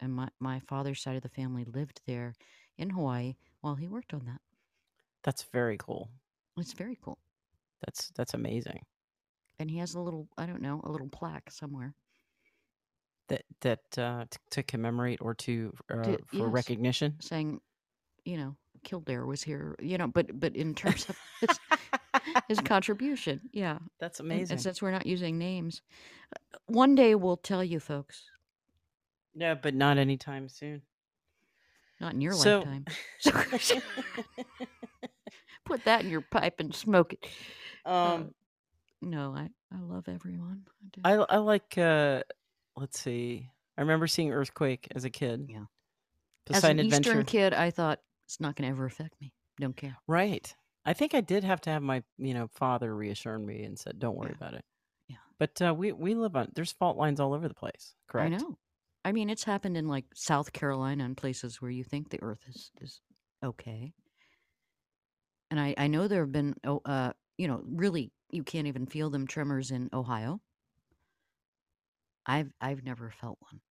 And 0.00 0.12
my, 0.14 0.28
my 0.40 0.60
father's 0.60 1.00
side 1.02 1.16
of 1.16 1.22
the 1.22 1.28
family 1.28 1.64
lived 1.64 2.00
there 2.06 2.34
in 2.78 2.90
Hawaii 2.90 3.36
while 3.60 3.74
he 3.76 3.88
worked 3.88 4.14
on 4.14 4.24
that. 4.26 4.40
that's 5.22 5.44
very 5.52 5.76
cool. 5.78 6.08
It's 6.58 6.72
very 6.72 6.98
cool. 7.02 7.18
That's 7.84 8.10
that's 8.16 8.34
amazing. 8.34 8.80
And 9.58 9.70
he 9.70 9.78
has 9.78 9.94
a 9.94 10.00
little, 10.00 10.28
I 10.38 10.46
don't 10.46 10.62
know, 10.62 10.80
a 10.84 10.90
little 10.90 11.08
plaque 11.08 11.50
somewhere. 11.50 11.94
That 13.28 13.42
that 13.60 13.98
uh, 13.98 14.24
t- 14.30 14.38
to 14.50 14.62
commemorate 14.62 15.20
or 15.20 15.34
to 15.34 15.72
uh, 15.90 16.02
To, 16.04 16.18
for 16.26 16.48
yes, 16.48 16.52
recognition. 16.52 17.14
saying, 17.20 17.60
you 18.24 18.36
know, 18.36 18.56
Kildare 18.84 19.26
was 19.26 19.42
here, 19.42 19.76
you 19.80 19.98
know, 19.98 20.06
but 20.08 20.38
but 20.38 20.54
in 20.56 20.74
terms 20.82 21.06
of 21.08 21.16
his, 22.48 22.60
contribution, 22.60 23.40
yeah. 23.52 23.78
That's 24.00 24.20
amazing. 24.20 24.54
and 24.54 24.60
since 24.60 24.80
we're 24.82 24.90
not 24.90 25.06
using 25.06 25.38
names, 25.38 25.82
uh, 26.34 26.58
one 26.66 26.94
day 26.94 27.14
we'll 27.14 27.36
tell 27.36 27.62
you 27.64 27.80
folks, 27.80 28.24
Yeah, 29.34 29.54
but 29.54 29.74
not 29.74 29.98
anytime 29.98 30.48
soon. 30.48 30.82
not 32.00 32.14
in 32.14 32.20
your 32.20 32.32
So, 32.32 32.58
lifetime. 32.58 32.84
Put 35.64 35.84
that 35.84 36.02
in 36.04 36.10
your 36.10 36.20
pipe 36.20 36.60
and 36.60 36.74
smoke 36.74 37.12
it. 37.14 37.26
Uh, 37.84 38.14
um, 38.14 38.34
no, 39.02 39.34
I 39.36 39.48
I 39.74 39.80
love 39.80 40.08
everyone. 40.08 40.62
I. 41.04 41.14
I 41.14 41.24
I 41.28 41.36
like. 41.38 41.76
Uh, 41.76 42.22
let's 42.76 43.00
see. 43.00 43.48
I 43.76 43.80
remember 43.80 44.06
seeing 44.06 44.30
Earthquake 44.32 44.88
as 44.94 45.04
a 45.04 45.10
kid. 45.10 45.46
Yeah. 45.48 45.64
As 46.52 46.62
an 46.64 46.78
Adventure. 46.78 47.10
Eastern 47.10 47.24
kid, 47.24 47.52
I 47.52 47.70
thought 47.70 48.00
it's 48.26 48.40
not 48.40 48.54
going 48.54 48.68
to 48.68 48.70
ever 48.74 48.86
affect 48.86 49.20
me. 49.20 49.32
Don't 49.60 49.76
care. 49.76 49.96
Right. 50.06 50.54
I 50.86 50.94
think 50.94 51.14
I 51.14 51.20
did 51.20 51.44
have 51.44 51.60
to 51.62 51.70
have 51.70 51.82
my 51.82 52.02
you 52.16 52.32
know 52.34 52.48
father 52.48 52.94
reassure 52.96 53.38
me 53.38 53.62
and 53.64 53.78
said, 53.78 53.98
"Don't 53.98 54.16
worry 54.16 54.30
Yeah, 54.30 54.38
about 54.40 54.54
it." 54.54 54.64
yeah. 55.08 55.18
But 55.38 55.62
uh, 55.62 55.74
we 55.76 55.92
we 55.92 56.14
live 56.14 56.36
on. 56.36 56.52
There's 56.54 56.72
fault 56.72 56.96
lines 56.98 57.20
all 57.20 57.34
over 57.34 57.48
the 57.48 57.54
place. 57.54 57.96
Correct? 58.08 58.16
I 58.18 58.28
Correct. 58.38 58.46
know. 58.46 58.58
I 59.04 59.12
mean, 59.12 59.30
it's 59.30 59.44
happened 59.44 59.76
in 59.76 59.88
like 59.88 60.06
South 60.14 60.52
Carolina 60.52 61.04
and 61.04 61.16
places 61.16 61.60
where 61.62 61.70
you 61.70 61.84
think 61.84 62.10
the 62.10 62.22
Earth 62.22 62.44
is 62.48 62.72
is 62.80 63.00
okay. 63.42 63.94
And 65.50 65.58
I 65.60 65.74
I 65.76 65.86
know 65.88 66.06
there 66.08 66.22
have 66.22 66.30
been 66.32 66.54
oh 66.64 66.80
uh 66.84 67.12
you 67.36 67.48
know 67.48 67.62
really 67.66 68.12
you 68.30 68.44
can't 68.44 68.66
even 68.68 68.86
feel 68.86 69.10
them 69.10 69.26
tremors 69.26 69.70
in 69.72 69.88
Ohio. 69.92 70.40
I've 72.26 72.52
I've 72.60 72.84
never 72.84 73.10
felt 73.10 73.40
one. 73.40 73.62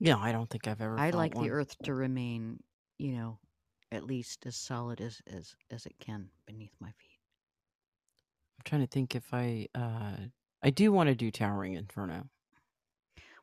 Yeah, 0.00 0.16
I 0.18 0.32
don't 0.32 0.50
think 0.50 0.66
I've 0.66 0.80
ever 0.80 0.98
I 0.98 1.10
felt 1.10 1.10
like 1.10 1.36
the 1.36 1.48
one. 1.48 1.50
Earth 1.50 1.76
to 1.82 1.94
remain, 1.94 2.62
you 2.98 3.12
know, 3.12 3.40
at 3.92 4.04
least 4.04 4.46
as 4.46 4.56
solid 4.56 5.00
as 5.00 5.20
as 5.26 5.54
as 5.70 5.86
it 5.86 5.94
can 5.98 6.28
beneath 6.46 6.74
my 6.80 6.88
feet. 6.90 7.18
I'm 8.58 8.64
trying 8.64 8.82
to 8.82 8.86
think 8.86 9.14
if 9.14 9.32
I 9.32 9.68
uh 9.74 10.16
I 10.62 10.70
do 10.70 10.92
want 10.92 11.08
to 11.08 11.14
do 11.14 11.30
Towering 11.30 11.74
Inferno. 11.74 12.28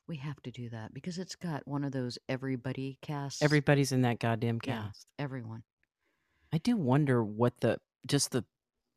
We 0.07 0.17
have 0.17 0.41
to 0.43 0.51
do 0.51 0.69
that 0.69 0.93
because 0.93 1.17
it's 1.17 1.35
got 1.35 1.67
one 1.67 1.83
of 1.83 1.91
those 1.91 2.17
everybody 2.29 2.97
casts. 3.01 3.41
Everybody's 3.41 3.91
in 3.91 4.03
that 4.03 4.19
goddamn 4.19 4.59
Yeah. 4.63 4.83
cast. 4.83 5.07
everyone. 5.19 5.63
I 6.53 6.59
do 6.59 6.77
wonder 6.77 7.21
what 7.23 7.59
the 7.59 7.79
just 8.05 8.31
the 8.31 8.45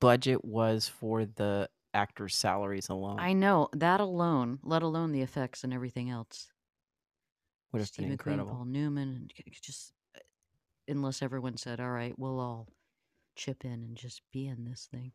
budget 0.01 0.44
was 0.44 0.86
for 0.88 1.24
the 1.24 1.68
actors' 1.92 2.36
salaries 2.36 2.88
alone. 2.88 3.18
I 3.18 3.32
know 3.32 3.68
that 3.72 3.98
alone, 4.01 4.61
let 4.62 4.82
alone 4.82 5.11
the 5.11 5.22
effects 5.22 5.64
and 5.64 5.74
everything 5.74 6.11
else. 6.11 6.53
Would 7.72 7.80
have 7.80 7.88
Steve 7.88 8.05
been 8.05 8.12
incredible. 8.12 8.53
Paul 8.53 8.64
Newman, 8.66 9.28
c- 9.36 9.44
just 9.61 9.90
uh, 9.90 9.94
unless 10.91 11.22
everyone 11.22 11.57
said, 11.57 11.80
"All 11.80 11.91
right, 11.91 12.18
we'll 12.18 12.41
all 12.41 12.68
chip 13.36 13.64
in 13.64 13.72
and 13.84 13.97
just 13.97 14.22
be 14.32 14.47
in 14.47 14.64
this 14.64 14.86
thing." 14.91 15.12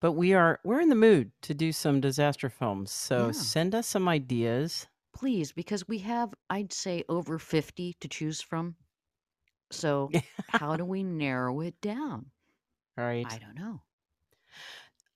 But 0.00 0.12
we 0.12 0.32
are 0.32 0.60
we're 0.64 0.80
in 0.80 0.88
the 0.88 0.94
mood 0.94 1.32
to 1.42 1.54
do 1.54 1.72
some 1.72 2.00
disaster 2.00 2.48
films. 2.48 2.90
So 2.90 3.26
Yeah. 3.26 3.32
send 3.32 3.74
us 3.74 3.86
some 3.86 4.08
ideas. 4.08 4.86
Please, 5.12 5.52
because 5.52 5.86
we 5.86 5.98
have, 5.98 6.32
I'd 6.48 6.72
say, 6.72 7.04
over 7.08 7.38
fifty 7.38 7.94
to 8.00 8.08
choose 8.08 8.40
from. 8.40 8.76
So 9.70 10.10
how 10.48 10.76
do 10.76 10.84
we 10.84 11.02
narrow 11.02 11.60
it 11.60 11.80
down? 11.80 12.30
All 12.96 13.04
right. 13.04 13.26
I 13.30 13.38
don't 13.38 13.56
know. 13.56 13.82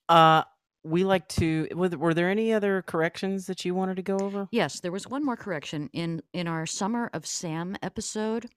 Uh 0.08 0.44
we 0.82 1.02
like 1.02 1.26
to 1.28 1.66
were 1.74 2.12
there 2.12 2.28
any 2.28 2.52
other 2.52 2.82
corrections 2.82 3.46
that 3.46 3.64
you 3.64 3.74
wanted 3.74 3.96
to 3.96 4.02
go 4.02 4.16
over? 4.20 4.48
Yes, 4.50 4.80
there 4.80 4.92
was 4.92 5.08
one 5.08 5.24
more 5.24 5.36
correction 5.36 5.88
in 5.94 6.22
in 6.34 6.46
our 6.46 6.66
Summer 6.66 7.08
of 7.14 7.26
Sam 7.26 7.76
episode. 7.82 8.50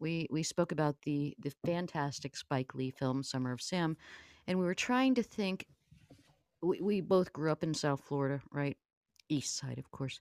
We 0.00 0.26
we 0.30 0.42
spoke 0.42 0.72
about 0.72 0.96
the 1.02 1.34
the 1.38 1.52
fantastic 1.64 2.36
Spike 2.36 2.74
Lee 2.74 2.90
film 2.90 3.22
Summer 3.22 3.52
of 3.52 3.60
Sam, 3.60 3.96
and 4.46 4.58
we 4.58 4.64
were 4.64 4.74
trying 4.74 5.14
to 5.16 5.22
think. 5.22 5.66
We 6.62 6.80
we 6.80 7.00
both 7.00 7.32
grew 7.32 7.52
up 7.52 7.62
in 7.62 7.74
South 7.74 8.00
Florida, 8.00 8.42
right? 8.50 8.76
East 9.28 9.56
side, 9.56 9.78
of 9.78 9.90
course, 9.92 10.18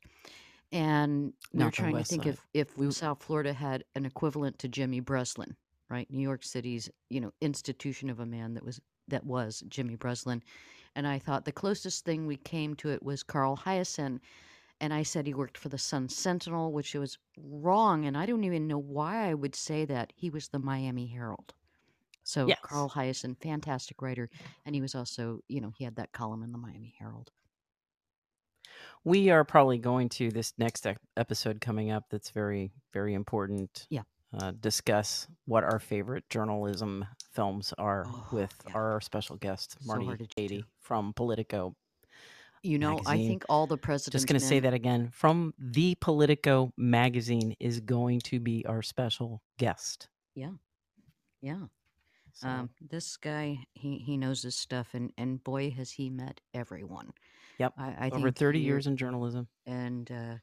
and 0.71 1.34
we 1.53 1.59
were 1.59 1.65
Not 1.65 1.73
trying 1.73 1.95
to 1.95 2.03
think 2.03 2.23
side. 2.23 2.34
if 2.34 2.47
if 2.53 2.77
We- 2.77 2.91
South 2.91 3.23
Florida 3.23 3.53
had 3.53 3.84
an 3.95 4.05
equivalent 4.05 4.59
to 4.59 4.67
Jimmy 4.67 4.99
Breslin, 4.99 5.55
right? 5.89 6.09
New 6.11 6.21
York 6.21 6.43
City's 6.43 6.89
you 7.09 7.21
know 7.21 7.32
institution 7.41 8.09
of 8.09 8.19
a 8.19 8.25
man 8.25 8.53
that 8.53 8.63
was 8.63 8.80
that 9.07 9.25
was 9.25 9.63
Jimmy 9.69 9.95
Breslin, 9.95 10.43
and 10.95 11.07
I 11.07 11.19
thought 11.19 11.45
the 11.45 11.51
closest 11.51 12.05
thing 12.05 12.27
we 12.27 12.36
came 12.38 12.75
to 12.75 12.89
it 12.89 13.01
was 13.01 13.23
Carl 13.23 13.57
Hiaasen 13.57 14.19
and 14.82 14.93
I 14.93 15.03
said 15.03 15.25
he 15.27 15.34
worked 15.34 15.57
for 15.57 15.69
the 15.69 15.77
Sun 15.77 16.09
Sentinel, 16.09 16.71
which 16.71 16.93
was 16.95 17.17
wrong, 17.38 18.05
and 18.05 18.17
I 18.17 18.25
don't 18.25 18.43
even 18.43 18.67
know 18.67 18.77
why 18.80 19.30
I 19.30 19.34
would 19.34 19.55
say 19.55 19.86
that. 19.86 20.13
He 20.15 20.30
was 20.30 20.47
the 20.49 20.59
Miami 20.59 21.07
Herald. 21.07 21.53
So 22.23 22.47
Yes. 22.47 22.59
Carl 22.61 22.89
Hiaasen, 22.89 23.36
fantastic 23.41 24.01
writer, 24.01 24.30
and 24.65 24.75
he 24.75 24.82
was 24.82 24.93
also, 24.95 25.41
you 25.47 25.61
know, 25.61 25.71
he 25.77 25.84
had 25.84 25.95
that 25.95 26.11
column 26.11 26.43
in 26.43 26.51
the 26.51 26.57
Miami 26.57 26.93
Herald. 26.99 27.32
We 29.03 29.30
are 29.30 29.43
probably 29.43 29.77
going 29.77 30.09
to 30.09 30.30
this 30.30 30.53
next 30.57 30.86
episode 31.17 31.61
coming 31.61 31.91
up 31.91 32.05
that's 32.09 32.30
very 32.32 32.71
very 32.93 33.13
important. 33.13 33.88
Yeah. 33.89 34.03
Uh, 34.32 34.51
discuss 34.59 35.27
what 35.45 35.63
our 35.63 35.80
favorite 35.80 36.23
journalism 36.30 37.03
films 37.34 37.73
are 37.80 38.05
Oh, 38.07 38.27
with 38.32 38.53
yeah. 38.67 38.73
our 38.75 39.01
special 39.01 39.38
guest 39.38 39.77
Marty 39.84 40.05
to. 40.17 40.27
Kady 40.27 40.65
from 40.80 41.13
Politico. 41.13 41.75
You 42.62 42.78
know, 42.78 42.99
I 43.05 43.16
think 43.18 43.45
all 43.49 43.68
the 43.68 43.78
presidents. 43.78 44.12
Just 44.24 44.28
going 44.28 44.39
to 44.39 44.45
say 44.45 44.60
that 44.60 44.74
again. 44.74 45.10
From 45.14 45.53
the 45.57 45.95
Politico 46.01 46.72
magazine 46.78 47.55
is 47.60 47.80
going 47.80 48.20
to 48.22 48.39
be 48.39 48.66
our 48.66 48.82
special 48.82 49.41
guest. 49.57 50.10
Yeah. 51.41 51.66
So, 52.34 52.47
Um, 52.47 52.70
this 52.82 53.18
guy, 53.18 53.66
he 53.74 53.97
he 53.97 54.18
knows 54.18 54.41
his 54.43 54.55
stuff, 54.55 54.93
and 54.93 55.12
and 55.18 55.43
boy 55.43 55.72
has 55.72 55.91
he 55.91 56.10
met 56.10 56.41
everyone. 56.53 57.12
Yep, 57.60 57.74
I, 57.78 58.07
I 58.07 58.10
over 58.12 58.32
30 58.32 58.60
here- 58.60 58.68
years 58.68 58.88
in 58.88 58.95
journalism. 58.97 59.47
and 59.66 60.10
uh, 60.12 60.36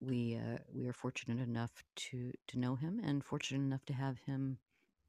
we 0.00 0.36
uh, 0.36 0.58
we 0.74 0.86
are 0.86 0.92
fortunate 0.92 1.40
enough 1.46 1.82
to 1.96 2.32
to 2.48 2.58
know 2.58 2.74
him 2.76 3.00
and 3.02 3.24
fortunate 3.24 3.60
enough 3.64 3.84
to 3.86 3.92
have 3.92 4.18
him 4.20 4.58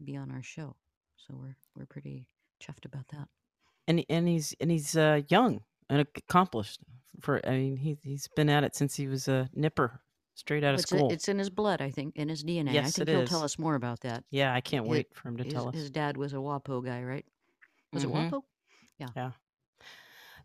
be 0.03 0.15
on 0.17 0.31
our 0.31 0.43
show. 0.43 0.75
So 1.17 1.33
we're 1.35 1.55
we're 1.75 1.85
pretty 1.85 2.27
chuffed 2.61 2.85
about 2.85 3.07
that. 3.09 3.27
and 3.87 4.03
and 4.09 4.27
he's 4.27 4.53
and 4.61 4.71
he's 4.71 4.95
uh, 4.97 5.21
young 5.29 5.61
and 5.89 6.01
accomplished. 6.01 6.79
For 7.21 7.41
I 7.45 7.51
mean, 7.51 7.77
he 7.77 7.97
he's 8.01 8.27
been 8.35 8.49
at 8.49 8.63
it 8.63 8.75
since 8.75 8.95
he 8.95 9.07
was 9.07 9.27
a 9.27 9.49
nipper, 9.53 9.99
straight 10.35 10.63
out 10.63 10.73
of 10.73 10.79
It's, 10.79 10.89
school. 10.89 11.11
it's 11.11 11.27
in 11.27 11.37
his 11.37 11.49
blood, 11.49 11.81
I 11.81 11.89
think, 11.91 12.15
in 12.15 12.29
his 12.29 12.43
DNA. 12.43 12.69
I 12.69 12.73
Yes, 12.73 12.95
think 12.95 13.09
it 13.09 13.11
he'll 13.11 13.25
tell 13.27 13.43
us 13.43 13.59
more 13.59 13.75
about 13.75 13.99
that. 14.01 14.23
yeah, 14.31 14.53
I 14.53 14.61
can't 14.61 14.85
His- 14.85 14.91
wait 14.91 15.13
for 15.13 15.27
him 15.29 15.37
to 15.37 15.43
His, 15.43 15.53
tell 15.53 15.67
us. 15.67 15.75
his 15.75 15.89
dad 15.89 16.15
was 16.15 16.31
a 16.33 16.37
WAPO 16.37 16.85
guy, 16.85 17.03
right? 17.03 17.25
Was 17.91 18.05
Mhm. 18.05 18.09
it 18.09 18.31
WAPO? 18.31 18.43
Yeah. 18.99 19.07
Yeah. 19.15 19.31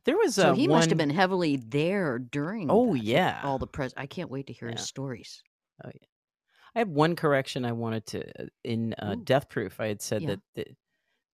There 0.05 0.17
was 0.19 0.37
a. 0.37 0.43
So 0.43 0.51
uh, 0.51 0.55
he 0.55 0.69
must 0.69 0.91
have 0.91 0.99
been 0.99 1.11
heavily 1.11 1.57
there 1.57 2.19
during. 2.19 2.71
Oh 2.71 2.95
that, 2.95 3.05
yeah, 3.05 3.41
all 3.45 3.59
the 3.59 3.67
press. 3.67 3.95
I 3.97 4.07
can't 4.07 4.31
wait 4.31 4.49
to 4.49 4.53
hear 4.53 4.69
Yeah. 4.69 4.77
his 4.77 4.87
stories. 4.87 5.43
Oh 5.85 5.91
yeah, 5.95 6.07
I 6.75 6.79
have 6.81 6.89
one 6.89 7.15
correction 7.17 7.65
I 7.65 7.73
wanted 7.73 8.05
to 8.07 8.43
uh, 8.43 8.47
in 8.65 8.95
uh, 8.99 9.15
Death 9.23 9.49
Proof. 9.49 9.81
I 9.81 9.87
had 9.87 10.03
said 10.03 10.23
Yeah. 10.23 10.29
that 10.29 10.41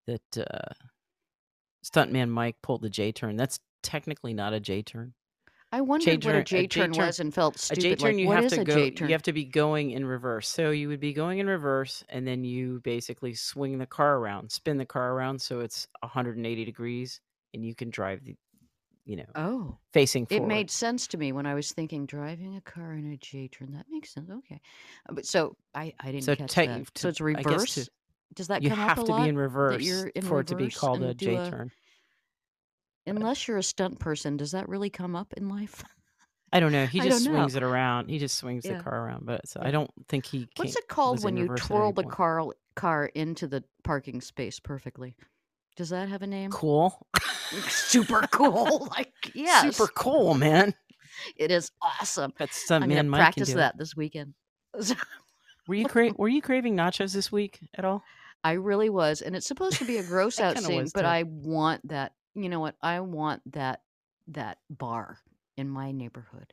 that, 0.07 0.23
that 0.35 0.47
uh, 0.55 0.75
stuntman 1.85 2.29
Mike 2.29 2.57
pulled 2.63 2.83
the 2.83 2.91
J 2.91 3.11
turn. 3.13 3.37
That's 3.37 3.59
technically 3.83 4.35
not 4.35 4.53
a 4.53 4.61
J 4.61 4.83
turn. 4.83 5.15
I 5.73 5.83
wondered 5.83 6.25
what 6.25 6.33
turn- 6.33 6.37
a 6.37 6.41
a 6.41 6.45
J 6.45 6.67
turn 6.67 6.93
J-turn- 6.93 7.07
was 7.07 7.21
and 7.21 7.33
felt 7.33 7.55
A 7.55 7.59
stupid. 7.61 7.81
J 7.83 7.95
turn 7.95 8.13
like, 8.17 8.21
you 8.21 8.31
have 8.33 8.49
to 8.49 8.65
go. 8.65 8.75
J 8.75 8.91
turn? 8.91 9.09
You 9.09 9.15
have 9.15 9.23
to 9.23 9.33
be 9.33 9.45
going 9.45 9.93
in 9.93 10.05
reverse. 10.05 10.49
So 10.49 10.71
you 10.71 10.89
would 10.89 10.99
be 10.99 11.13
going 11.13 11.39
in 11.39 11.47
reverse, 11.47 12.03
and 12.09 12.27
then 12.27 12.43
you 12.43 12.81
basically 12.81 13.35
swing 13.35 13.79
the 13.79 13.87
car 13.87 14.17
around, 14.19 14.51
spin 14.51 14.79
the 14.79 14.85
car 14.87 15.13
around, 15.13 15.41
so 15.41 15.61
it's 15.61 15.87
180 16.03 16.65
degrees, 16.65 17.21
and 17.55 17.65
you 17.65 17.77
can 17.77 17.89
drive 17.91 18.25
the, 18.25 18.37
you 19.05 19.15
know, 19.15 19.27
oh, 19.37 19.79
facing 19.93 20.27
It 20.29 20.45
made 20.45 20.73
sense 20.73 21.07
to 21.09 21.17
me 21.19 21.31
when 21.31 21.47
I 21.47 21.55
was 21.55 21.71
thinking 21.71 22.05
driving 22.05 22.57
a 22.57 22.61
car 22.61 22.93
in 22.95 23.13
a 23.13 23.17
J 23.17 23.47
turn. 23.47 23.71
That 23.73 23.87
makes 23.89 24.11
sense. 24.13 24.29
Okay, 24.29 24.61
Uh, 25.09 25.13
but 25.13 25.25
so 25.25 25.57
I 25.73 25.95
I 26.01 26.11
didn't 26.11 26.25
So 26.25 26.35
catch 26.35 26.51
take- 26.51 26.69
that. 26.69 26.95
to- 26.95 27.01
so 27.01 27.09
it's 27.11 27.19
guess 27.21 27.45
to- 27.45 27.51
reverse. 27.53 27.89
Does 28.35 28.47
that 28.49 28.63
you 28.65 28.71
have 28.71 28.99
a 28.99 29.05
to 29.05 29.17
be 29.23 29.29
in 29.29 29.37
reverse 29.37 29.87
in 30.15 30.23
for 30.23 30.41
it 30.41 30.47
to 30.49 30.55
be 30.57 30.65
reverse 30.65 30.79
called 30.79 31.03
a 31.03 31.15
J 31.15 31.35
a- 31.37 31.51
turn. 31.51 31.71
Unless 33.17 33.49
you're 33.49 33.59
a 33.59 33.63
stunt 33.63 33.99
person, 33.99 34.37
does 34.37 34.53
that 34.53 34.69
really 34.69 34.91
come 34.91 35.15
up 35.17 35.33
in 35.37 35.49
life? 35.49 35.83
I 36.53 36.61
don't 36.61 36.73
know. 36.73 36.87
He 36.91 37.01
I 37.01 37.05
just 37.05 37.25
don't 37.25 37.33
know. 37.35 37.41
swings 37.41 37.55
it 37.57 37.63
around. 37.63 38.09
He 38.09 38.19
just 38.19 38.37
swings 38.37 38.65
Yeah. 38.65 38.79
the 38.79 38.83
car 38.85 39.05
around. 39.07 39.27
But 39.27 39.47
so 39.49 39.61
I 39.63 39.71
don't 39.71 39.91
think 40.09 40.27
he. 40.27 40.49
What's 40.57 40.77
it 40.77 40.89
called 40.89 41.19
was 41.19 41.25
when 41.25 41.35
in 41.35 41.39
you 41.39 41.43
reverse 41.45 41.61
at 41.63 41.67
twirl 41.67 41.85
any 41.87 41.93
the 41.95 42.03
point. 42.03 42.15
car 42.15 42.45
car 42.77 43.05
into 43.07 43.47
the 43.47 43.63
parking 43.85 44.21
space 44.21 44.59
perfectly? 44.61 45.15
Does 45.77 45.91
that 45.91 46.09
have 46.09 46.23
a 46.23 46.27
name? 46.27 46.51
Cool. 46.51 47.07
Super 47.69 48.23
cool. 48.33 48.89
Like 48.97 49.13
yes, 49.35 49.77
Super 49.77 49.91
cool, 49.95 50.35
man. 50.35 50.75
it 51.37 51.51
is 51.51 51.71
awesome. 51.83 52.33
That 52.39 52.51
I'm 52.71 52.83
gonna 52.89 53.03
Mike 53.05 53.19
can 53.19 53.25
practice 53.25 53.49
do 53.49 53.55
it. 53.55 53.57
that 53.59 53.79
this 53.79 53.97
weekend. 53.97 54.35
Were 55.69 55.75
you 55.75 55.87
cra- 55.87 56.13
Were 56.17 56.29
you 56.29 56.43
craving 56.43 56.77
nachos 56.77 57.13
this 57.13 57.31
week 57.31 57.61
at 57.77 57.85
all? 57.85 58.03
I 58.43 58.53
really 58.53 58.89
was, 58.89 59.21
and 59.21 59.37
it's 59.37 59.47
supposed 59.47 59.77
to 59.79 59.85
be 59.85 59.99
a 59.99 60.03
gross 60.03 60.41
I 60.41 60.45
out 60.45 60.59
scene, 60.59 60.83
was 60.83 60.93
but 60.93 61.03
too. 61.03 61.07
I 61.09 61.23
want 61.25 61.87
that. 61.89 62.13
You 62.35 62.49
know 62.49 62.61
what? 62.61 62.77
I 62.83 63.01
want 63.01 63.43
that 63.53 63.83
that 64.29 64.59
bar 64.69 65.19
in 65.57 65.69
my 65.69 65.93
neighborhood. 65.93 66.53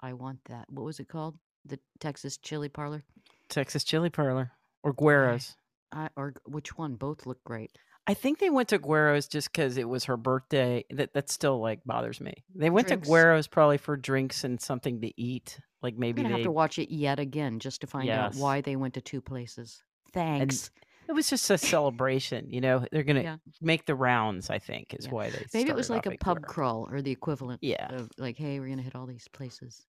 I 0.00 0.12
want 0.12 0.40
that. 0.46 0.66
What 0.70 0.84
was 0.84 1.00
it 1.00 1.08
called? 1.08 1.36
The 1.64 1.78
Texas 1.98 2.36
Chili 2.36 2.68
Parlor, 2.68 3.02
Texas 3.48 3.84
Chili 3.84 4.10
Parlor 4.10 4.52
or 4.82 4.92
Guero's. 4.92 5.56
I, 5.92 6.08
or 6.16 6.34
which 6.44 6.76
one? 6.76 6.96
Both 6.96 7.26
look 7.26 7.42
great. 7.44 7.70
I 8.06 8.14
think 8.14 8.38
they 8.38 8.50
went 8.50 8.68
to 8.68 8.78
Guero's 8.78 9.28
just 9.28 9.50
because 9.50 9.78
it 9.78 9.88
was 9.88 10.04
her 10.04 10.16
birthday. 10.16 10.84
That 10.90 11.14
that 11.14 11.30
still 11.30 11.58
like 11.60 11.80
bothers 11.84 12.20
me. 12.20 12.44
They 12.54 12.70
went 12.70 12.88
Drinks. 12.88 13.06
to 13.06 13.12
Guero's 13.12 13.46
probably 13.46 13.78
for 13.78 13.96
drinks 13.96 14.44
and 14.44 14.60
something 14.60 15.00
to 15.00 15.20
eat. 15.20 15.58
Like 15.82 15.96
maybe 15.96 16.22
they. 16.22 16.28
have 16.28 16.42
to 16.42 16.50
watch 16.50 16.78
it 16.78 16.92
yet 16.92 17.18
again 17.18 17.60
just 17.60 17.80
to 17.80 17.86
find 17.86 18.10
out 18.10 18.34
why 18.34 18.60
they 18.60 18.76
went 18.76 18.94
to 18.94 19.00
two 19.00 19.20
places. 19.20 19.82
Thanks. 20.12 20.70
It 21.08 21.12
was 21.12 21.28
just 21.28 21.48
a 21.50 21.58
celebration, 21.58 22.50
you 22.50 22.60
know. 22.60 22.84
They're 22.90 23.02
gonna 23.02 23.22
Yeah. 23.22 23.36
make 23.60 23.84
the 23.86 23.94
rounds. 23.94 24.50
I 24.50 24.58
think 24.58 24.94
is 24.94 25.06
Yeah. 25.06 25.12
why 25.12 25.30
they. 25.30 25.44
Maybe 25.52 25.70
it 25.70 25.76
was 25.76 25.90
like 25.90 26.06
a 26.06 26.16
pub 26.16 26.42
crawl 26.46 26.88
or 26.90 27.02
the 27.02 27.10
equivalent 27.10 27.62
Yeah. 27.62 27.92
of 27.94 28.10
like, 28.18 28.36
hey, 28.38 28.58
we're 28.60 28.68
gonna 28.68 28.82
hit 28.82 28.94
all 28.94 29.06
these 29.06 29.28
places. 29.28 29.86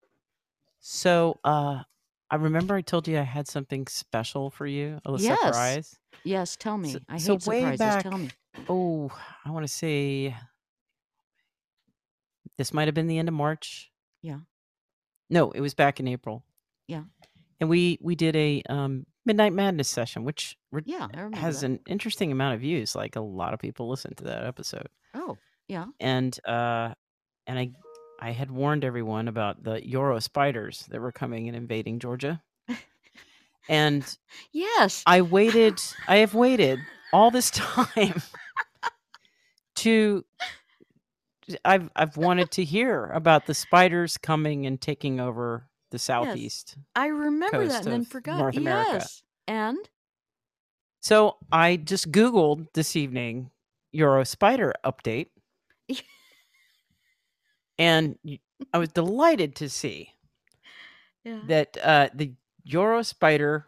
So, 0.79 1.39
uh, 1.43 1.83
I 2.29 2.35
remember 2.35 2.75
I 2.75 2.81
told 2.81 3.07
you 3.07 3.19
I 3.19 3.21
had 3.23 3.47
something 3.47 3.85
special 3.87 4.49
for 4.49 4.65
you, 4.65 4.99
a 5.05 5.15
Yes. 5.19 5.39
surprise. 5.39 5.99
Yes, 6.23 6.55
tell 6.55 6.77
me. 6.77 6.93
So- 6.93 6.99
I 7.07 7.17
so 7.19 7.33
hate 7.33 7.45
way 7.47 7.59
surprises. 7.59 7.79
back- 7.79 8.03
Tell 8.03 8.17
me. 8.17 8.29
Oh, 8.69 9.09
I 9.45 9.51
want 9.51 9.63
to 9.65 9.71
say 9.71 10.35
this 12.57 12.73
might 12.73 12.87
have 12.87 12.95
been 12.95 13.07
the 13.07 13.17
end 13.17 13.27
of 13.27 13.33
March. 13.33 13.91
Yeah. 14.21 14.39
No, 15.29 15.51
it 15.51 15.61
was 15.61 15.73
back 15.73 15.99
in 15.99 16.07
April. 16.07 16.43
Yeah. 16.87 17.03
And 17.59 17.69
we 17.69 17.97
we 18.01 18.15
did 18.15 18.35
a 18.35 18.61
um, 18.69 19.05
Midnight 19.25 19.53
Madness 19.53 19.89
session, 19.89 20.23
which 20.23 20.57
re- 20.71 20.81
Yeah, 20.85 21.07
I 21.13 21.17
remember 21.17 21.37
has 21.37 21.61
that. 21.61 21.67
an 21.67 21.79
interesting 21.87 22.31
amount 22.31 22.55
of 22.55 22.61
views. 22.61 22.95
Like 22.95 23.15
a 23.15 23.21
lot 23.21 23.53
of 23.53 23.59
people 23.59 23.89
listened 23.89 24.17
to 24.17 24.23
that 24.25 24.45
episode, 24.45 24.87
Oh, 25.13 25.37
yeah. 25.67 25.85
and 25.99 26.37
uh, 26.45 26.93
and 27.47 27.57
I 27.59 27.71
I 28.19 28.31
had 28.31 28.51
warned 28.51 28.83
everyone 28.85 29.27
about 29.27 29.63
the 29.63 29.85
Euro 29.87 30.19
spiders 30.21 30.85
that 30.89 30.99
were 31.01 31.11
coming 31.11 31.47
and 31.47 31.55
invading 31.57 31.99
Georgia, 31.99 32.41
and 33.69 34.03
Yes. 34.51 35.03
I 35.05 35.21
waited. 35.21 35.79
I 36.07 36.17
have 36.17 36.33
waited 36.33 36.79
all 37.13 37.31
this 37.31 37.49
time 37.51 38.21
to 39.75 40.25
I've 41.65 41.89
I've 41.95 42.15
wanted 42.17 42.51
to 42.51 42.63
hear 42.63 43.05
about 43.07 43.45
the 43.45 43.53
spiders 43.53 44.17
coming 44.17 44.65
and 44.65 44.79
taking 44.79 45.19
over 45.19 45.67
the 45.93 45.99
southeast. 45.99 46.75
I 46.95 47.05
remember 47.07 47.67
that 47.67 47.83
and 47.83 47.93
then 47.93 48.03
forgot. 48.03 48.39
North 48.39 48.57
America. 48.57 48.93
Yes. 48.93 49.21
And 49.47 49.77
So 51.01 51.37
I 51.51 51.77
just 51.77 52.11
Googled 52.11 52.65
this 52.73 52.95
evening 52.95 53.51
Euro 53.91 54.23
spider 54.23 54.73
update. 54.83 55.27
and 57.77 58.17
I 58.73 58.77
was 58.79 58.89
delighted 58.89 59.55
to 59.57 59.69
see 59.69 60.09
yeah. 61.23 61.41
that 61.47 61.77
uh, 61.83 62.09
the 62.11 62.33
Euro 62.63 63.03
spider 63.03 63.67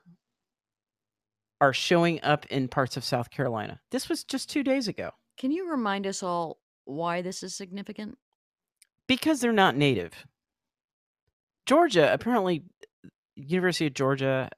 are 1.62 1.74
showing 1.74 2.20
up 2.24 2.48
in 2.48 2.68
parts 2.68 2.98
of 2.98 3.04
South 3.04 3.30
Carolina. 3.30 3.80
This 3.92 4.10
was 4.10 4.24
just 4.24 4.50
two 4.50 4.64
days 4.64 4.88
ago 4.88 5.12
Can 5.38 5.52
you 5.52 5.70
remind 5.70 6.08
us 6.08 6.24
all 6.24 6.58
why 6.86 7.22
this 7.22 7.44
is 7.44 7.54
significant? 7.54 8.18
because 9.08 9.40
they're 9.40 9.54
not 9.54 9.76
native. 9.76 10.26
Georgia, 11.66 12.13
apparently, 12.13 12.63
University 13.36 13.88
of 13.88 13.93
Georgia 13.93 14.49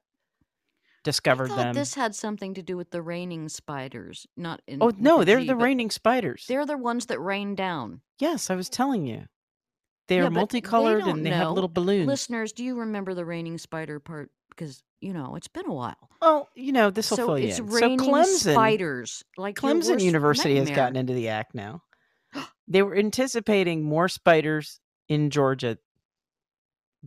discovered 1.04 1.50
them. 1.50 1.74
this 1.74 1.94
had 1.94 2.14
something 2.14 2.54
to 2.54 2.62
do 2.62 2.76
with 2.76 2.90
the 2.90 3.00
raining 3.02 3.48
spiders, 3.48 4.26
not 4.36 4.60
in. 4.66 4.82
oh 4.82 4.92
no, 4.98 5.24
they're 5.24 5.40
G, 5.40 5.46
the 5.46 5.56
raining 5.56 5.90
spiders. 5.90 6.44
They're 6.48 6.66
the 6.66 6.76
ones 6.76 7.06
that 7.06 7.20
rain 7.20 7.54
down. 7.54 8.02
Yes, 8.18 8.50
I 8.50 8.54
was 8.54 8.68
telling 8.68 9.06
you. 9.06 9.24
They 10.08 10.16
Yeah, 10.16 10.22
are 10.26 10.30
they 10.30 10.34
multicolored 10.34 11.00
don't 11.00 11.18
and 11.18 11.26
they 11.26 11.30
have 11.30 11.52
little 11.52 11.68
balloons. 11.68 12.06
Listeners, 12.06 12.52
do 12.52 12.64
you 12.64 12.80
remember 12.80 13.14
the 13.14 13.24
raining 13.24 13.58
spider 13.58 14.00
part? 14.00 14.30
Because 14.50 14.82
you 15.00 15.12
know 15.12 15.36
it's 15.36 15.48
been 15.48 15.66
a 15.66 15.72
while. 15.74 16.10
Well, 16.20 16.48
you 16.54 16.72
know, 16.72 16.90
this 16.90 17.10
will 17.10 17.16
So 17.16 17.26
fill 17.26 17.38
you 17.38 17.48
it's 17.48 17.58
in. 17.58 17.66
raining 17.66 17.98
so 18.00 18.06
Clemson, 18.10 18.52
spiders, 18.52 19.24
like 19.36 19.56
Clemson 19.56 20.02
University 20.02 20.56
has 20.56 20.70
gotten 20.70 20.96
into 20.96 21.12
the 21.12 21.28
act 21.28 21.54
now. 21.54 21.82
they 22.68 22.82
were 22.82 22.96
anticipating 22.96 23.82
more 23.84 24.08
spiders 24.08 24.80
in 25.08 25.30
Georgia 25.30 25.78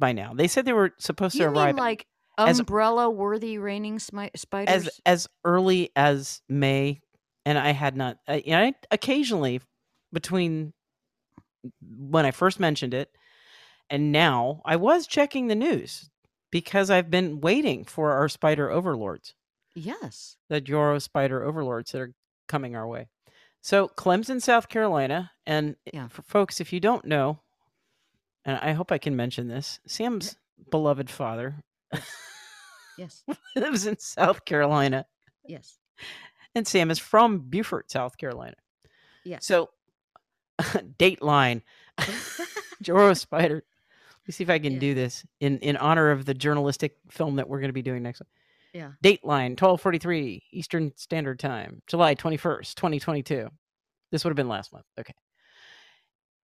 by 0.01 0.11
now. 0.11 0.33
They 0.33 0.49
said 0.49 0.65
they 0.65 0.73
were 0.73 0.91
supposed 0.99 1.37
to 1.37 1.43
You 1.43 1.47
arrive 1.49 1.75
mean 1.75 1.83
like 1.83 2.05
as- 2.37 2.59
umbrella-worthy 2.59 3.57
raining 3.57 3.99
smi- 3.99 4.37
spiders? 4.37 4.87
as 4.87 4.99
as 5.05 5.27
early 5.45 5.91
as 5.95 6.41
May, 6.49 6.99
and 7.45 7.57
I 7.57 7.71
had 7.71 7.95
not. 7.95 8.17
I, 8.27 8.43
I 8.47 8.73
occasionally 8.91 9.61
between 10.11 10.73
when 11.81 12.25
I 12.25 12.31
first 12.31 12.59
mentioned 12.59 12.93
it 12.93 13.11
and 13.89 14.11
now, 14.11 14.61
I 14.65 14.77
was 14.77 15.05
checking 15.05 15.47
the 15.47 15.55
news 15.55 16.09
because 16.49 16.89
I've 16.89 17.09
been 17.11 17.39
waiting 17.41 17.83
for 17.85 18.11
our 18.13 18.27
spider 18.29 18.69
overlords. 18.71 19.35
yes. 19.75 20.37
the 20.49 20.61
Euro 20.67 20.99
spider 20.99 21.43
overlords 21.43 21.91
that 21.91 22.01
are 22.01 22.13
coming 22.47 22.75
our 22.75 22.87
way. 22.87 23.07
So 23.61 23.89
Clemson, 23.89 24.41
South 24.41 24.69
Carolina, 24.69 25.31
and 25.45 25.75
eh, 25.87 25.91
Yeah. 25.93 26.07
for 26.07 26.21
folks, 26.23 26.59
if 26.59 26.73
you 26.73 26.79
don't 26.79 27.05
know, 27.05 27.41
and 28.45 28.57
I 28.61 28.71
hope 28.73 28.91
I 28.91 28.97
can 28.97 29.15
mention 29.15 29.47
this, 29.47 29.79
Sam's 29.87 30.35
beloved 30.69 31.09
father 31.09 31.55
Yes. 32.97 33.23
lives 33.55 33.85
in 33.87 33.97
South 33.99 34.45
Carolina, 34.45 35.05
Yes. 35.47 35.77
and 36.55 36.67
Sam 36.67 36.91
is 36.91 36.99
from 36.99 37.39
Beaufort, 37.49 37.89
South 37.91 38.17
Carolina. 38.17 38.55
Yeah. 39.23 39.39
So, 39.41 39.69
Dateline, 40.59 41.61
Joro 42.81 43.13
spider. 43.13 43.55
Let 43.55 44.27
me 44.27 44.31
see 44.33 44.43
if 44.43 44.49
I 44.49 44.59
can 44.59 44.73
Yeah. 44.73 44.79
do 44.79 44.93
this 44.93 45.25
in 45.39 45.57
in 45.59 45.77
honor 45.77 46.11
of 46.11 46.25
the 46.25 46.33
journalistic 46.33 46.97
film 47.09 47.37
that 47.37 47.47
we're 47.49 47.59
going 47.59 47.69
to 47.69 47.73
be 47.73 47.81
doing 47.81 48.03
next. 48.03 48.21
yeah. 48.73 48.91
Dateline, 49.03 49.51
1243 49.59 50.43
Eastern 50.51 50.91
Standard 50.95 51.39
Time, 51.39 51.81
July 51.87 52.13
21st, 52.15 52.75
2022. 52.75 53.49
This 54.11 54.23
would 54.23 54.29
have 54.31 54.35
been 54.35 54.47
last 54.49 54.71
month. 54.73 54.85
Okay. 54.99 55.13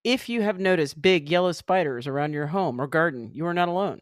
If 0.06 0.28
you 0.28 0.42
have 0.42 0.60
noticed 0.60 1.02
big 1.02 1.28
yellow 1.28 1.50
spiders 1.50 2.06
around 2.06 2.32
your 2.32 2.46
home 2.46 2.80
or 2.80 2.86
garden, 2.86 3.30
you 3.32 3.44
are 3.44 3.52
not 3.52 3.66
alone. 3.66 3.98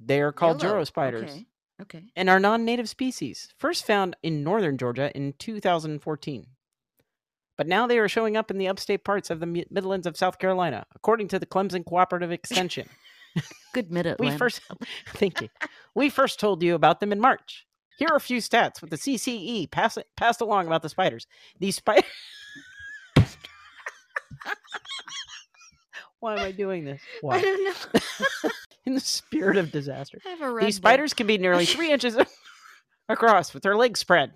They 0.00 0.20
are 0.20 0.32
called 0.32 0.60
Yellow. 0.60 0.74
Joro 0.74 0.84
spiders 0.84 1.30
Okay. 1.30 1.46
Okay. 1.80 2.04
and 2.16 2.28
are 2.28 2.40
non 2.40 2.64
native 2.64 2.88
species, 2.88 3.54
first 3.56 3.86
found 3.86 4.16
in 4.24 4.42
northern 4.42 4.76
Georgia 4.76 5.12
in 5.16 5.32
2014. 5.38 6.46
But 7.56 7.68
now 7.68 7.86
they 7.86 8.00
are 8.00 8.08
showing 8.08 8.36
up 8.36 8.50
in 8.50 8.58
the 8.58 8.66
upstate 8.66 9.04
parts 9.04 9.30
of 9.30 9.38
the 9.38 9.46
Midlands 9.46 10.08
of 10.08 10.16
South 10.16 10.40
Carolina, 10.40 10.86
according 10.92 11.28
to 11.28 11.38
the 11.38 11.46
Clemson 11.46 11.86
Cooperative 11.86 12.32
Extension. 12.32 12.88
Good 13.72 13.92
mid 13.92 14.12
we 14.18 14.36
first, 14.36 14.60
thank 15.10 15.40
you. 15.40 15.50
We 15.94 16.10
first 16.10 16.40
told 16.40 16.64
you 16.64 16.74
about 16.74 16.98
them 16.98 17.12
in 17.12 17.20
March. 17.20 17.64
Here 17.96 18.08
are 18.10 18.16
a 18.16 18.20
few 18.20 18.38
stats 18.38 18.80
with 18.80 18.90
the 18.90 18.96
CCE 18.96 19.70
pass, 19.70 19.98
passed 20.16 20.40
along 20.40 20.66
about 20.66 20.82
the 20.82 20.88
spiders. 20.88 21.28
These 21.60 21.76
spiders. 21.76 22.10
Why 26.24 26.32
am 26.36 26.38
I 26.38 26.52
doing 26.52 26.86
this? 26.86 27.02
I 27.28 27.38
don't 27.38 27.64
know. 27.64 28.50
In 28.86 28.94
the 28.94 29.00
spirit 29.00 29.58
of 29.58 29.70
disaster. 29.70 30.22
I 30.24 30.30
have 30.30 30.40
a 30.40 30.50
red 30.50 30.64
These 30.66 30.76
day. 30.76 30.80
spiders 30.80 31.12
can 31.12 31.26
be 31.26 31.36
nearly 31.36 31.66
three 31.66 31.92
inches 31.92 32.16
across 33.10 33.52
with 33.52 33.62
their 33.62 33.76
legs 33.76 34.00
spread. 34.00 34.32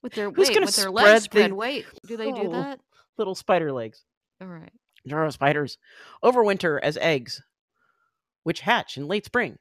with 0.00 0.12
their 0.12 0.30
Who's 0.30 0.46
wait, 0.46 0.54
gonna 0.54 0.66
with 0.66 0.76
their 0.76 0.84
spread 0.90 0.94
legs 0.94 1.24
spread. 1.24 1.50
the- 1.50 1.54
Wait, 1.56 1.86
do 2.06 2.16
they 2.16 2.30
do 2.30 2.42
Oh. 2.44 2.52
that? 2.52 2.78
Little 3.18 3.34
spider 3.34 3.72
legs. 3.72 4.04
All 4.40 4.46
right. 4.46 4.70
Joro 5.04 5.28
spiders 5.30 5.76
overwinter 6.22 6.78
as 6.80 6.96
eggs, 6.98 7.42
which 8.44 8.60
hatch 8.60 8.96
in 8.96 9.08
late 9.08 9.24
spring. 9.24 9.58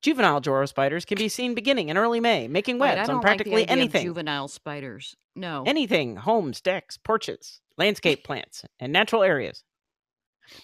Juvenile 0.00 0.40
Joro 0.40 0.64
spiders 0.64 1.04
can 1.04 1.18
be 1.18 1.28
seen 1.28 1.54
beginning 1.54 1.90
in 1.90 1.98
early 1.98 2.20
May, 2.20 2.48
making 2.48 2.78
webs 2.78 3.06
don't 3.06 3.10
on 3.10 3.14
like 3.16 3.22
practically 3.22 3.64
of 3.64 3.68
anything. 3.70 4.02
juvenile 4.06 4.48
spiders. 4.48 5.14
No. 5.36 5.62
anything 5.66 6.16
homes, 6.16 6.62
decks, 6.62 6.96
porches, 6.96 7.60
landscape 7.76 8.24
plants, 8.24 8.64
and 8.80 8.94
natural 8.94 9.22
areas. 9.22 9.62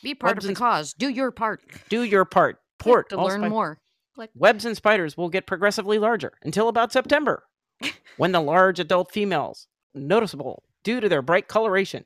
Be 0.03 0.15
part 0.15 0.37
webs 0.37 0.45
of 0.45 0.51
the 0.51 0.55
cause. 0.55 0.93
Do 0.95 1.09
your 1.09 1.31
part. 1.31 1.61
Do 1.89 2.03
your 2.03 2.25
part. 2.25 2.59
Click 2.79 2.93
Port 2.95 3.09
to 3.11 3.23
learn 3.23 3.49
more. 3.49 3.79
Click. 4.15 4.31
Webs 4.35 4.65
and 4.65 4.77
spiders 4.77 5.17
will 5.17 5.29
get 5.29 5.47
progressively 5.47 5.99
larger 5.99 6.33
until 6.43 6.69
about 6.69 6.93
September, 6.93 7.45
when 8.17 8.33
the 8.33 8.41
large 8.41 8.81
adult 8.81 9.13
females, 9.13 9.67
noticeable 9.95 10.63
due 10.83 11.01
to 11.01 11.09
their 11.09 11.23
bright 11.23 11.47
coloration, 11.49 12.05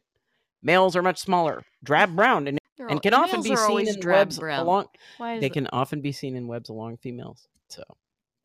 males 0.63 0.97
are 0.97 1.03
much 1.03 1.19
smaller, 1.21 1.63
drab 1.83 2.15
brown, 2.17 2.47
and, 2.49 2.59
They're 2.77 2.89
and 2.89 3.01
can 3.03 3.15
often 3.15 3.43
be 3.43 3.55
seen 3.57 3.89
in 3.89 4.01
drab 4.01 4.17
webs 4.19 4.39
brown. 4.39 4.61
along. 4.61 4.87
They 5.21 5.39
the- 5.41 5.51
can 5.51 5.69
often 5.73 6.01
be 6.01 6.13
seen 6.13 6.35
in 6.37 6.47
webs 6.49 6.69
along 6.69 6.97
females. 6.99 7.47
So, 7.69 7.83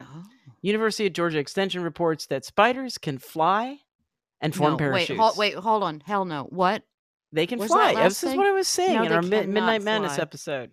Oh. 0.01 0.23
University 0.61 1.07
of 1.07 1.13
Georgia 1.13 1.39
Extension 1.39 1.84
reports 1.84 2.25
that 2.27 2.45
spiders 2.45 2.97
can 2.97 3.17
fly 3.17 3.80
and 4.39 4.55
form 4.55 4.73
no, 4.73 4.77
parachutes. 4.77 5.09
wait, 5.09 5.17
hold, 5.19 5.38
wait, 5.38 5.53
hold 5.55 5.84
on. 5.84 5.99
Hell 6.05 6.23
no. 6.25 6.43
What? 6.45 6.84
They 7.32 7.45
can 7.47 7.59
fly. 7.65 7.93
This 7.93 8.23
is 8.23 8.36
what 8.36 8.47
I 8.47 8.51
was 8.51 8.67
saying 8.67 8.95
No, 8.95 9.03
in 9.03 9.11
our 9.11 9.21
Midnight 9.21 9.84
Madness 9.84 10.15
fly. 10.15 10.21
episode. 10.21 10.71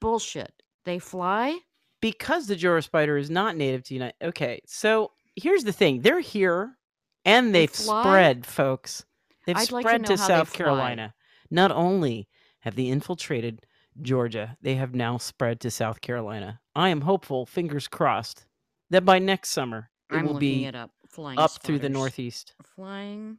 Bullshit. 0.00 0.52
They 0.84 0.98
fly? 0.98 1.58
because 2.00 2.48
the 2.48 2.56
Joro 2.56 2.80
spider 2.80 3.16
is 3.16 3.30
not 3.30 3.56
native 3.56 3.84
to 3.84 3.94
United. 3.94 4.14
Okay, 4.20 4.60
so 4.66 5.12
here's 5.36 5.62
the 5.64 5.72
thing: 5.72 6.00
they're 6.00 6.18
here, 6.20 6.76
and 7.24 7.54
They 7.54 7.60
they've 7.62 7.70
fly? 7.70 8.02
spread, 8.02 8.44
folks. 8.46 9.04
They've 9.46 9.56
I'd 9.56 9.70
like 9.70 9.84
to 9.84 9.88
spread 9.88 10.06
to 10.06 10.18
South. 10.18 10.52
Carolina. 10.52 11.14
Not 11.50 11.70
only 11.70 12.28
have 12.60 12.74
they 12.74 12.86
infiltrated 12.86 13.64
Georgia, 14.00 14.56
they 14.60 14.74
have 14.74 14.94
now 14.94 15.18
spread 15.18 15.60
to 15.60 15.70
South 15.70 16.00
Carolina. 16.00 16.60
I 16.74 16.88
am 16.88 17.02
hopeful, 17.02 17.46
fingers 17.46 17.86
crossed, 17.86 18.46
that 18.90 19.04
by 19.04 19.18
next 19.20 19.50
summer 19.50 19.90
it 20.10 20.16
I'm 20.16 20.26
will 20.26 20.38
be 20.38 20.64
it 20.64 20.74
up. 20.74 20.90
Flying 21.08 21.38
up 21.38 21.52
through 21.62 21.78
the. 21.78 21.88
Northeast. 21.88 22.54
Flying. 22.74 23.38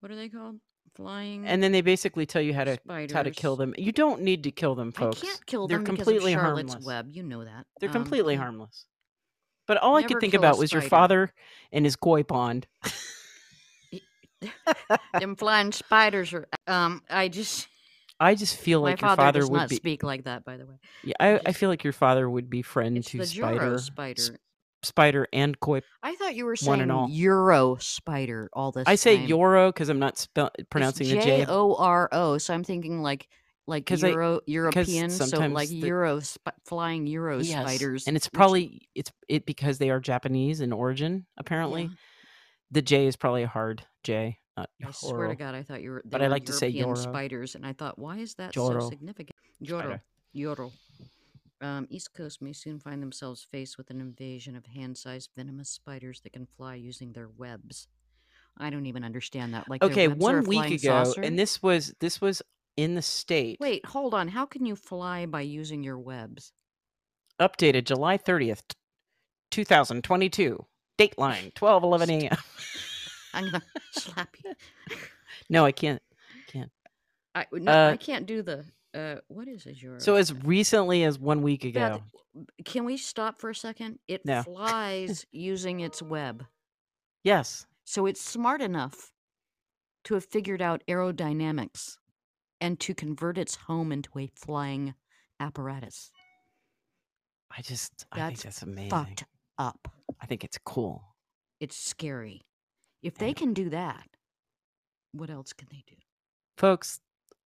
What 0.00 0.12
are 0.12 0.16
they 0.16 0.28
called? 0.28 0.56
Flying. 0.94 1.46
And 1.46 1.62
then 1.62 1.72
they 1.72 1.80
basically 1.80 2.26
tell 2.26 2.42
you 2.42 2.52
how 2.52 2.64
to 2.64 2.78
how 3.12 3.22
to 3.22 3.30
kill 3.30 3.56
them. 3.56 3.74
You 3.78 3.92
don't 3.92 4.22
need 4.22 4.42
to 4.44 4.50
kill 4.50 4.74
them, 4.74 4.92
folks. 4.92 5.22
I 5.22 5.26
can't 5.26 5.46
kill 5.46 5.66
They're 5.66 5.78
them 5.78 5.86
completely 5.86 6.32
because 6.32 6.42
of 6.42 6.46
Charlotte's 6.46 6.72
harmless. 6.72 6.86
Web. 6.86 7.08
You 7.10 7.22
know 7.22 7.44
that. 7.44 7.66
They're 7.80 7.88
Um, 7.88 7.92
completely 7.94 8.36
harmless. 8.36 8.84
But 9.66 9.78
all 9.78 9.96
I 9.96 10.02
could 10.02 10.20
think 10.20 10.34
about 10.34 10.58
was 10.58 10.72
your 10.72 10.82
father 10.82 11.32
and 11.70 11.86
his 11.86 11.96
koi 11.96 12.22
pond. 12.22 12.66
Them 15.18 15.36
flying 15.36 15.72
spiders 15.72 16.32
are. 16.32 16.48
Um, 16.66 17.02
I 17.08 17.28
just. 17.28 17.68
I 18.18 18.34
just 18.34 18.56
feel 18.56 18.80
like 18.80 19.00
your 19.00 19.16
father 19.16 19.40
does 19.40 19.50
would 19.50 19.56
not 19.56 19.68
be. 19.68 19.76
speak 19.76 20.02
like 20.02 20.24
that, 20.24 20.44
by 20.44 20.56
the 20.56 20.66
way. 20.66 20.76
Yeah, 21.02 21.14
I, 21.18 21.40
I 21.46 21.52
feel 21.52 21.68
like 21.68 21.82
your 21.82 21.92
father 21.92 22.28
would 22.30 22.48
be 22.48 22.62
friend 22.62 22.96
It's 22.96 23.10
to 23.10 23.24
spider, 23.26 23.78
spider. 23.78 24.22
Spider 24.82 25.26
and 25.32 25.58
koi. 25.60 25.80
I 26.02 26.14
thought 26.16 26.34
you 26.34 26.44
were 26.44 26.56
saying. 26.56 26.88
Euro 27.10 27.76
spider 27.80 28.50
all 28.52 28.72
this 28.72 28.84
I 28.86 28.94
say 28.96 29.16
time. 29.18 29.26
Euro 29.28 29.68
because 29.72 29.88
I'm 29.88 29.98
not 29.98 30.18
spell- 30.18 30.50
pronouncing 30.70 31.08
the 31.08 31.14
J. 31.14 31.44
J 31.44 31.46
O 31.48 31.74
R 31.74 32.08
O. 32.12 32.38
So 32.38 32.54
I'm 32.54 32.64
thinking 32.64 33.02
like 33.02 33.28
like 33.66 33.86
'Cause 33.86 34.02
I- 34.02 34.08
Euro 34.08 34.40
European. 34.46 35.08
So 35.10 35.24
like 35.38 35.68
the- 35.68 35.76
Euro 35.76 36.18
sp- 36.18 36.50
flying 36.66 37.06
Euro 37.06 37.38
Yes, 37.38 37.62
spiders. 37.62 38.06
and 38.08 38.16
it's 38.16 38.26
which- 38.26 38.32
probably 38.32 38.88
it's 38.94 39.12
it 39.28 39.46
because 39.46 39.78
they 39.78 39.90
are 39.90 40.00
Japanese 40.00 40.60
in 40.60 40.72
origin. 40.72 41.26
Apparently, 41.36 41.82
yeah, 41.84 41.88
the 42.72 42.82
J 42.82 43.06
is 43.06 43.16
probably 43.16 43.44
a 43.44 43.48
hard 43.48 43.86
J, 44.02 44.38
not 44.56 44.68
I 44.84 44.90
swear 44.90 45.28
to 45.28 45.36
God, 45.36 45.54
I 45.54 45.62
thought 45.62 45.80
you 45.80 45.90
were. 45.92 46.02
But 46.04 46.22
I 46.22 46.26
like 46.26 46.46
to 46.46 46.52
say 46.52 46.68
European 46.68 46.96
Euro. 46.96 47.12
spiders, 47.12 47.54
and 47.54 47.64
I 47.64 47.72
thought, 47.72 47.98
why 48.00 48.18
is 48.18 48.34
that 48.34 48.52
Joro. 48.52 48.80
so 48.80 48.88
significant? 48.90 49.36
Joro, 49.62 49.80
Spider. 49.82 50.02
Joro. 50.34 50.72
Um, 51.62 51.86
East 51.90 52.12
Coast 52.12 52.42
may 52.42 52.52
soon 52.52 52.78
find 52.80 53.00
themselves 53.00 53.46
faced 53.50 53.78
with 53.78 53.88
an 53.90 54.00
invasion 54.00 54.56
of 54.56 54.66
hand-sized 54.66 55.30
venomous 55.36 55.70
spiders 55.70 56.20
that 56.22 56.32
can 56.32 56.44
fly 56.46 56.74
using 56.74 57.12
their 57.12 57.28
webs. 57.28 57.86
I 58.58 58.68
don't 58.68 58.86
even 58.86 59.04
understand 59.04 59.54
that. 59.54 59.70
Like 59.70 59.82
Okay, 59.82 60.08
webs 60.08 60.24
are 60.26 60.38
a 60.38 60.40
one 60.42 60.46
week 60.46 60.66
ago, 60.82 61.04
saucer? 61.04 61.20
and 61.22 61.38
this 61.38 61.62
was 61.62 61.94
this 62.00 62.20
was 62.20 62.42
in 62.76 62.94
the 62.94 63.02
state. 63.02 63.58
Wait, 63.60 63.84
hold 63.86 64.12
on. 64.12 64.28
How 64.28 64.44
can 64.44 64.66
you 64.66 64.74
fly 64.76 65.24
by 65.24 65.40
using 65.42 65.82
your 65.84 65.98
webs? 65.98 66.52
Updated 67.40 67.84
July 67.84 68.18
30th, 68.18 68.62
2022. 69.50 70.66
Dateline 70.98 71.54
twelve 71.54 71.82
eleven 71.82 72.10
a.m. 72.10 72.36
I'm 73.34 73.44
gonna 73.46 73.62
slap 73.92 74.34
you. 74.44 74.52
No, 75.48 75.64
I 75.64 75.72
can't. 75.72 76.00
I 76.30 76.50
can't. 76.50 76.70
I 77.34 77.46
no, 77.52 77.72
Uh, 77.72 77.90
I 77.92 77.96
can't 77.96 78.26
do 78.26 78.42
the. 78.42 78.64
Uh, 78.94 79.16
what 79.28 79.48
is? 79.48 79.64
Your 79.66 79.98
So 80.00 80.16
as 80.16 80.32
recently 80.44 81.04
as 81.04 81.18
one 81.18 81.42
week 81.42 81.64
ago. 81.64 82.02
can 82.64 82.84
we 82.84 82.96
stop 82.96 83.40
for 83.40 83.50
a 83.50 83.54
second? 83.54 83.98
It 84.08 84.24
No. 84.26 84.42
flies 84.42 85.24
using 85.32 85.80
its 85.80 86.02
web, 86.02 86.46
Yes. 87.24 87.66
so 87.84 88.06
it's 88.06 88.20
smart 88.20 88.60
enough 88.60 89.12
to 90.04 90.14
have 90.14 90.24
figured 90.24 90.60
out 90.60 90.82
aerodynamics 90.88 91.96
and 92.60 92.78
to 92.80 92.94
convert 92.94 93.38
its 93.38 93.54
home 93.54 93.92
into 93.92 94.18
a 94.18 94.26
flying 94.34 94.94
apparatus. 95.40 96.10
I 97.50 97.62
just 97.62 98.06
I 98.12 98.16
think 98.16 98.28
That's 98.30 98.42
that's 98.44 98.62
amazing. 98.62 98.90
Fucked 98.90 99.24
up. 99.58 99.88
I 100.20 100.26
think 100.26 100.44
it's 100.44 100.58
cool. 100.58 101.16
It's 101.60 101.76
scary. 101.76 102.42
If 103.02 103.16
they 103.16 103.28
Yeah. 103.28 103.34
can 103.34 103.52
do 103.54 103.70
that, 103.70 104.08
what 105.12 105.28
else 105.30 105.52
can 105.52 105.68
they 105.70 105.82
do? 105.86 105.96
Folks, 106.56 107.00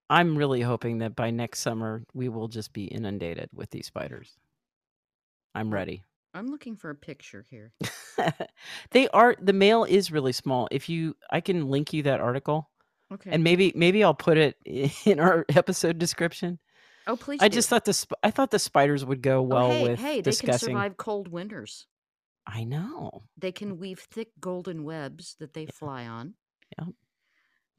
I'm 0.09 0.37
really 0.39 0.61
hoping 0.61 0.99
that 0.99 1.17
by 1.17 1.31
next 1.31 1.61
summer 1.61 2.03
we 2.15 2.29
will 2.29 2.49
just 2.49 2.73
be 2.73 2.85
inundated 2.85 3.49
with 3.53 3.71
these 3.71 3.87
spiders. 3.87 4.37
I'm 5.55 5.73
ready. 5.73 6.03
I'm 6.35 6.49
looking 6.49 6.77
for 6.77 6.91
a 6.91 6.95
picture 6.95 7.45
here. 7.49 7.73
they 8.91 9.09
are 9.09 9.35
the 9.41 9.53
mail 9.55 9.85
is 9.85 10.13
really 10.13 10.33
small. 10.33 10.69
If 10.71 10.89
you 10.89 11.17
I 11.31 11.41
can 11.41 11.69
link 11.69 11.93
you 11.93 12.03
that 12.05 12.21
article 12.21 12.71
Okay. 13.13 13.31
and 13.31 13.43
maybe 13.43 13.73
maybe 13.75 14.03
I'll 14.05 14.15
put 14.15 14.37
it 14.37 14.57
in 15.07 15.19
our 15.21 15.45
episode 15.55 15.99
description. 15.99 16.59
oh, 17.07 17.17
please. 17.17 17.41
I 17.41 17.49
do. 17.49 17.55
just 17.55 17.69
thought 17.69 17.85
the 17.85 17.95
sp- 17.97 18.19
I 18.23 18.31
thought 18.31 18.51
the 18.51 18.59
spiders 18.59 19.05
would 19.05 19.23
go 19.23 19.39
oh, 19.39 19.43
well 19.43 19.67
oh, 19.67 19.71
hey, 19.71 19.89
with 19.89 19.99
hey, 20.01 20.07
they 20.07 20.15
can 20.15 20.23
discussing. 20.25 20.69
survive 20.71 20.97
cold 20.97 21.29
winters. 21.29 21.87
I 22.47 22.65
know. 22.65 23.23
They 23.39 23.51
can 23.53 23.79
weave 23.79 24.01
thick 24.11 24.29
golden 24.39 24.85
webs 24.85 25.37
that 25.41 25.55
they 25.55 25.63
Yeah. 25.65 25.71
fly 25.73 26.07
on. 26.07 26.35
Yep. 26.79 26.89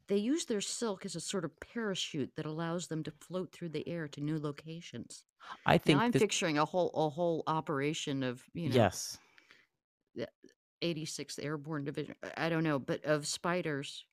They 0.08 0.18
use 0.18 0.46
their 0.46 0.62
silk 0.62 1.06
as 1.06 1.16
a 1.16 1.20
sort 1.20 1.44
of 1.44 1.52
parachute 1.60 2.32
that 2.38 2.46
allows 2.46 2.88
them 2.88 3.04
to 3.04 3.12
float 3.12 3.52
through 3.52 3.70
the 3.70 3.88
air 3.88 4.08
to 4.10 4.22
new 4.22 4.40
locations. 4.40 5.24
I 5.66 5.78
think 5.78 5.98
Now 5.98 6.06
I'm 6.06 6.12
this, 6.12 6.22
picturing 6.22 6.58
a 6.58 6.66
whole 6.66 6.92
a 6.94 7.10
whole 7.10 7.44
operation 7.48 8.24
of 8.24 8.42
you 8.54 8.70
know 8.70 8.76
yes. 8.76 9.18
the 10.16 10.28
86th 10.82 11.44
Airborne 11.44 11.84
Division. 11.84 12.16
I- 12.24 12.46
I 12.46 12.50
don't 12.50 12.64
know, 12.64 12.80
but 12.80 13.04
of 13.04 13.28
spiders. 13.28 14.06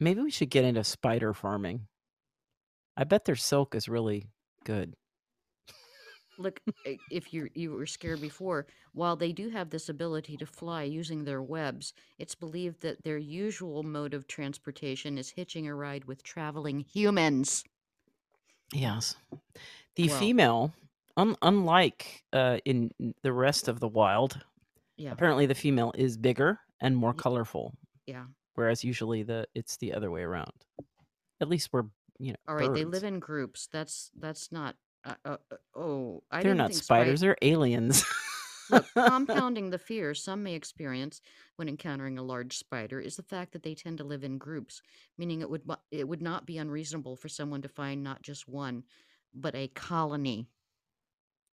Maybe 0.00 0.20
we 0.20 0.30
should 0.30 0.50
get 0.50 0.64
into 0.64 0.84
spider 0.84 1.32
farming. 1.34 1.88
I 2.96 3.04
bet 3.04 3.24
their 3.24 3.36
silk 3.36 3.74
is 3.74 3.88
really 3.88 4.28
good. 4.64 4.94
Look, 6.38 6.60
if 7.10 7.32
you 7.34 7.48
you 7.54 7.72
were 7.72 7.86
scared 7.86 8.20
before, 8.20 8.66
while 8.92 9.16
they 9.16 9.32
do 9.32 9.48
have 9.50 9.70
this 9.70 9.88
ability 9.88 10.36
to 10.36 10.46
fly 10.46 10.84
using 10.84 11.24
their 11.24 11.42
webs, 11.42 11.92
it's 12.18 12.34
believed 12.36 12.80
that 12.82 13.02
their 13.02 13.18
usual 13.18 13.82
mode 13.82 14.14
of 14.14 14.28
transportation 14.28 15.18
is 15.18 15.30
hitching 15.30 15.66
a 15.66 15.74
ride 15.74 16.04
with 16.04 16.22
traveling 16.22 16.80
humans. 16.80 17.64
Yes. 18.72 19.16
The 19.96 20.08
Well- 20.08 20.18
female, 20.18 20.74
un- 21.16 21.36
unlike 21.42 22.22
uh, 22.32 22.58
in 22.64 22.92
the 23.22 23.32
rest 23.32 23.66
of 23.68 23.80
the 23.80 23.88
wild, 23.88 24.40
Yeah, 24.96 25.10
apparently 25.12 25.46
the 25.46 25.54
female 25.56 25.92
is 25.96 26.16
bigger 26.16 26.60
and 26.80 26.96
more 26.96 27.14
colorful, 27.14 27.74
yeah. 28.06 28.26
whereas 28.54 28.84
usually 28.84 29.24
the 29.24 29.46
it's 29.54 29.76
the 29.78 29.92
other 29.92 30.10
way 30.10 30.22
around. 30.22 30.52
At 31.40 31.48
least 31.48 31.70
we're 31.72 31.84
you 32.20 32.32
know 32.32 32.38
All 32.46 32.54
right, 32.54 32.72
they 32.72 32.84
live 32.84 33.04
in 33.04 33.18
groups. 33.18 33.68
That's 33.72 34.10
that's 34.16 34.52
not. 34.52 34.76
Uh, 35.08 35.14
uh, 35.24 35.36
uh, 35.50 35.56
oh, 35.78 36.22
I 36.30 36.36
They're 36.36 36.50
didn't 36.50 36.58
not 36.58 36.70
think 36.70 36.82
spiders; 36.82 37.20
they're 37.20 37.36
aliens. 37.42 38.04
Look, 38.70 38.86
compounding 38.94 39.70
the 39.70 39.78
fear 39.78 40.14
some 40.14 40.42
may 40.42 40.54
experience 40.54 41.20
when 41.56 41.68
encountering 41.68 42.18
a 42.18 42.22
large 42.22 42.58
spider 42.58 43.00
is 43.00 43.16
the 43.16 43.22
fact 43.22 43.52
that 43.52 43.62
they 43.62 43.74
tend 43.74 43.98
to 43.98 44.04
live 44.04 44.24
in 44.24 44.38
groups, 44.38 44.82
meaning 45.16 45.40
it 45.40 45.48
would 45.50 45.62
it 45.90 46.06
would 46.06 46.22
not 46.22 46.46
be 46.46 46.58
unreasonable 46.58 47.16
for 47.16 47.28
someone 47.28 47.62
to 47.62 47.68
find 47.68 48.02
not 48.02 48.22
just 48.22 48.48
one, 48.48 48.84
but 49.34 49.54
a 49.54 49.68
colony 49.68 50.48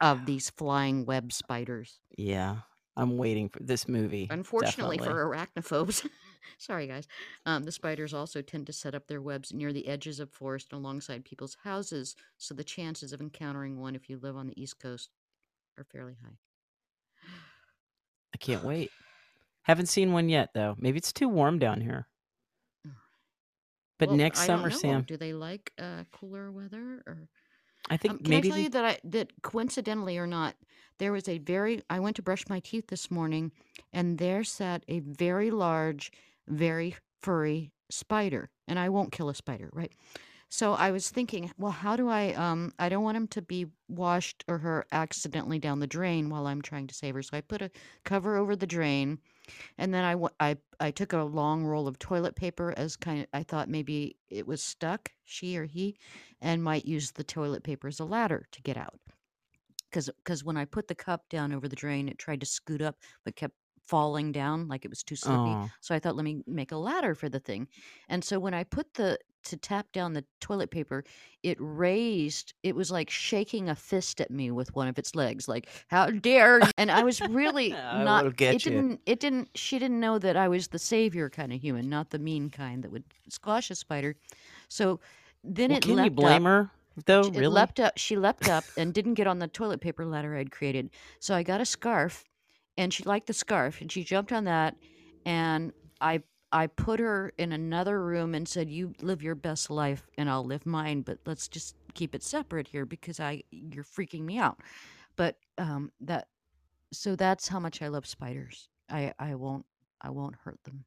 of 0.01 0.25
these 0.25 0.49
flying 0.49 1.05
web 1.05 1.31
spiders. 1.31 1.99
yeah, 2.17 2.57
I'm 2.97 3.17
waiting 3.17 3.49
for 3.49 3.63
this 3.63 3.87
movie. 3.87 4.27
Unfortunately 4.29 4.97
definitely. 4.97 5.21
for 5.21 5.35
arachnophobes, 5.61 6.07
sorry 6.57 6.87
guys, 6.87 7.07
um, 7.45 7.63
the 7.63 7.71
spiders 7.71 8.13
also 8.13 8.41
tend 8.41 8.67
to 8.67 8.73
set 8.73 8.95
up 8.95 9.07
their 9.07 9.21
webs 9.21 9.53
near 9.53 9.73
the 9.73 9.87
edges 9.87 10.19
of 10.19 10.31
forest 10.31 10.67
and 10.71 10.79
alongside 10.83 11.25
people's 11.25 11.57
houses, 11.63 12.15
so 12.37 12.53
the 12.53 12.63
chances 12.63 13.13
of 13.13 13.21
encountering 13.21 13.79
one 13.79 13.95
if 13.95 14.09
you 14.09 14.17
live 14.17 14.35
on 14.37 14.47
the 14.47 14.61
East 14.61 14.79
Coast 14.79 15.09
are 15.77 15.83
fairly 15.83 16.15
high. 16.23 16.37
I 18.33 18.37
can't 18.37 18.63
wait. 18.63 18.91
Haven't 19.63 19.87
seen 19.87 20.11
one 20.13 20.29
yet 20.29 20.51
though. 20.53 20.75
Maybe 20.77 20.97
it's 20.97 21.13
too 21.13 21.29
warm 21.29 21.59
down 21.59 21.81
here. 21.81 22.07
But 23.97 24.09
Well, 24.09 24.17
next 24.17 24.41
I 24.41 24.45
summer. 24.47 24.69
Sam, 24.71 25.03
do 25.03 25.17
they 25.17 25.33
like 25.33 25.71
uh, 25.79 26.03
cooler 26.11 26.51
weather 26.51 27.03
or? 27.07 27.29
I 27.89 27.97
think 27.97 28.11
Um, 28.11 28.19
can 28.19 28.29
maybe 28.29 28.49
I 28.49 28.51
tell 28.51 28.59
you 28.59 28.69
that 28.69 28.85
I 28.85 28.99
that 29.05 29.31
coincidentally 29.41 30.17
or 30.17 30.27
not, 30.27 30.55
there 30.99 31.11
was 31.11 31.27
a 31.29 31.37
very. 31.39 31.81
I 31.89 31.99
went 31.99 32.15
to 32.17 32.21
brush 32.21 32.47
my 32.49 32.59
teeth 32.59 32.87
this 32.87 33.09
morning, 33.11 33.51
and 33.93 34.17
there 34.17 34.43
sat 34.43 34.83
a 34.87 34.99
very 34.99 35.51
large, 35.51 36.11
very 36.47 36.95
furry 37.21 37.71
spider. 37.89 38.49
And 38.67 38.79
I 38.79 38.89
won't 38.89 39.11
kill 39.11 39.29
a 39.29 39.35
spider, 39.35 39.69
right? 39.73 39.91
So 40.49 40.73
I 40.73 40.91
was 40.91 41.09
thinking, 41.09 41.51
well, 41.57 41.71
how 41.71 41.95
do 41.95 42.07
I? 42.07 42.33
Um, 42.33 42.71
I 42.79 42.87
don't 42.87 43.03
want 43.03 43.17
him 43.17 43.27
to 43.29 43.41
be 43.41 43.65
washed 43.89 44.43
or 44.47 44.59
her 44.59 44.85
accidentally 44.91 45.59
down 45.59 45.79
the 45.79 45.87
drain 45.87 46.29
while 46.29 46.47
I'm 46.47 46.61
trying 46.61 46.87
to 46.87 46.95
save 46.95 47.15
her. 47.15 47.21
So 47.23 47.35
I 47.35 47.41
put 47.41 47.61
a 47.61 47.71
cover 48.03 48.37
over 48.37 48.55
the 48.55 48.67
drain, 48.67 49.19
and 49.77 49.93
then 49.93 50.03
I 50.03 50.15
I 50.39 50.57
I 50.79 50.91
took 50.91 51.13
a 51.13 51.23
long 51.23 51.65
roll 51.65 51.87
of 51.87 51.99
toilet 51.99 52.35
paper 52.35 52.73
as 52.77 52.95
kind 52.95 53.21
of 53.21 53.27
I 53.33 53.43
thought 53.43 53.69
maybe 53.69 54.17
it 54.29 54.47
was 54.47 54.61
stuck, 54.61 55.11
she 55.25 55.57
or 55.57 55.65
he, 55.65 55.97
and 56.41 56.63
might 56.63 56.85
use 56.85 57.11
the 57.11 57.23
toilet 57.23 57.63
paper 57.63 57.87
as 57.87 57.99
a 57.99 58.05
ladder 58.05 58.45
to 58.51 58.61
get 58.61 58.77
out. 58.77 58.99
Because 59.91 60.43
when 60.43 60.57
I 60.57 60.65
put 60.65 60.87
the 60.87 60.95
cup 60.95 61.27
down 61.29 61.53
over 61.53 61.67
the 61.67 61.75
drain, 61.75 62.07
it 62.07 62.17
tried 62.17 62.41
to 62.41 62.45
scoot 62.45 62.81
up 62.81 62.97
but 63.23 63.35
kept 63.35 63.55
falling 63.88 64.31
down 64.31 64.67
like 64.67 64.86
it 64.86 64.89
was 64.89 65.03
too 65.03 65.15
slippy. 65.15 65.57
Oh, 65.57 65.69
So 65.81 65.93
I 65.95 65.99
thought, 65.99 66.15
let 66.15 66.25
me 66.25 66.41
make 66.47 66.71
a 66.71 66.77
ladder 66.77 67.15
for 67.15 67.29
the 67.29 67.39
thing. 67.39 67.67
And 68.09 68.23
so 68.23 68.39
when 68.39 68.53
I 68.53 68.63
put 68.63 68.93
the 68.95 69.19
to 69.45 69.57
tap 69.57 69.91
down 69.91 70.13
the 70.13 70.25
toilet 70.41 70.71
paper, 70.71 71.03
it 71.43 71.57
raised. 71.59 72.53
It 72.63 72.75
was 72.75 72.89
like 72.91 73.09
shaking 73.11 73.69
a 73.69 73.75
fist 73.75 74.19
at 74.19 74.31
me 74.31 74.49
with 74.49 74.75
one 74.75 74.88
of 74.88 74.97
its 74.97 75.13
legs, 75.13 75.47
like 75.47 75.67
"How 75.88 76.09
dare!" 76.09 76.59
you?" 76.61 76.71
And 76.77 76.89
I 76.91 77.03
was 77.03 77.21
really 77.21 77.73
I 77.75 78.03
not. 78.03 78.25
it 78.53 78.65
you. 78.65 78.71
didn't. 78.71 79.01
It 79.05 79.19
didn't. 79.19 79.49
She 79.55 79.77
didn't 79.77 79.99
know 79.99 80.17
that 80.19 80.36
I 80.36 80.47
was 80.47 80.69
the 80.69 80.79
savior 80.79 81.29
kind 81.29 81.53
of 81.53 81.61
human, 81.61 81.89
not 81.89 82.09
the 82.09 82.19
mean 82.19 82.49
kind 82.49 82.83
that 82.83 82.91
would 82.91 83.03
squash 83.29 83.69
a 83.69 83.75
spider. 83.75 84.15
So 84.67 84.99
then 85.43 85.69
well, 85.69 85.77
it 85.77 85.83
can 85.83 86.03
you 86.03 86.09
blame 86.09 86.45
up. 86.45 86.51
her 86.51 86.71
though? 87.05 87.29
Really? 87.29 87.47
leapt 87.47 87.79
up. 87.79 87.97
She 87.97 88.17
leapt 88.17 88.49
up 88.49 88.63
and 88.77 88.93
didn't 88.93 89.13
get 89.13 89.27
on 89.27 89.39
the 89.39 89.47
toilet 89.47 89.81
paper 89.81 90.05
ladder 90.05 90.36
I'd 90.36 90.51
created. 90.51 90.89
So 91.19 91.36
I 91.36 91.43
got 91.43 91.61
a 91.61 91.65
scarf, 91.65 92.25
and 92.78 92.93
she 92.93 93.03
liked 93.03 93.28
the 93.28 93.34
scarf, 93.34 93.82
and 93.82 93.91
she 93.91 94.03
jumped 94.03 94.32
on 94.32 94.45
that, 94.45 94.76
and 95.26 95.73
I 96.01 96.23
I 96.51 96.67
put 96.67 96.99
her 96.99 97.34
in 97.38 97.51
another 97.51 98.01
room 98.03 98.36
and 98.36 98.47
said, 98.47 98.69
"You 98.69 98.93
live 99.01 99.21
your 99.21 99.36
best 99.36 99.69
life, 99.69 100.07
and 100.17 100.30
I'll 100.30 100.43
live 100.45 100.65
mine, 100.65 101.01
but 101.01 101.19
let's 101.26 101.47
just 101.47 101.76
keep 101.93 102.15
it 102.15 102.23
separate 102.23 102.67
here 102.67 102.86
because 102.86 103.19
I 103.19 103.43
you're 103.51 103.84
freaking 103.84 104.21
me 104.21 104.38
out." 104.38 104.59
But 105.15 105.38
um, 105.57 105.91
that 106.01 106.28
so 106.93 107.15
that's 107.15 107.47
how 107.47 107.59
much 107.59 107.82
I 107.82 107.88
love 107.89 108.05
spiders. 108.05 108.69
I 108.89 109.13
I 109.19 109.36
won't 109.36 109.65
I 110.01 110.09
won't 110.11 110.36
hurt 110.43 110.59
them. 110.63 110.86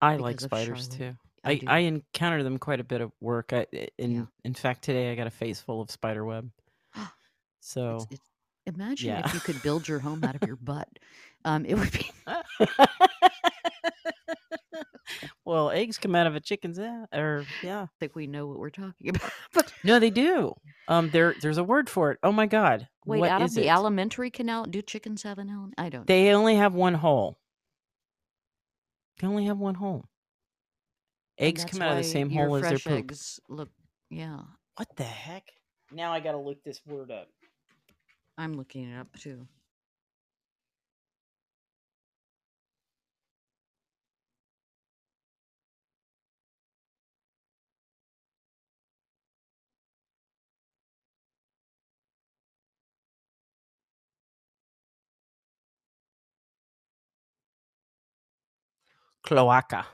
I 0.00 0.16
like 0.16 0.40
spiders 0.40 0.88
Charlotte. 0.88 0.98
too. 0.98 1.16
I 1.44 1.50
I. 1.52 1.60
I 1.66 1.78
encounter 1.80 2.42
them 2.42 2.58
quite 2.58 2.80
a 2.80 2.84
bit 2.84 3.00
at 3.00 3.10
work. 3.20 3.52
I, 3.52 3.66
in 3.98 4.12
Yeah. 4.16 4.26
in 4.44 4.54
fact, 4.54 4.82
today 4.84 5.12
I 5.12 5.14
got 5.14 5.26
a 5.26 5.30
face 5.30 5.60
full 5.60 5.80
of 5.80 5.90
spider 5.90 6.24
web. 6.24 6.50
So 7.60 7.96
It's, 7.96 8.06
it's, 8.12 8.30
imagine 8.66 9.08
yeah. 9.08 9.22
if 9.24 9.34
you 9.34 9.40
could 9.40 9.62
build 9.62 9.88
your 9.88 9.98
home 9.98 10.22
out 10.24 10.34
of 10.34 10.46
your 10.46 10.56
butt. 10.56 10.88
Um, 11.44 11.64
it 11.64 11.74
would 11.74 11.92
be 11.92 12.10
well, 15.44 15.70
eggs 15.70 15.96
come 15.98 16.14
out 16.14 16.26
of 16.26 16.34
a 16.34 16.40
chicken's 16.40 16.78
ass, 16.78 17.06
or 17.12 17.44
yeah. 17.62 17.82
I 17.82 17.88
think 18.00 18.16
we 18.16 18.26
know 18.26 18.46
what 18.46 18.58
we're 18.58 18.70
talking 18.70 19.08
about. 19.10 19.30
But 19.52 19.72
No, 19.84 19.98
they 19.98 20.10
do. 20.10 20.54
Um, 20.88 21.10
there 21.10 21.34
there's 21.40 21.58
a 21.58 21.64
word 21.64 21.88
for 21.88 22.10
it. 22.10 22.18
Oh 22.22 22.32
my 22.32 22.46
god, 22.46 22.88
wait, 23.04 23.20
what 23.20 23.30
out 23.30 23.42
of 23.42 23.54
the 23.54 23.66
it? 23.66 23.68
alimentary 23.68 24.30
canal, 24.30 24.64
do 24.64 24.82
chickens 24.82 25.22
have 25.22 25.38
an 25.38 25.48
element? 25.48 25.74
I 25.78 25.88
don't. 25.88 26.06
They 26.06 26.32
only 26.32 26.56
have 26.56 26.74
one 26.74 26.94
hole. 26.94 27.38
They 29.20 29.26
only 29.26 29.46
have 29.46 29.58
one 29.58 29.74
hole. 29.74 30.04
Eggs 31.38 31.64
come 31.64 31.82
out 31.82 31.92
of 31.92 31.98
the 31.98 32.04
same 32.04 32.30
hole 32.30 32.56
as 32.56 32.62
their 32.62 32.78
poop. 32.78 32.92
eggs 32.92 33.40
look. 33.48 33.68
Yeah, 34.10 34.40
What 34.76 34.88
the 34.96 35.04
heck? 35.04 35.44
Now 35.92 36.12
I 36.12 36.20
gotta 36.20 36.38
look 36.38 36.62
this 36.64 36.80
word 36.86 37.10
up. 37.10 37.28
I'm 38.38 38.54
looking 38.54 38.90
it 38.90 38.98
up 38.98 39.16
too. 39.18 39.46
Cloaca. 59.22 59.86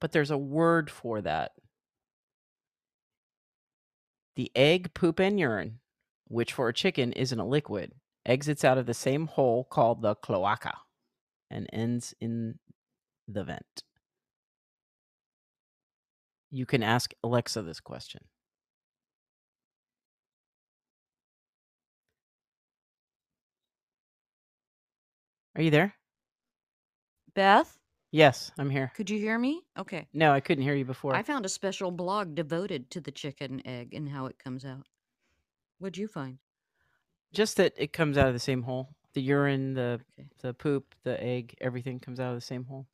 But 0.00 0.12
there's 0.12 0.30
a 0.30 0.38
word 0.38 0.90
for 0.90 1.20
that. 1.22 1.52
The 4.36 4.50
egg, 4.54 4.94
poop, 4.94 5.18
and 5.18 5.40
urine 5.40 5.80
which 6.28 6.52
for 6.52 6.68
a 6.68 6.74
chicken 6.74 7.12
isn't 7.12 7.38
a 7.38 7.46
liquid, 7.46 7.92
exits 8.24 8.64
out 8.64 8.78
of 8.78 8.86
the 8.86 8.94
same 8.94 9.26
hole 9.26 9.64
called 9.64 10.02
the 10.02 10.14
cloaca 10.16 10.74
and 11.50 11.68
ends 11.72 12.14
in 12.20 12.58
the 13.28 13.44
vent. 13.44 13.82
You 16.50 16.66
can 16.66 16.82
ask 16.82 17.12
Alexa 17.22 17.62
this 17.62 17.80
question. 17.80 18.22
Are 25.56 25.62
you 25.62 25.70
there? 25.70 25.94
Beth, 27.34 27.78
Yes, 28.12 28.50
I'm 28.58 28.70
here. 28.70 28.92
could 28.94 29.10
you 29.10 29.18
hear 29.18 29.38
me? 29.38 29.62
Okay. 29.78 30.06
No, 30.12 30.32
I 30.32 30.40
couldn't 30.40 30.64
hear 30.64 30.74
you 30.74 30.84
before. 30.84 31.14
I 31.14 31.22
found 31.22 31.44
a 31.44 31.50
special 31.50 31.90
blog 31.90 32.34
devoted 32.34 32.90
to 32.92 33.00
the 33.00 33.10
chicken 33.10 33.60
egg 33.66 33.92
and 33.94 34.08
how 34.08 34.26
it 34.26 34.38
comes 34.38 34.64
out. 34.64 34.86
What'd 35.78 35.96
you 35.98 36.08
find? 36.08 36.38
Just 37.32 37.56
that 37.56 37.74
it 37.76 37.92
comes 37.92 38.16
out 38.16 38.28
of 38.28 38.34
the 38.34 38.40
same 38.40 38.62
hole. 38.62 38.88
The 39.14 39.22
urine, 39.22 39.74
the 39.74 40.00
Okay. 40.18 40.28
the 40.42 40.54
poop, 40.54 40.94
the 41.04 41.22
egg, 41.22 41.54
everything 41.60 42.00
comes 42.00 42.20
out 42.20 42.30
of 42.30 42.36
the 42.36 42.40
same 42.46 42.64
hole. 42.64 42.86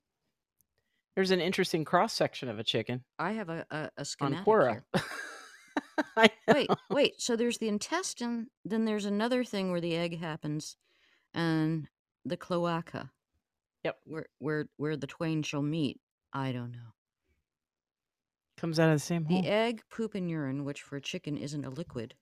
There's 1.15 1.31
an 1.31 1.41
interesting 1.41 1.85
cross 1.85 2.13
section 2.15 2.49
of 2.49 2.59
a 2.59 2.65
chicken 2.65 3.05
I 3.19 3.33
have 3.33 3.51
a, 3.51 3.67
a, 3.71 3.91
a 3.97 4.01
on 4.01 4.05
schematic 4.05 4.47
Quora. 4.47 4.71
here. 4.71 4.85
I 6.17 6.31
Wait, 6.49 6.71
wait. 6.91 7.21
So 7.21 7.37
there's 7.37 7.59
the 7.59 7.69
intestine, 7.69 8.49
then 8.65 8.85
there's 8.85 9.05
another 9.05 9.45
thing 9.45 9.71
where 9.71 9.81
the 9.81 9.95
egg 9.97 10.19
happens, 10.19 10.77
and 11.35 11.87
the 12.25 12.37
cloaca. 12.37 13.11
Yep. 13.85 13.99
Where 14.05 14.27
where 14.39 14.67
where 14.77 14.97
the 14.97 15.07
twain 15.07 15.43
shall 15.43 15.63
meet. 15.63 16.01
I 16.33 16.53
don't 16.53 16.73
know. 16.73 16.95
Comes 18.57 18.79
out 18.79 18.89
of 18.91 18.95
the 18.97 19.01
same 19.01 19.25
hole. 19.25 19.43
The 19.43 19.49
egg, 19.49 19.83
poop, 19.91 20.15
and 20.15 20.31
urine, 20.31 20.65
which 20.65 20.83
for 20.83 20.97
a 20.97 21.01
chicken 21.01 21.37
isn't 21.37 21.65
a 21.65 21.71
liquid. 21.71 22.15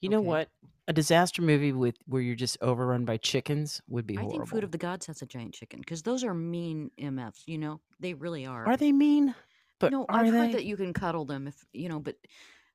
You 0.00 0.10
know 0.10 0.18
okay. 0.18 0.26
what? 0.26 0.48
A 0.88 0.92
disaster 0.92 1.42
movie 1.42 1.72
with 1.72 1.96
where 2.06 2.22
you're 2.22 2.36
just 2.36 2.58
overrun 2.60 3.04
by 3.04 3.16
chickens 3.16 3.80
would 3.88 4.06
be 4.06 4.16
I 4.16 4.20
horrible. 4.20 4.38
think 4.38 4.50
Food 4.50 4.64
of 4.64 4.70
the 4.70 4.78
Gods 4.78 5.06
has 5.06 5.20
a 5.20 5.26
giant 5.26 5.54
chicken 5.54 5.80
because 5.80 6.02
those 6.02 6.22
are 6.22 6.34
mean 6.34 6.90
MFs. 7.00 7.42
You 7.46 7.58
know, 7.58 7.80
they 7.98 8.14
really 8.14 8.46
are. 8.46 8.66
Are 8.66 8.76
they 8.76 8.92
mean? 8.92 9.34
But 9.80 9.92
no, 9.92 10.06
I've 10.08 10.30
they? 10.30 10.38
heard 10.38 10.52
that 10.52 10.64
you 10.64 10.76
can 10.76 10.92
cuddle 10.92 11.24
them 11.24 11.48
if 11.48 11.64
you 11.72 11.88
know, 11.88 11.98
but 11.98 12.16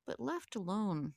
but 0.06 0.20
left 0.20 0.56
alone. 0.56 1.14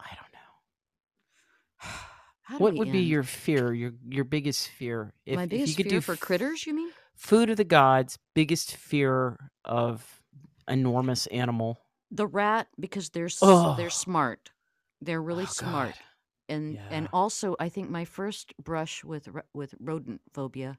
I 0.00 0.08
don't 0.14 0.32
know. 0.32 1.98
Do 2.58 2.64
What 2.64 2.74
would 2.74 2.92
be 2.92 3.00
your 3.00 3.22
fear? 3.22 3.72
Your 3.72 3.92
your 4.08 4.24
biggest 4.24 4.68
fear? 4.68 5.12
If, 5.26 5.36
my 5.36 5.44
if 5.44 5.50
biggest 5.50 5.78
you 5.78 5.84
could 5.84 5.90
fear 5.90 5.98
do 5.98 6.02
for 6.02 6.16
critters? 6.16 6.66
You 6.66 6.74
mean? 6.74 6.90
Food 7.14 7.50
of 7.50 7.56
the 7.56 7.64
gods, 7.64 8.18
biggest 8.34 8.74
fear 8.76 9.50
of 9.64 10.22
enormous 10.66 11.26
animal. 11.26 11.78
The 12.10 12.26
rat 12.26 12.68
because 12.80 13.10
they're 13.10 13.28
Oh, 13.42 13.74
they're 13.76 13.90
smart. 13.90 14.50
They're 15.00 15.22
really 15.22 15.44
oh 15.44 15.46
smart. 15.46 15.94
And 16.48 16.78
and 16.90 17.04
Yeah. 17.04 17.10
also 17.12 17.56
I 17.60 17.68
think 17.68 17.90
my 17.90 18.04
first 18.04 18.52
brush 18.62 19.04
with 19.04 19.28
ro- 19.28 19.42
with 19.54 19.74
rodent 19.80 20.20
phobia 20.32 20.78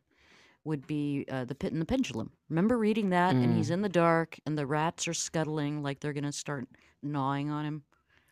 would 0.66 0.86
be 0.88 1.26
uh, 1.32 1.46
the 1.46 1.56
pit 1.56 1.72
and 1.72 1.82
the 1.82 1.86
pendulum. 1.86 2.32
Remember 2.50 2.78
reading 2.78 3.10
that 3.10 3.34
and 3.36 3.56
he's 3.56 3.70
Mm. 3.70 3.74
in 3.76 3.82
the 3.82 3.90
dark 3.90 4.40
and 4.46 4.58
the 4.58 4.66
rats 4.68 5.08
are 5.08 5.14
scuttling 5.14 5.82
like 5.82 6.00
they're 6.00 6.14
going 6.14 6.24
to 6.26 6.32
start 6.34 6.68
gnawing 7.02 7.50
on 7.50 7.66
him. 7.66 7.84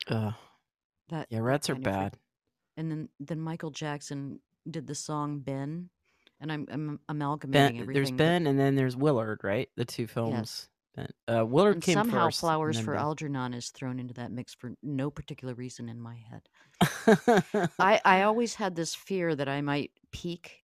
Ugh. 0.10 0.34
That 1.10 1.28
Yeah, 1.30 1.38
that 1.38 1.44
rats 1.44 1.70
are 1.70 1.76
kind 1.76 1.88
of 1.88 1.94
freaked. 1.94 2.12
bad. 2.14 2.20
And 2.76 2.92
then 2.92 3.10
then 3.20 3.40
Michael 3.40 3.72
Jackson 3.72 4.40
did 4.70 4.88
the 4.88 4.96
song 4.96 5.40
Ben 5.40 5.90
and 6.40 6.52
I'm, 6.52 6.68
I'm 6.70 6.88
Ben, 6.88 7.00
amalgamating 7.10 7.78
there's 7.78 7.82
everything 8.10 8.18
but 8.18 8.24
Ben, 8.24 8.48
and 8.48 8.60
then 8.60 8.76
there's 8.76 8.96
Willard, 8.98 9.40
right? 9.44 9.70
The 9.76 9.86
two 9.86 10.04
yes. 10.04 10.12
films. 10.12 10.70
Ben. 10.98 11.14
Uh, 11.28 11.46
Willard 11.46 11.76
And 11.76 11.84
came 11.84 11.94
somehow 11.94 12.26
first, 12.26 12.40
Flowers 12.40 12.80
for. 12.80 12.96
Algernon 12.96 13.54
is 13.54 13.70
thrown 13.70 14.00
into 14.00 14.16
that 14.16 14.32
mix 14.32 14.54
for 14.56 14.74
no 14.82 15.12
particular 15.12 15.54
reason 15.54 15.88
in 15.90 16.02
my 16.02 16.18
head. 16.30 16.50
I 17.80 18.02
I 18.04 18.24
always 18.24 18.56
had 18.56 18.76
this 18.76 18.96
fear 18.96 19.36
that 19.36 19.48
I 19.48 19.62
might 19.62 19.92
peak, 20.12 20.64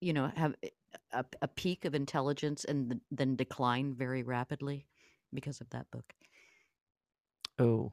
you 0.00 0.12
know, 0.12 0.30
have 0.34 0.54
a, 0.64 0.70
a 1.12 1.24
a 1.42 1.48
peak 1.48 1.84
of 1.84 1.94
intelligence 1.94 2.64
and 2.64 2.90
th- 2.90 3.02
then 3.12 3.36
decline 3.36 3.94
very 3.94 4.22
rapidly 4.24 4.86
because 5.32 5.60
of 5.60 5.70
that 5.70 5.90
book. 5.92 6.12
oh, 7.58 7.92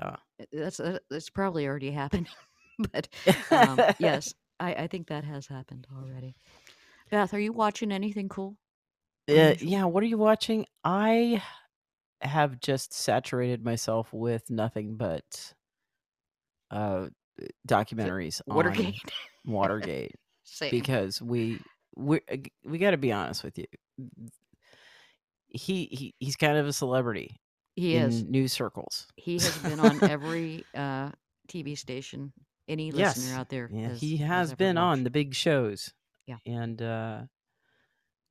yeah. 0.00 0.16
Uh, 0.40 0.44
That's 0.52 0.80
uh, 0.80 0.98
that's 1.10 1.30
probably 1.30 1.66
already 1.66 1.90
happened, 1.90 2.28
but 2.92 3.08
um, 3.50 3.78
yes, 3.98 4.34
I 4.58 4.74
I 4.74 4.86
think 4.86 5.08
that 5.08 5.24
has 5.24 5.46
happened 5.46 5.86
already. 5.94 6.34
Beth, 7.10 7.34
are 7.34 7.38
you 7.40 7.52
watching 7.52 7.92
anything 7.92 8.28
cool, 8.28 8.56
Uh, 9.28 9.54
yeah, 9.60 9.84
what 9.84 10.02
are 10.02 10.06
you 10.06 10.18
watching? 10.18 10.66
I 10.84 11.42
have 12.22 12.60
just 12.60 12.92
saturated 12.92 13.64
myself 13.64 14.12
with 14.12 14.50
nothing 14.50 14.96
but 14.96 15.54
uh 16.70 17.08
documentaries 17.68 18.40
on 18.50 18.96
Watergate. 18.96 19.12
Watergate 19.44 20.16
Same. 20.44 20.70
because 20.70 21.22
we 21.22 21.66
we 21.96 22.20
we 22.64 22.78
got 22.78 22.92
to 22.92 22.98
be 22.98 23.12
honest 23.12 23.44
with 23.44 23.58
you. 23.58 23.66
He 25.48 25.86
he 25.86 26.14
he's 26.18 26.36
kind 26.36 26.56
of 26.58 26.66
a 26.66 26.72
celebrity 26.72 27.40
He 27.76 27.96
is. 27.96 28.24
news 28.28 28.52
circles. 28.52 29.08
He 29.16 29.40
has 29.40 29.58
been 29.58 29.80
on 29.80 30.02
every 30.06 30.68
uh, 30.74 31.12
TV 31.48 31.74
station 31.74 32.32
any 32.68 32.92
listener 32.92 33.32
Yes. 33.32 33.34
out 33.34 33.48
there 33.50 33.74
Yeah, 33.76 33.88
has 33.88 34.00
he 34.00 34.16
has 34.18 34.54
has 34.54 34.54
been 34.54 34.76
on 34.78 35.04
the 35.04 35.10
big 35.10 35.34
shows 35.34 35.92
Yeah. 36.26 36.38
and 36.46 36.80
uh 36.82 37.24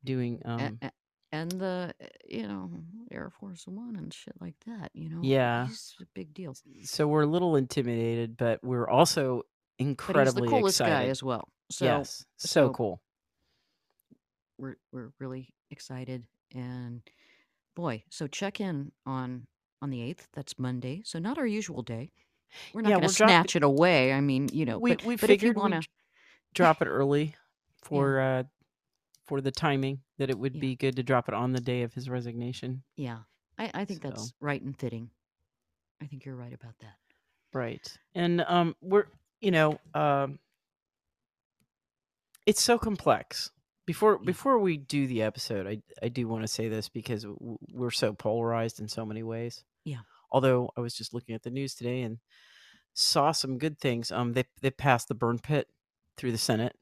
doing 0.04 0.42
um 0.46 0.80
a- 0.82 0.92
and 1.32 1.52
the 1.52 1.94
uh, 2.02 2.06
you 2.28 2.48
know 2.48 2.70
Air 3.12 3.32
Force 3.40 3.66
One 3.68 3.96
and 3.96 4.14
shit 4.14 4.36
like 4.40 4.56
that. 4.68 4.92
You 4.94 5.10
know, 5.10 5.20
yeah. 5.24 5.68
a 6.02 6.06
big 6.14 6.34
deal. 6.34 6.56
So 6.84 7.08
we're 7.08 7.24
a 7.24 7.28
little 7.28 7.56
intimidated, 7.56 8.38
but 8.38 8.64
we're 8.64 8.88
also 8.88 9.38
But 9.38 9.44
he's 9.46 9.48
the 9.78 9.84
incredibly 9.90 10.50
coolest 10.50 10.80
guy 10.80 10.86
excited. 10.86 11.10
as 11.10 11.24
well. 11.24 11.48
So 11.72 11.86
Yes, 11.86 12.26
so 12.38 12.48
so 12.48 12.74
cool. 12.74 13.02
we're 14.58 14.76
we're 14.92 15.12
really 15.20 15.50
excited 15.72 16.26
and 16.54 17.02
boy, 17.76 18.04
so 18.10 18.28
check 18.28 18.60
in 18.62 18.92
on 19.06 19.48
on 19.82 19.90
the 19.90 20.02
eighth. 20.02 20.28
That's 20.34 20.58
Monday. 20.60 21.02
So 21.04 21.20
not 21.20 21.38
our 21.38 21.48
usual 21.48 21.82
day. 21.82 22.12
We're 22.74 22.82
not 22.82 22.90
Yeah, 22.90 22.98
going 23.00 23.10
to 23.10 23.16
dropping. 23.16 23.34
snatch 23.34 23.56
it 23.56 23.64
away. 23.64 24.14
I 24.14 24.22
mean, 24.22 24.50
you 24.54 24.66
know, 24.66 24.78
We 24.78 24.92
but 24.96 25.04
we 25.06 25.16
but 25.16 25.24
if 25.32 25.42
you 25.42 25.50
figured 25.50 25.58
want 25.58 25.74
to, 25.74 25.88
drop 26.54 26.82
it 26.82 26.86
early 26.88 27.24
yeah, 27.26 27.34
for 27.82 28.20
uh 28.20 28.44
for 29.26 29.42
the 29.42 29.52
timing 29.52 30.02
that 30.18 30.30
it 30.30 30.38
would 30.38 30.56
yeah, 30.56 30.62
be 30.62 30.76
good 30.76 30.96
to 30.98 31.04
drop 31.04 31.28
it 31.28 31.34
on 31.34 31.52
the 31.54 31.62
day 31.62 31.84
of 31.84 31.94
his 31.94 32.10
resignation. 32.10 32.84
yeah. 32.96 33.20
I 33.58 33.70
I 33.74 33.86
think 33.86 34.02
So 34.02 34.10
that's 34.10 34.34
right 34.40 34.62
and 34.62 34.78
fitting. 34.78 35.10
I 36.02 36.08
think 36.08 36.26
you're 36.26 36.36
right 36.36 36.54
about 36.54 36.74
that. 36.80 36.96
right, 37.54 37.98
and 38.16 38.42
um, 38.42 38.76
we're 38.82 39.06
you 39.42 39.52
know 39.52 39.80
um, 39.94 40.40
it's 42.46 42.62
so 42.62 42.78
complex. 42.78 43.52
Before 43.86 44.18
Yeah. 44.22 44.26
before 44.26 44.60
we 44.60 44.78
do 44.78 45.08
the 45.08 45.22
episode, 45.22 45.68
I 45.68 45.82
I 46.02 46.10
do 46.10 46.28
want 46.28 46.44
to 46.44 46.48
say 46.48 46.68
this 46.70 46.90
because 46.90 47.26
we're 47.72 47.92
so 47.92 48.14
polarized 48.14 48.80
in 48.80 48.88
so 48.88 49.06
many 49.06 49.24
ways. 49.24 49.64
Yeah. 49.86 50.00
Although 50.32 50.72
I 50.78 50.82
was 50.82 50.94
just 50.96 51.14
looking 51.14 51.36
at 51.36 51.44
the 51.44 51.52
news 51.52 51.76
today 51.76 52.02
and 52.02 52.18
saw 52.94 53.32
some 53.34 53.58
good 53.58 53.78
things. 53.80 54.12
Um, 54.12 54.34
they 54.34 54.46
they 54.62 54.72
passed 54.72 55.10
the 55.10 55.16
burn 55.16 55.40
pit 55.40 55.68
through 56.18 56.32
the 56.32 56.38
Senate 56.38 56.76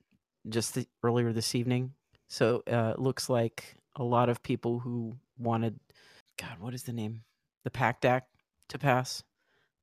just 0.47 0.75
the, 0.75 0.87
earlier 1.03 1.33
this 1.33 1.53
evening. 1.55 1.93
So 2.31 2.63
uh, 2.71 2.93
it 2.93 2.99
looks 2.99 3.29
like 3.29 3.75
a 3.97 4.03
lot 4.03 4.29
of 4.29 4.41
people 4.41 4.79
who 4.79 5.17
wanted, 5.37 5.77
God, 6.39 6.59
what 6.59 6.73
is 6.73 6.83
the 6.83 6.93
name? 6.93 7.23
The 7.65 7.71
PACT 7.71 8.05
Act 8.05 8.29
to 8.69 8.79
pass. 8.79 9.21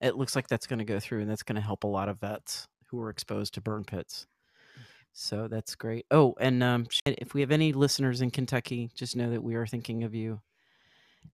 It 0.01 0.17
looks 0.17 0.35
like 0.35 0.49
that's 0.49 0.67
going 0.67 0.79
to 0.79 0.85
go 0.87 0.99
through, 0.99 1.21
and 1.21 1.31
that's 1.31 1.43
going 1.43 1.57
to 1.57 1.61
help 1.61 1.85
a 1.85 1.89
lot 1.89 2.09
of 2.09 2.21
vets 2.21 2.67
who 2.87 3.03
are 3.03 3.11
exposed 3.11 3.53
to 3.55 3.61
burn 3.61 3.85
pits. 3.85 4.27
So 5.13 5.47
that's 5.47 5.75
great. 5.75 6.07
Oh, 6.11 6.37
and 6.41 6.63
um, 6.63 6.87
if 7.05 7.35
we 7.35 7.43
have 7.43 7.51
any 7.51 7.75
listeners 7.75 8.23
in 8.23 8.31
Kentucky, 8.31 8.89
just 8.95 9.15
know 9.15 9.29
that 9.29 9.43
we 9.43 9.55
are 9.55 9.67
thinking 9.67 10.05
of 10.05 10.15
you. 10.15 10.41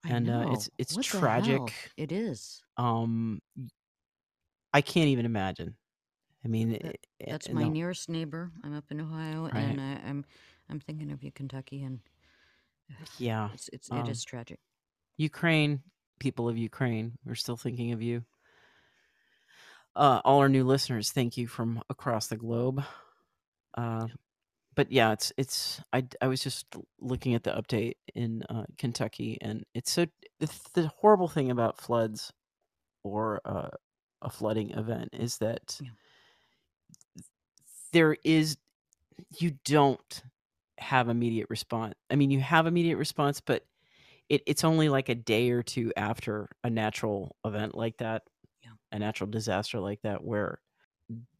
I 0.05 0.09
And 0.09 0.29
uh, 0.29 0.47
it's 0.51 0.69
it's 0.79 0.97
What 0.97 1.05
tragic. 1.05 1.61
It 1.97 2.11
is. 2.11 2.61
Um, 2.77 3.41
I 4.73 4.81
can't 4.81 5.07
even 5.09 5.27
imagine. 5.27 5.77
I 6.45 6.49
mean, 6.49 6.71
That 6.71 6.85
it, 6.87 7.07
it, 7.21 7.31
that's 7.31 7.49
my 7.51 7.63
the- 7.63 7.71
nearest 7.71 8.09
neighbor. 8.09 8.51
I'm 8.65 8.77
up 8.77 8.85
in 8.91 9.01
Ohio, 9.01 9.45
right? 9.45 9.55
and 9.55 9.81
I, 9.81 10.01
I'm 10.09 10.25
I'm 10.71 10.81
thinking 10.81 11.11
of 11.13 11.23
you, 11.23 11.31
Kentucky, 11.33 11.83
and 11.83 12.01
Yeah. 13.19 13.49
it's 13.55 13.69
it's 13.73 13.91
Um, 13.91 14.09
is 14.09 14.25
tragic. 14.25 14.59
Ukraine, 15.17 15.83
people 16.19 16.49
of 16.49 16.59
Ukraine, 16.59 17.13
we're 17.25 17.35
still 17.35 17.57
thinking 17.57 17.93
of 17.93 18.03
you. 18.03 18.25
Uh, 19.97 20.21
all 20.25 20.41
our 20.41 20.49
new 20.49 20.65
listeners, 20.65 21.13
thank 21.13 21.37
you 21.37 21.47
from 21.47 21.81
across 21.89 22.27
the 22.27 22.37
globe. 22.37 22.83
Uh, 23.77 24.09
but 24.75 24.91
yeah, 24.91 25.13
it's 25.13 25.33
it's. 25.37 25.81
I 25.93 26.05
I 26.21 26.27
was 26.27 26.43
just 26.43 26.67
looking 27.01 27.35
at 27.35 27.45
the 27.45 27.53
update 27.53 27.95
in 28.15 28.43
uh, 28.49 28.65
Kentucky, 28.77 29.39
and 29.41 29.65
it's 29.75 29.93
so 29.93 30.07
the, 30.41 30.51
the 30.75 30.89
horrible 30.89 31.29
thing 31.29 31.51
about 31.51 31.81
floods 31.81 32.33
or 33.05 33.41
uh, 33.45 33.69
a 34.23 34.31
flooding 34.31 34.71
event 34.71 35.11
is 35.13 35.39
that 35.39 35.81
Yeah. 35.81 35.91
there 37.93 38.17
is 38.25 38.57
you 39.39 39.53
don't 39.65 40.23
have 40.85 41.09
immediate 41.09 41.49
response. 41.51 41.95
I 42.11 42.17
mean, 42.17 42.31
you 42.31 42.41
have 42.41 42.67
immediate 42.67 42.99
response, 42.99 43.41
but 43.41 43.65
it, 44.29 44.43
it's 44.47 44.65
only 44.65 44.89
like 44.89 45.09
a 45.09 45.17
day 45.17 45.51
or 45.51 45.63
two 45.63 45.93
after 45.97 46.49
a 46.65 46.71
natural 46.71 47.37
event 47.45 47.75
like 47.75 47.99
that, 47.99 48.25
Yeah. 48.63 48.73
a 48.93 48.99
natural 48.99 49.31
disaster 49.31 49.81
like 49.81 50.03
that, 50.03 50.25
where 50.25 50.61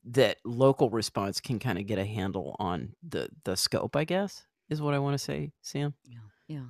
that 0.07 0.39
local 0.45 0.91
response 0.91 1.41
can 1.41 1.59
kind 1.59 1.79
of 1.79 1.87
get 1.87 1.99
a 1.99 2.05
handle 2.05 2.57
on 2.59 2.95
the 3.03 3.29
the 3.45 3.57
scope. 3.57 3.97
I 3.97 4.05
guess 4.05 4.47
is 4.69 4.83
what 4.83 4.95
I 4.95 4.99
want 4.99 5.15
to 5.15 5.19
say, 5.25 5.53
Sam. 5.63 5.95
Yeah. 6.05 6.19
Yeah. 6.49 6.67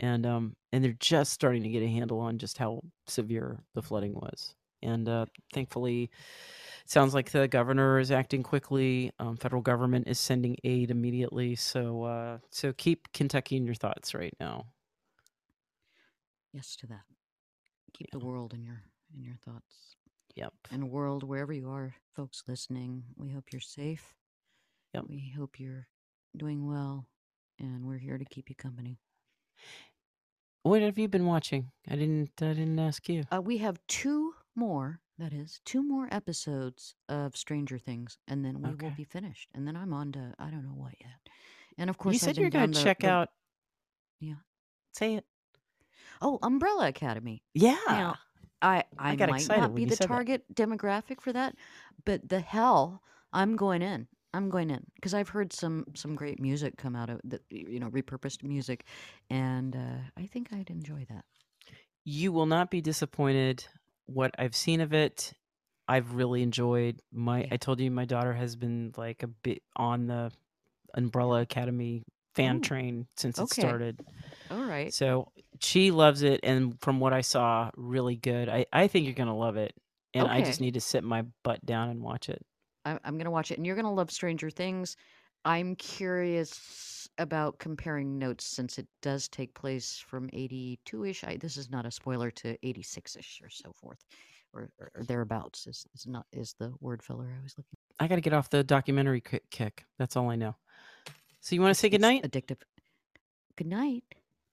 And 0.00 0.26
um, 0.26 0.56
and 0.72 0.84
they're 0.84 0.96
just 0.98 1.32
starting 1.32 1.62
to 1.62 1.68
get 1.70 1.82
a 1.82 1.88
handle 1.88 2.20
on 2.20 2.38
just 2.38 2.58
how 2.58 2.82
severe 3.06 3.64
the 3.74 3.82
flooding 3.82 4.14
was. 4.14 4.54
And 4.82 5.08
uh, 5.08 5.26
thankfully, 5.54 6.10
sounds 6.86 7.14
like 7.14 7.30
the 7.30 7.48
governor 7.48 7.98
is 7.98 8.10
acting 8.10 8.42
quickly. 8.42 9.10
Um, 9.18 9.36
federal 9.36 9.62
government 9.62 10.06
is 10.08 10.18
sending 10.18 10.56
aid 10.64 10.90
immediately. 10.90 11.54
So 11.56 12.04
uh, 12.04 12.38
so 12.50 12.72
keep 12.72 13.12
Kentucky 13.12 13.56
in 13.56 13.64
your 13.64 13.74
thoughts 13.74 14.14
right 14.14 14.34
now. 14.40 14.66
Yes 16.52 16.76
to 16.76 16.86
that. 16.88 17.02
Keep 17.94 18.08
Yeah. 18.12 18.18
the 18.18 18.24
world 18.24 18.54
in 18.54 18.62
your 18.64 18.82
in 19.14 19.22
your 19.22 19.36
thoughts. 19.44 19.96
Yep. 20.36 20.52
And 20.72 20.90
world, 20.90 21.22
wherever 21.22 21.52
you 21.52 21.70
are, 21.70 21.94
folks 22.16 22.42
listening, 22.48 23.04
we 23.16 23.30
hope 23.30 23.52
you're 23.52 23.60
safe. 23.60 24.14
Yep. 24.92 25.04
We 25.08 25.32
hope 25.36 25.60
you're 25.60 25.86
doing 26.36 26.66
well, 26.66 27.06
and 27.60 27.86
we're 27.86 27.98
here 27.98 28.18
to 28.18 28.24
keep 28.24 28.48
you 28.50 28.56
company. 28.56 28.98
What 30.62 30.82
have 30.82 30.98
you 30.98 31.08
been 31.08 31.26
watching? 31.26 31.70
I 31.88 31.94
didn't. 31.96 32.30
I 32.40 32.48
didn't 32.54 32.78
ask 32.78 33.08
you. 33.08 33.24
Uh, 33.32 33.40
we 33.42 33.58
have 33.58 33.78
two 33.86 34.34
more, 34.56 35.00
that 35.18 35.32
is, 35.32 35.60
two 35.64 35.82
more 35.82 36.08
episodes 36.10 36.94
of 37.08 37.36
Stranger 37.36 37.78
Things, 37.78 38.18
and 38.28 38.44
then 38.44 38.60
we 38.62 38.70
will 38.74 38.94
be 38.96 39.04
finished. 39.04 39.48
And 39.54 39.66
then 39.66 39.76
I'm 39.76 39.92
on 39.92 40.12
to 40.12 40.34
I 40.38 40.50
don't 40.50 40.64
know 40.64 40.74
what 40.74 40.94
yet. 41.00 41.28
And 41.78 41.88
of 41.90 41.98
course, 41.98 42.14
You 42.14 42.18
said 42.20 42.36
you're 42.36 42.50
going 42.50 42.72
to 42.72 42.82
check 42.82 43.00
the- 43.00 43.08
out. 43.08 43.28
Yeah. 44.20 44.34
Say 44.92 45.14
it. 45.14 45.24
Oh, 46.22 46.38
Umbrella 46.42 46.88
Academy. 46.88 47.42
Yeah. 47.54 47.76
Now, 47.88 48.16
I 48.62 48.84
I, 48.98 49.16
got 49.16 49.30
might 49.30 49.40
excited 49.42 49.60
not 49.60 49.74
be 49.74 49.84
the 49.84 49.96
said 49.96 50.04
that. 50.04 50.08
target 50.08 50.44
demographic 50.54 51.20
for 51.20 51.32
that, 51.32 51.56
but 52.04 52.28
the 52.28 52.40
hell, 52.40 53.02
I'm 53.32 53.56
going 53.56 53.82
in. 53.82 54.06
I'm 54.32 54.48
going 54.50 54.70
in 54.70 54.84
because 54.96 55.14
I've 55.14 55.28
heard 55.28 55.52
some 55.52 55.84
some 55.94 56.14
great 56.16 56.40
music 56.40 56.76
come 56.76 56.96
out 56.96 57.08
of 57.10 57.20
the 57.24 57.40
you 57.50 57.78
know 57.78 57.88
repurposed 57.90 58.42
music, 58.42 58.84
and 59.30 59.76
uh, 59.76 59.98
I 60.16 60.26
think 60.26 60.48
I'd 60.52 60.70
enjoy 60.70 61.06
that. 61.08 61.24
you 62.04 62.32
will 62.32 62.46
not 62.46 62.70
be 62.70 62.80
disappointed. 62.80 63.66
What 64.06 64.34
I've 64.38 64.54
seen 64.54 64.80
of 64.80 64.92
it, 64.92 65.32
I've 65.88 66.14
really 66.14 66.42
enjoyed. 66.42 67.00
My 67.12 67.42
Yeah. 67.42 67.48
I 67.52 67.56
told 67.56 67.80
you 67.80 67.90
my 67.90 68.04
daughter 68.04 68.32
has 68.32 68.56
been 68.56 68.92
like 68.96 69.22
a 69.22 69.28
bit 69.28 69.62
on 69.76 70.06
the 70.06 70.32
Umbrella 70.94 71.40
Academy 71.40 72.04
fan 72.34 72.56
Ooh, 72.56 72.60
train 72.60 73.06
since 73.16 73.38
it 73.38 73.50
started. 73.50 73.98
All 74.50 74.64
right. 74.64 74.92
So 74.92 75.32
she 75.60 75.90
loves 75.90 76.22
it, 76.22 76.40
and 76.42 76.80
from 76.80 77.00
what 77.00 77.12
I 77.12 77.20
saw, 77.20 77.70
really 77.76 78.16
good. 78.16 78.48
I 78.48 78.66
I 78.72 78.88
think 78.88 79.06
you're 79.06 79.14
gonna 79.14 79.36
love 79.36 79.56
it, 79.56 79.74
and 80.12 80.26
I 80.26 80.42
just 80.42 80.60
need 80.60 80.74
to 80.74 80.80
sit 80.80 81.04
my 81.04 81.24
butt 81.42 81.64
down 81.64 81.88
and 81.90 82.02
watch 82.02 82.28
it. 82.28 82.44
I, 82.84 82.98
I'm 83.04 83.18
gonna 83.18 83.30
watch 83.30 83.50
it, 83.50 83.58
and 83.58 83.66
you're 83.66 83.76
gonna 83.76 83.92
love 83.92 84.10
Stranger 84.10 84.50
Things. 84.50 84.96
I'm 85.44 85.76
curious 85.76 86.52
about 87.18 87.58
comparing 87.58 88.18
notes 88.18 88.44
since 88.44 88.78
it 88.78 88.86
does 89.02 89.28
take 89.28 89.54
place 89.54 90.02
from 90.06 90.28
82ish. 90.30 91.26
I, 91.26 91.36
this 91.36 91.56
is 91.56 91.70
not 91.70 91.86
a 91.86 91.90
spoiler 91.90 92.30
to 92.32 92.56
86ish 92.58 93.42
or 93.42 93.50
so 93.50 93.72
forth, 93.72 94.04
or, 94.52 94.70
or, 94.80 94.90
or 94.94 95.04
thereabouts. 95.04 95.66
Is 95.66 95.86
is 95.94 96.06
not 96.06 96.26
is 96.32 96.54
the 96.58 96.72
word 96.80 97.02
filler 97.02 97.28
I 97.38 97.42
was 97.42 97.54
looking. 97.56 97.78
I 98.00 98.08
got 98.08 98.16
to 98.16 98.20
get 98.20 98.32
off 98.32 98.50
the 98.50 98.64
documentary 98.64 99.22
kick. 99.50 99.84
That's 99.98 100.16
all 100.16 100.30
I 100.30 100.36
know. 100.36 100.56
So 101.40 101.54
you 101.54 101.60
want 101.60 101.74
to 101.74 101.78
say 101.78 101.88
It's 101.88 101.92
goodnight? 101.92 102.22
Addictive. 102.22 102.58
Good 103.56 103.68
night. 103.68 104.04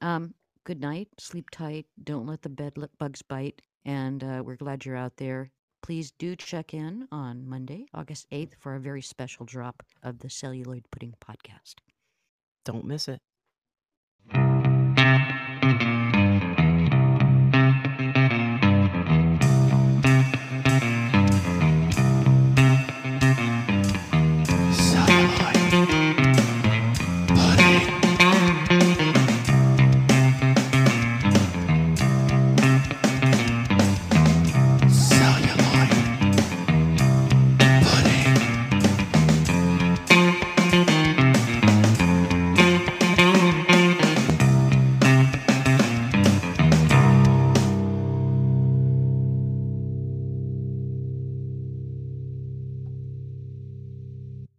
Um. 0.02 0.34
Good 0.64 0.80
night. 0.80 1.08
Sleep 1.20 1.50
tight. 1.50 1.88
Don't 2.04 2.28
let 2.28 2.44
the 2.44 2.50
bed 2.50 2.74
bugs 3.00 3.24
bite. 3.24 3.64
And 3.84 4.24
uh, 4.24 4.44
we're 4.46 4.58
glad 4.58 4.86
you're 4.86 4.96
out 4.96 5.18
there. 5.18 5.50
Please 5.82 6.12
do 6.12 6.36
check 6.36 6.76
in 6.76 7.08
on 7.12 7.48
Monday, 7.50 7.88
August 7.96 8.28
8th, 8.32 8.52
for 8.60 8.76
a 8.76 8.80
very 8.80 9.02
special 9.02 9.44
drop 9.48 9.82
of 10.04 10.20
the 10.20 10.30
Celluloid 10.30 10.86
Pudding 10.92 11.16
podcast. 11.20 11.76
Don't 12.64 12.86
miss 12.86 13.08
it. 13.08 13.20